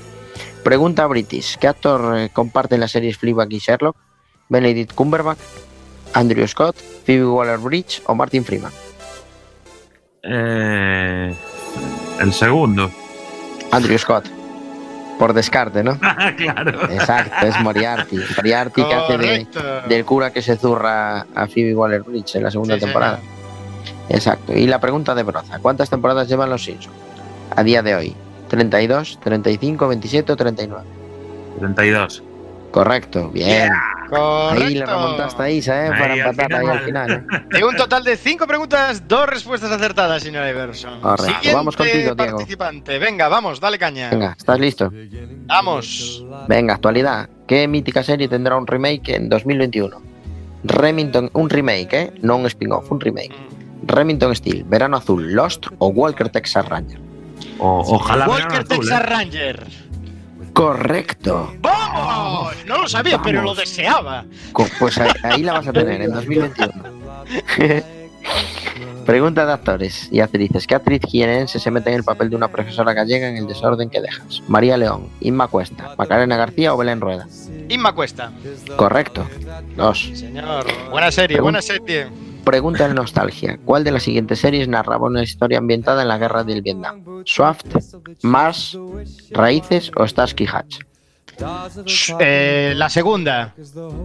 Pregunta 0.63 1.05
British. 1.07 1.57
¿Qué 1.57 1.67
actor 1.67 2.17
eh, 2.19 2.29
comparte 2.31 2.75
en 2.75 2.81
las 2.81 2.91
series 2.91 3.17
Fleabag 3.17 3.51
y 3.51 3.59
Sherlock? 3.59 3.95
¿Benedict 4.49 4.93
Cumberbatch, 4.93 5.39
Andrew 6.13 6.45
Scott, 6.47 6.75
Phoebe 7.05 7.25
Waller-Bridge 7.25 8.01
o 8.05 8.13
Martin 8.15 8.43
Freeman? 8.45 8.71
Eh, 10.23 11.33
el 12.19 12.33
segundo. 12.33 12.91
Andrew 13.71 13.97
Scott. 13.97 14.25
Por 15.21 15.33
descarte, 15.33 15.83
¿no? 15.83 15.99
Ah, 16.01 16.33
claro. 16.35 16.91
Exacto, 16.91 17.45
es 17.45 17.59
Moriarty. 17.61 18.17
Moriarty 18.37 18.83
que 18.83 18.93
hace 18.95 19.17
de, 19.19 19.47
del 19.87 20.03
cura 20.03 20.31
que 20.33 20.41
se 20.41 20.57
zurra 20.57 21.27
a 21.35 21.45
Phoebe 21.45 21.75
Waller-Bridge 21.75 22.37
en 22.37 22.43
la 22.43 22.49
segunda 22.49 22.73
Sí, 22.73 22.81
temporada. 22.81 23.19
Exacto. 24.09 24.51
Y 24.57 24.65
la 24.65 24.79
pregunta 24.79 25.13
de 25.13 25.21
Broza. 25.21 25.59
¿Cuántas 25.59 25.91
temporadas 25.91 26.27
llevan 26.27 26.49
los 26.49 26.63
Simpsons? 26.63 26.95
A 27.55 27.61
día 27.61 27.83
de 27.83 27.93
hoy. 27.93 28.15
¿32, 28.49 29.19
35, 29.19 29.87
27 29.89 30.31
o 30.31 30.35
39? 30.35 30.83
32. 31.59 32.23
Correcto, 32.71 33.29
bien. 33.29 33.69
Correcto. 34.09 34.65
Ahí 34.65 34.75
le 34.75 34.85
remontaste 34.85 35.43
a 35.43 35.49
Isa, 35.49 35.85
¿eh? 35.85 35.89
Ahí, 35.89 35.99
Para 35.99 36.15
empatar 36.15 36.53
ahí 36.53 36.67
al 36.67 36.79
final. 36.81 37.11
¿eh? 37.11 37.43
De 37.57 37.63
un 37.63 37.75
total 37.75 38.03
de 38.03 38.17
cinco 38.17 38.45
preguntas, 38.47 39.07
dos 39.07 39.27
respuestas 39.27 39.71
acertadas, 39.71 40.23
señora 40.23 40.49
Iverson. 40.49 40.99
Correcto. 40.99 41.25
Siguiente 41.25 41.53
Vamos 41.53 41.77
contigo, 41.77 41.97
Diego. 41.97 42.15
participante. 42.15 42.99
Venga, 42.99 43.27
vamos, 43.29 43.59
dale 43.59 43.77
caña. 43.77 44.09
Venga, 44.09 44.35
¿estás 44.37 44.59
listo? 44.59 44.91
Vamos. 45.45 46.25
Venga, 46.47 46.73
actualidad. 46.73 47.29
¿Qué 47.47 47.67
mítica 47.67 48.03
serie 48.03 48.27
tendrá 48.27 48.55
un 48.57 48.67
remake 48.67 49.15
en 49.15 49.29
2021? 49.29 50.01
Remington, 50.63 51.29
un 51.33 51.49
remake, 51.49 51.93
¿eh? 51.93 52.13
No 52.21 52.35
un 52.37 52.45
spin-off, 52.47 52.91
un 52.91 52.99
remake. 52.99 53.35
Remington 53.83 54.35
Steel, 54.35 54.63
Verano 54.65 54.97
Azul, 54.97 55.33
Lost 55.33 55.67
o 55.79 55.87
Walker 55.87 56.29
Texas 56.29 56.67
Ranger. 56.67 56.99
O, 57.59 57.79
ojalá 57.95 58.27
Walker 58.27 58.47
Verano 58.47 58.65
Azul, 58.65 58.79
Texas 58.79 58.99
¿eh? 59.01 59.03
Ranger. 59.05 59.67
Correcto. 60.53 61.53
¡Vamos! 61.59 62.55
No 62.65 62.79
lo 62.81 62.89
sabía, 62.89 63.17
Vamos. 63.17 63.27
pero 63.27 63.41
lo 63.41 63.55
deseaba. 63.55 64.25
Pues 64.79 64.97
ahí, 64.97 65.11
ahí 65.23 65.43
la 65.43 65.53
vas 65.53 65.67
a 65.67 65.73
tener 65.73 66.01
en 66.01 66.11
2021. 66.11 66.71
Pregunta 69.05 69.45
de 69.45 69.51
actores 69.53 70.07
y 70.11 70.19
actrices. 70.19 70.67
¿Qué 70.67 70.75
actriz 70.75 71.01
jienense 71.07 71.59
se 71.59 71.71
mete 71.71 71.89
en 71.89 71.97
el 71.97 72.03
papel 72.03 72.29
de 72.29 72.35
una 72.35 72.47
profesora 72.49 72.93
gallega 72.93 73.27
en 73.27 73.37
el 73.37 73.47
desorden 73.47 73.89
que 73.89 74.01
dejas? 74.01 74.41
María 74.47 74.77
León, 74.77 75.09
Inma 75.19 75.47
Cuesta, 75.47 75.95
Macarena 75.97 76.37
García 76.37 76.73
o 76.73 76.77
Belén 76.77 77.01
Rueda. 77.01 77.27
Inma 77.69 77.93
Cuesta. 77.93 78.31
Correcto. 78.75 79.27
Dos. 79.75 80.11
Señor. 80.13 80.65
Buena 80.89 81.11
serie, 81.11 81.37
Pregun- 81.37 81.41
buena 81.43 81.61
serie. 81.61 82.07
Pregunta 82.43 82.87
de 82.87 82.93
nostalgia. 82.93 83.59
¿Cuál 83.65 83.83
de 83.83 83.91
las 83.91 84.03
siguientes 84.03 84.39
series 84.39 84.67
narraba 84.67 85.07
una 85.07 85.21
historia 85.23 85.57
ambientada 85.59 86.01
en 86.01 86.07
la 86.07 86.17
guerra 86.17 86.43
del 86.43 86.61
Vietnam? 86.61 87.03
¿Swaft, 87.25 87.75
Mars, 88.23 88.77
Raíces 89.31 89.91
o 89.95 90.07
Starsky 90.07 90.47
Hatch? 90.51 90.79
Eh, 92.19 92.73
la 92.75 92.89
segunda. 92.89 93.53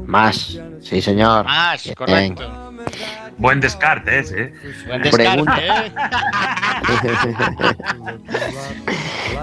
Más. 0.07 0.59
Sí, 0.81 1.03
señor. 1.03 1.45
Más, 1.45 1.85
Bien. 1.85 1.95
correcto. 1.95 2.73
Buen 3.39 3.61
descarte 3.61 4.19
ese, 4.21 4.43
¿eh? 4.43 4.53
Buen 4.87 5.03
descarte, 5.03 5.45
Pregunta. 5.45 5.59
¿eh? 5.61 5.93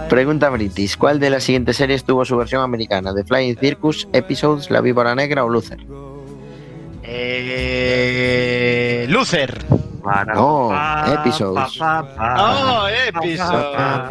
Pregunta 0.10 0.50
British. 0.50 0.98
¿Cuál 0.98 1.20
de 1.20 1.30
las 1.30 1.44
siguientes 1.44 1.78
series 1.78 2.04
tuvo 2.04 2.26
su 2.26 2.36
versión 2.38 2.62
americana? 2.64 3.14
¿The 3.14 3.24
Flying 3.24 3.56
Circus, 3.58 4.08
Episodes, 4.14 4.70
La 4.72 4.82
Víbora 4.82 5.14
Negra 5.16 5.44
o 5.46 5.50
Luther? 5.50 5.78
Eh, 7.76 9.06
Luther. 9.10 9.64
No, 10.36 10.74
episodes. 11.14 11.80
Oh, 11.82 11.84
pa- 11.84 12.04
episodes. 13.22 13.78
pa- 13.78 14.10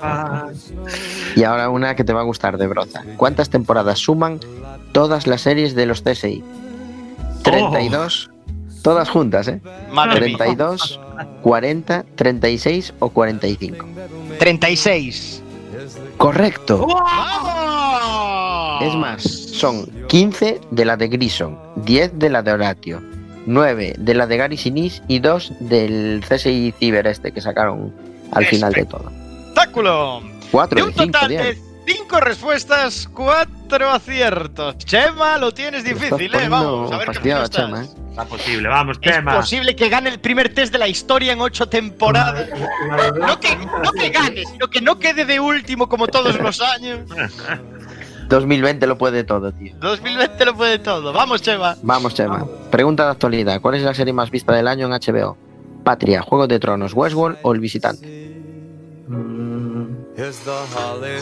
pa- 0.00 0.48
Y 1.36 1.44
ahora 1.44 1.68
una 1.70 1.94
que 1.94 2.02
te 2.04 2.12
va 2.12 2.20
a 2.20 2.24
gustar 2.24 2.58
de 2.58 2.66
Broza. 2.66 3.02
¿Cuántas 3.16 3.48
temporadas 3.50 4.00
suman 4.00 4.40
todas 4.92 5.26
las 5.28 5.42
series 5.42 5.74
de 5.76 5.86
los 5.86 6.02
CSI? 6.02 6.42
32. 7.44 8.30
Todas 8.86 9.08
juntas, 9.08 9.48
¿eh? 9.48 9.60
Madre 9.90 10.26
mía. 10.26 10.36
32, 10.38 11.00
40, 11.42 12.04
36 12.14 12.94
o 13.00 13.08
45. 13.08 13.84
36. 14.38 15.42
Correcto. 16.16 16.86
Es 18.80 18.94
más, 18.94 19.24
son 19.24 19.86
15 20.06 20.60
de 20.70 20.84
la 20.84 20.96
de 20.96 21.08
Grison, 21.08 21.58
10 21.74 22.16
de 22.16 22.30
la 22.30 22.44
de 22.44 22.52
Horatio, 22.52 23.02
9 23.46 23.96
de 23.98 24.14
la 24.14 24.28
de 24.28 24.36
Gary 24.36 24.56
Sinise 24.56 25.02
y 25.08 25.18
2 25.18 25.54
del 25.58 26.22
CSI 26.28 26.72
Ciber 26.78 27.08
este 27.08 27.32
que 27.32 27.40
sacaron 27.40 27.92
al 28.30 28.44
final 28.46 28.72
de 28.72 28.84
todo. 28.84 29.10
Espectáculo. 29.48 30.22
4 30.52 30.76
De 30.76 30.82
de 30.82 30.88
un 30.88 30.94
5, 30.94 31.06
total 31.06 31.28
bien. 31.28 31.42
de 31.42 31.65
5 31.86 32.20
respuestas, 32.20 33.08
4 33.14 33.90
aciertos. 33.90 34.76
Chema, 34.78 35.38
lo 35.38 35.52
tienes 35.52 35.84
difícil, 35.84 36.34
¿eh? 36.34 36.48
Vamos, 36.48 36.90
a 36.92 36.98
ver 36.98 37.10
qué 37.10 37.34
opción 37.34 37.48
Chema. 37.48 37.84
¿eh? 37.84 37.88
Está 38.10 38.24
posible, 38.24 38.68
vamos, 38.68 38.98
Es 39.00 39.12
Chema. 39.12 39.36
posible 39.36 39.76
que 39.76 39.88
gane 39.88 40.10
el 40.10 40.18
primer 40.18 40.52
test 40.52 40.72
de 40.72 40.78
la 40.78 40.88
historia 40.88 41.32
en 41.32 41.40
8 41.40 41.68
temporadas. 41.68 42.48
No 43.14 43.38
que, 43.38 43.56
no 43.56 43.92
que 43.92 44.08
gane, 44.10 44.44
sino 44.46 44.68
que 44.68 44.80
no 44.80 44.98
quede 44.98 45.24
de 45.24 45.38
último 45.38 45.88
como 45.88 46.06
todos 46.08 46.38
los 46.40 46.60
años. 46.60 47.00
2020 48.28 48.86
lo 48.86 48.98
puede 48.98 49.22
todo, 49.22 49.52
tío. 49.52 49.74
2020 49.78 50.44
lo 50.44 50.56
puede 50.56 50.78
todo. 50.80 51.12
Vamos, 51.12 51.42
Chema. 51.42 51.76
Vamos, 51.82 52.14
Chema. 52.14 52.44
Pregunta 52.70 53.04
de 53.04 53.10
actualidad. 53.12 53.60
¿Cuál 53.60 53.76
es 53.76 53.82
la 53.82 53.94
serie 53.94 54.12
más 54.12 54.30
vista 54.30 54.52
del 54.52 54.66
año 54.66 54.86
en 54.86 54.92
HBO? 54.92 55.36
Patria, 55.84 56.20
Juego 56.22 56.48
de 56.48 56.58
Tronos, 56.58 56.94
Westworld 56.94 57.38
o 57.42 57.54
El 57.54 57.60
Visitante. 57.60 58.25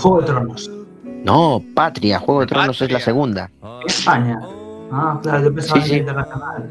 Juego 0.01 0.21
de 0.21 0.27
Tronos. 0.27 0.71
No, 1.25 1.63
Patria, 1.75 2.19
Juego 2.19 2.41
de 2.43 2.47
Tronos 2.47 2.81
es 2.81 2.91
la 2.91 3.01
segunda. 3.01 3.51
España. 3.87 4.39
Ah, 4.93 5.19
claro, 5.23 5.45
yo 5.45 5.55
pensaba 5.55 5.81
Sí, 5.81 5.87
en 5.91 5.95
sí. 5.95 6.01
internacional. 6.01 6.71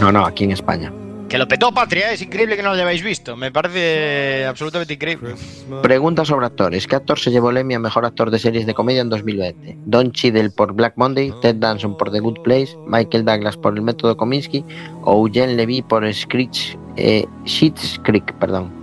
No, 0.00 0.12
no, 0.12 0.26
aquí 0.26 0.44
en 0.44 0.52
España. 0.52 0.92
Que 1.28 1.38
lo 1.38 1.48
petó 1.48 1.72
Patria, 1.72 2.10
¿eh? 2.10 2.14
es 2.14 2.20
increíble 2.22 2.56
que 2.56 2.62
no 2.62 2.74
lo 2.74 2.82
hayáis 2.82 3.02
visto. 3.02 3.36
Me 3.38 3.50
parece 3.50 4.44
absolutamente 4.44 4.92
increíble. 4.94 5.34
Pregunta 5.80 6.26
sobre 6.26 6.44
actores. 6.44 6.86
¿Qué 6.86 6.96
actor 6.96 7.18
se 7.18 7.30
llevó 7.30 7.48
el 7.48 7.56
Emmy 7.56 7.72
a 7.74 7.78
Mejor 7.78 8.04
Actor 8.04 8.30
de 8.30 8.38
Series 8.38 8.66
de 8.66 8.74
Comedia 8.74 9.00
en 9.00 9.08
2020? 9.08 9.78
Don 9.86 10.12
Cheadle 10.12 10.50
por 10.50 10.74
Black 10.74 10.92
Monday, 10.96 11.32
Ted 11.40 11.54
Danson 11.56 11.96
por 11.96 12.10
The 12.12 12.20
Good 12.20 12.40
Place, 12.44 12.76
Michael 12.86 13.24
Douglas 13.24 13.56
por 13.56 13.72
El 13.74 13.80
Método 13.80 14.14
Kominsky 14.14 14.62
o 15.04 15.26
Eugene 15.26 15.54
Levy 15.54 15.80
por 15.80 16.04
Screech, 16.12 16.76
eh, 16.96 17.24
Schitt's 17.46 17.98
Creek, 18.04 18.34
perdón. 18.34 18.81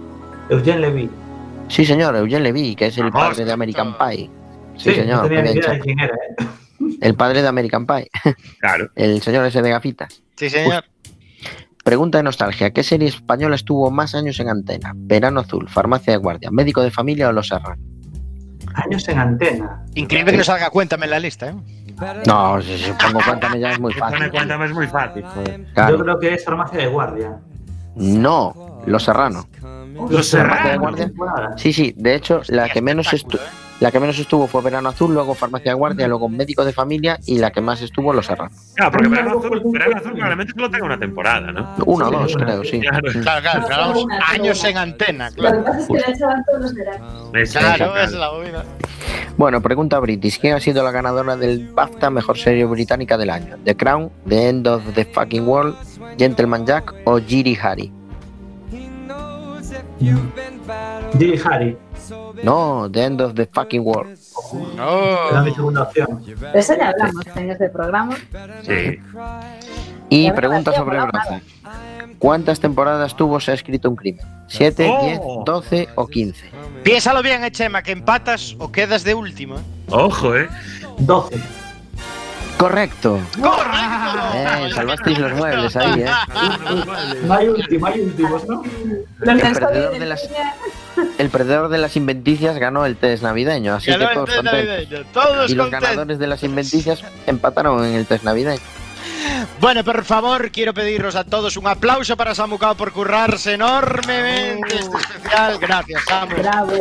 Eugene 0.49 0.79
Levy. 0.79 1.09
Sí, 1.67 1.85
señor, 1.85 2.15
Eugene 2.15 2.41
Levy, 2.41 2.75
que 2.75 2.87
es 2.87 2.97
el 2.97 3.11
Vamos, 3.11 3.29
padre 3.29 3.45
de 3.45 3.51
American 3.51 3.95
Pie. 3.97 4.29
Sí, 4.77 4.89
Sí, 4.91 4.95
señor, 4.95 5.23
no 5.23 5.29
tenía 5.29 5.41
muy 5.41 5.49
ni 5.49 5.53
bien, 5.53 5.57
idea 5.57 5.71
de 5.71 5.77
Chapo. 5.77 5.83
quién 5.83 5.99
era, 5.99 6.15
¿eh? 6.15 6.97
el 7.01 7.15
padre 7.15 7.41
de 7.41 7.47
American 7.47 7.85
Pie, 7.85 8.09
Claro. 8.59 8.89
el 8.95 9.21
señor 9.21 9.45
ese 9.45 9.61
de 9.61 9.69
gafitas. 9.69 10.21
Sí, 10.35 10.49
señor. 10.49 10.83
Pregunta 11.83 12.17
de 12.19 12.23
nostalgia. 12.23 12.71
¿Qué 12.71 12.83
serie 12.83 13.07
española 13.07 13.55
estuvo 13.55 13.89
más 13.89 14.13
años 14.15 14.39
en 14.39 14.49
antena? 14.49 14.91
Verano 14.95 15.39
Azul, 15.41 15.67
Farmacia 15.69 16.13
de 16.13 16.17
Guardia, 16.17 16.51
Médico 16.51 16.81
de 16.81 16.91
Familia 16.91 17.29
o 17.29 17.31
Los 17.31 17.47
Serrano. 17.47 17.81
Años 18.75 19.07
en 19.09 19.17
antena. 19.17 19.85
Increíble 19.95 20.31
que 20.33 20.37
no 20.39 20.43
salga 20.43 20.69
cuéntame 20.69 21.05
en 21.05 21.11
la 21.11 21.19
lista, 21.19 21.49
¿eh? 21.49 21.55
No, 22.25 22.61
si, 22.61 22.77
si 22.77 22.91
pongo 22.93 23.19
cuéntame 23.25 23.59
ya 23.59 23.71
es 23.71 23.79
muy 23.79 23.93
fácil. 23.95 24.29
cuéntame, 24.29 24.65
es 24.65 24.73
muy 24.73 24.87
fácil. 24.87 25.23
Claro. 25.73 25.97
Yo 25.97 26.03
creo 26.03 26.19
que 26.19 26.33
es 26.35 26.45
farmacia 26.45 26.79
de 26.79 26.87
guardia. 26.87 27.37
No, 27.95 28.81
Los 28.85 29.09
Serrano. 29.95 30.09
Los 30.09 30.31
Farmacia 30.31 31.05
de 31.07 31.13
Serrano. 31.13 31.57
Sí, 31.57 31.73
sí, 31.73 31.93
de 31.97 32.15
hecho, 32.15 32.41
la 32.47 32.69
que 32.69 32.81
menos 32.81 33.07
estu- 33.07 33.15
espectáculo, 33.15 33.43
¿eh? 33.43 33.65
la 33.79 33.91
que 33.91 33.99
menos 34.01 34.19
estuvo 34.19 34.45
fue 34.47 34.61
Verano 34.61 34.89
Azul, 34.89 35.13
luego 35.13 35.33
Farmacia 35.35 35.71
de 35.71 35.75
Guardia, 35.75 36.07
luego 36.07 36.27
Médico 36.27 36.65
de 36.65 36.73
Familia 36.73 37.17
y 37.25 37.37
la 37.39 37.51
que 37.51 37.61
más 37.61 37.81
estuvo 37.81 38.11
Los 38.13 38.25
Serrano. 38.25 38.51
Claro, 38.75 38.91
porque 38.91 39.07
Verano 39.07 39.39
Azul, 39.39 39.61
Verano 39.71 39.95
Azul 39.97 40.11
probablemente 40.13 40.53
solo 40.53 40.69
tenga 40.69 40.85
una 40.85 40.99
temporada, 40.99 41.51
¿no? 41.51 41.75
Uno 41.85 42.07
o 42.07 42.11
dos, 42.11 42.35
una. 42.35 42.45
creo, 42.45 42.63
sí. 42.65 42.79
Claro. 42.81 42.99
Claro, 43.21 43.41
claro, 43.41 43.65
claro, 43.67 43.87
vamos, 43.87 44.05
años 44.27 44.63
en 44.65 44.77
antena, 44.77 45.29
Lo 45.29 45.35
que 45.35 45.41
claro. 45.41 45.63
pasa 45.63 45.79
es 45.79 45.87
que 45.87 45.93
la 45.93 46.07
echaban 46.09 46.43
todos 46.45 46.61
los 46.61 46.73
veranos. 46.73 46.99
Claro, 47.31 47.39
es 47.43 47.51
claro. 48.11 48.17
la 48.17 48.31
movida. 48.31 48.65
Bueno, 49.37 49.61
pregunta 49.61 49.97
British. 49.99 50.39
¿Quién 50.39 50.55
ha 50.55 50.59
sido 50.59 50.83
la 50.83 50.91
ganadora 50.91 51.37
del 51.37 51.69
BAFTA 51.69 52.09
Mejor 52.09 52.37
Serie 52.37 52.65
Británica 52.65 53.17
del 53.17 53.29
año? 53.29 53.55
The 53.63 53.77
Crown, 53.77 54.11
The 54.27 54.49
End 54.49 54.67
of 54.67 54.83
the 54.95 55.05
Fucking 55.05 55.47
World, 55.47 55.75
Gentleman 56.17 56.65
Jack 56.65 56.93
o 57.05 57.19
Jiri 57.19 57.55
Hari. 57.55 57.93
Giri 59.99 61.39
Harry. 61.45 61.77
No, 62.43 62.89
The 62.91 63.03
End 63.03 63.21
of 63.21 63.33
the 63.35 63.45
Fucking 63.51 63.81
World. 63.85 64.17
Era 65.31 65.41
mi 65.41 65.53
segunda 65.53 65.83
opción. 65.83 66.23
De 66.25 66.59
eso 66.59 66.75
ya 66.77 66.89
hablamos 66.89 67.25
en 67.35 67.51
este 67.51 67.69
programa. 67.69 68.15
Sí. 68.63 68.99
Y 70.09 70.31
pregunta 70.31 70.73
sobre. 70.73 70.97
Braza. 70.99 71.41
¿Cuántas 72.17 72.59
temporadas 72.59 73.15
tuvo 73.15 73.39
Se 73.39 73.51
ha 73.51 73.53
escrito 73.53 73.89
un 73.89 73.95
crimen? 73.95 74.25
¿7, 74.49 74.89
Oh. 74.91 75.05
10, 75.05 75.19
12 75.45 75.89
o 75.95 76.07
15? 76.07 76.49
Piénsalo 76.83 77.21
bien, 77.21 77.43
eh, 77.43 77.51
Chema, 77.51 77.81
que 77.81 77.91
empatas 77.91 78.55
o 78.59 78.71
quedas 78.71 79.03
de 79.03 79.13
última. 79.13 79.57
Ojo, 79.89 80.35
¿eh? 80.35 80.49
12. 80.99 81.39
Correcto. 82.59 83.19
¡Correcto! 83.41 84.19
Eh, 84.35 84.69
salvasteis 84.75 85.17
los 85.17 85.31
muebles 85.31 85.75
ahí, 85.77 86.01
¿eh? 86.01 86.09
No 87.23 87.33
hay 87.33 87.47
último, 87.47 87.85
hay 87.87 88.01
últimos, 88.01 88.45
¿no? 88.49 88.63
El 89.25 89.39
perdedor 89.39 89.97
de 89.97 90.05
las- 90.05 90.29
El 91.17 91.29
perdedor 91.29 91.69
de 91.69 91.77
las 91.77 91.95
inventicias 91.95 92.57
ganó 92.57 92.85
el 92.85 92.97
test 92.97 93.23
navideño, 93.23 93.75
así 93.75 93.89
Ganó 93.91 93.99
que 93.99 94.05
el 94.09 94.13
todos 94.13 94.29
test 94.29 94.37
contentos. 94.41 94.67
navideño, 94.75 95.05
Todos 95.13 95.49
Y 95.49 95.55
los 95.55 95.65
contentos. 95.67 95.89
ganadores 95.89 96.19
de 96.19 96.27
las 96.27 96.43
inventicias 96.43 97.01
empataron 97.27 97.85
en 97.85 97.93
el 97.95 98.05
test 98.05 98.25
navideño. 98.25 98.59
Bueno, 99.59 99.83
por 99.83 100.03
favor, 100.03 100.51
quiero 100.51 100.73
pediros 100.73 101.15
a 101.15 101.23
todos 101.23 101.57
un 101.57 101.67
aplauso 101.67 102.17
para 102.17 102.33
Samu 102.33 102.57
Cao 102.57 102.75
por 102.75 102.91
currarse 102.91 103.53
enormemente 103.53 104.75
este 104.75 104.97
especial. 104.97 105.59
Gracias, 105.59 106.03
Samu. 106.05 106.35
Bravo. 106.37 106.73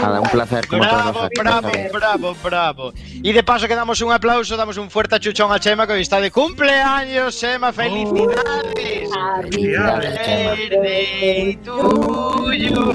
Nada, 0.00 0.20
un 0.20 0.28
placer 0.28 0.66
Bravo, 0.68 1.28
bravo, 1.36 1.70
bravo, 1.92 2.36
bravo. 2.42 2.92
Y 2.94 3.32
de 3.32 3.42
paso 3.42 3.68
que 3.68 3.74
damos 3.74 4.00
un 4.00 4.12
aplauso, 4.12 4.56
damos 4.56 4.76
un 4.76 4.90
fuerte 4.90 5.16
achuchón 5.16 5.52
a 5.52 5.60
Chema 5.60 5.86
que 5.86 5.94
hoy 5.94 6.02
está 6.02 6.20
de 6.20 6.30
cumpleaños. 6.30 7.38
Chema, 7.38 7.72
felicidades. 7.72 9.10
Happy 9.16 9.50
Felicidades. 9.50 10.18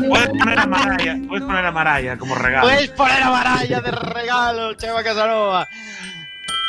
Puedes 0.07 0.29
poner 0.29 0.59
a 0.59 0.65
Maraya, 0.65 1.17
puedes 1.27 1.45
poner 1.45 1.65
a 1.65 1.71
Maraya 1.71 2.17
como 2.17 2.35
regalo. 2.35 2.67
Puedes 2.67 2.89
poner 2.89 3.23
a 3.23 3.29
Maraya 3.29 3.81
de 3.81 3.91
regalo, 3.91 4.73
Chema 4.73 5.03
Casanova. 5.03 5.67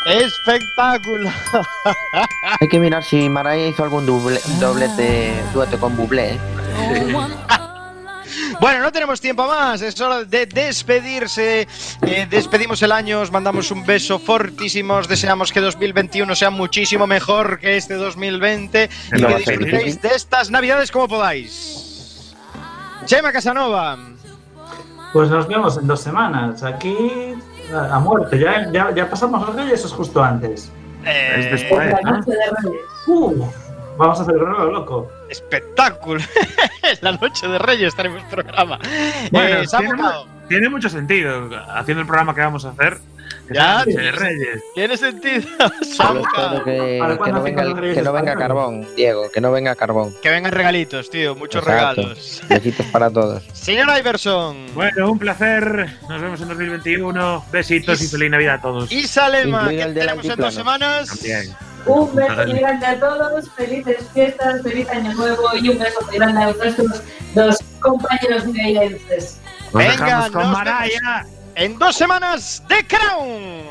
Espectáculo. 0.06 1.30
Hay 2.60 2.68
que 2.68 2.78
mirar 2.78 3.04
si 3.04 3.28
Maraya 3.28 3.66
hizo 3.66 3.82
algún 3.84 4.06
doble, 4.06 4.40
doblete, 4.60 5.42
dueto 5.52 5.78
con 5.78 5.96
Bublé. 5.96 6.34
¿eh? 6.34 6.38
Bueno, 8.60 8.80
no 8.80 8.90
tenemos 8.90 9.20
tiempo 9.20 9.46
más, 9.46 9.82
es 9.82 10.00
hora 10.00 10.24
de 10.24 10.46
despedirse. 10.46 11.68
Eh, 12.02 12.26
despedimos 12.28 12.82
el 12.82 12.90
año, 12.90 13.20
os 13.20 13.30
mandamos 13.30 13.70
un 13.70 13.86
beso 13.86 14.18
fortísimo, 14.18 14.94
os 14.94 15.06
deseamos 15.06 15.52
que 15.52 15.60
2021 15.60 16.34
sea 16.34 16.50
muchísimo 16.50 17.06
mejor 17.06 17.60
que 17.60 17.76
este 17.76 17.94
2020 17.94 18.90
y 19.12 19.22
que 19.22 19.34
disfrutéis 19.36 20.02
de 20.02 20.08
estas 20.08 20.50
navidades 20.50 20.90
como 20.90 21.06
podáis. 21.06 22.34
Chema 23.06 23.32
Casanova. 23.32 23.96
Pues 25.12 25.30
nos 25.30 25.46
vemos 25.46 25.78
en 25.78 25.86
dos 25.86 26.00
semanas. 26.00 26.62
Aquí 26.62 27.34
a 27.74 27.98
muerte. 27.98 28.38
Ya, 28.38 28.70
ya, 28.72 28.90
ya 28.94 29.08
pasamos 29.10 29.46
los 29.46 29.54
reyes, 29.56 29.84
es 29.84 29.92
justo 29.92 30.22
antes. 30.22 30.70
Eh, 31.04 31.34
Es 31.38 31.50
después, 31.60 31.90
La 31.92 32.00
¿no? 32.02 32.10
noche 32.18 32.30
de 32.32 32.36
Reyes. 32.62 32.80
Uh, 33.06 33.44
vamos 33.96 34.20
a 34.20 34.24
celebrarlo, 34.24 34.70
loco. 34.72 35.10
espectáculo. 35.30 36.20
La 37.02 37.12
noche 37.12 37.46
de 37.48 37.58
Reyes 37.58 37.94
tenemos 37.94 38.22
programa. 38.24 38.78
Bueno, 39.30 39.60
Eh, 39.62 39.66
tiene, 39.78 40.02
tiene 40.48 40.68
mucho 40.68 40.88
sentido 40.88 41.48
haciendo 41.74 42.00
el 42.02 42.06
programa 42.06 42.34
que 42.34 42.40
vamos 42.40 42.64
a 42.64 42.70
hacer. 42.70 42.98
Ya, 43.50 43.84
noche 43.84 44.10
Reyes. 44.12 44.62
¿Tiene 44.74 44.96
sentido? 44.96 45.42
Solo 45.82 46.22
espero 46.22 46.64
que, 46.64 46.98
¿Para 47.00 47.18
que 47.18 47.32
no 47.32 47.42
venga, 47.42 47.64
que 47.94 48.02
no 48.02 48.12
venga 48.12 48.34
carbón, 48.36 48.86
Diego, 48.96 49.30
que 49.30 49.40
no 49.40 49.52
venga 49.52 49.74
carbón. 49.74 50.14
Que 50.22 50.30
vengan 50.30 50.52
regalitos, 50.52 51.10
tío, 51.10 51.34
muchos 51.34 51.62
Exacto. 51.62 52.02
regalos. 52.02 52.42
Besitos 52.48 52.86
para 52.86 53.10
todos. 53.10 53.42
Señor 53.52 53.88
Iverson. 53.98 54.66
Bueno, 54.74 55.10
un 55.12 55.18
placer. 55.18 55.98
Nos 56.08 56.20
vemos 56.20 56.40
en 56.40 56.48
2021. 56.48 57.44
Besitos 57.52 58.02
y 58.02 58.08
feliz 58.08 58.30
Navidad 58.30 58.54
a 58.56 58.60
todos. 58.62 58.92
Y 58.92 59.06
Salema, 59.06 59.60
Incluido 59.62 59.78
que 59.82 59.88
el 59.88 59.94
del 59.94 60.06
tenemos 60.06 60.24
en 60.24 60.36
dos 60.36 60.46
altiplano. 60.46 60.50
semanas. 60.52 61.08
También. 61.08 61.56
Un 61.86 62.14
beso 62.14 62.46
muy 62.46 62.58
grande 62.58 62.86
a 62.86 63.00
todos, 63.00 63.50
felices 63.56 63.96
fiestas, 64.12 64.62
feliz 64.62 64.88
año 64.90 65.14
nuevo 65.14 65.42
y 65.54 65.70
un 65.70 65.78
beso 65.78 66.00
muy 66.06 66.16
grande 66.16 66.42
a 66.42 66.52
nuestros 66.52 67.02
dos 67.34 67.58
compañeros. 67.80 68.44
Nos 68.44 69.72
Venga, 69.72 69.92
dejamos 69.92 70.30
con 70.30 70.42
nos 70.42 70.52
Maraya. 70.52 71.26
En 71.58 71.76
dos 71.76 71.96
semanas, 71.96 72.62
The 72.68 72.86
Crown. 72.86 73.68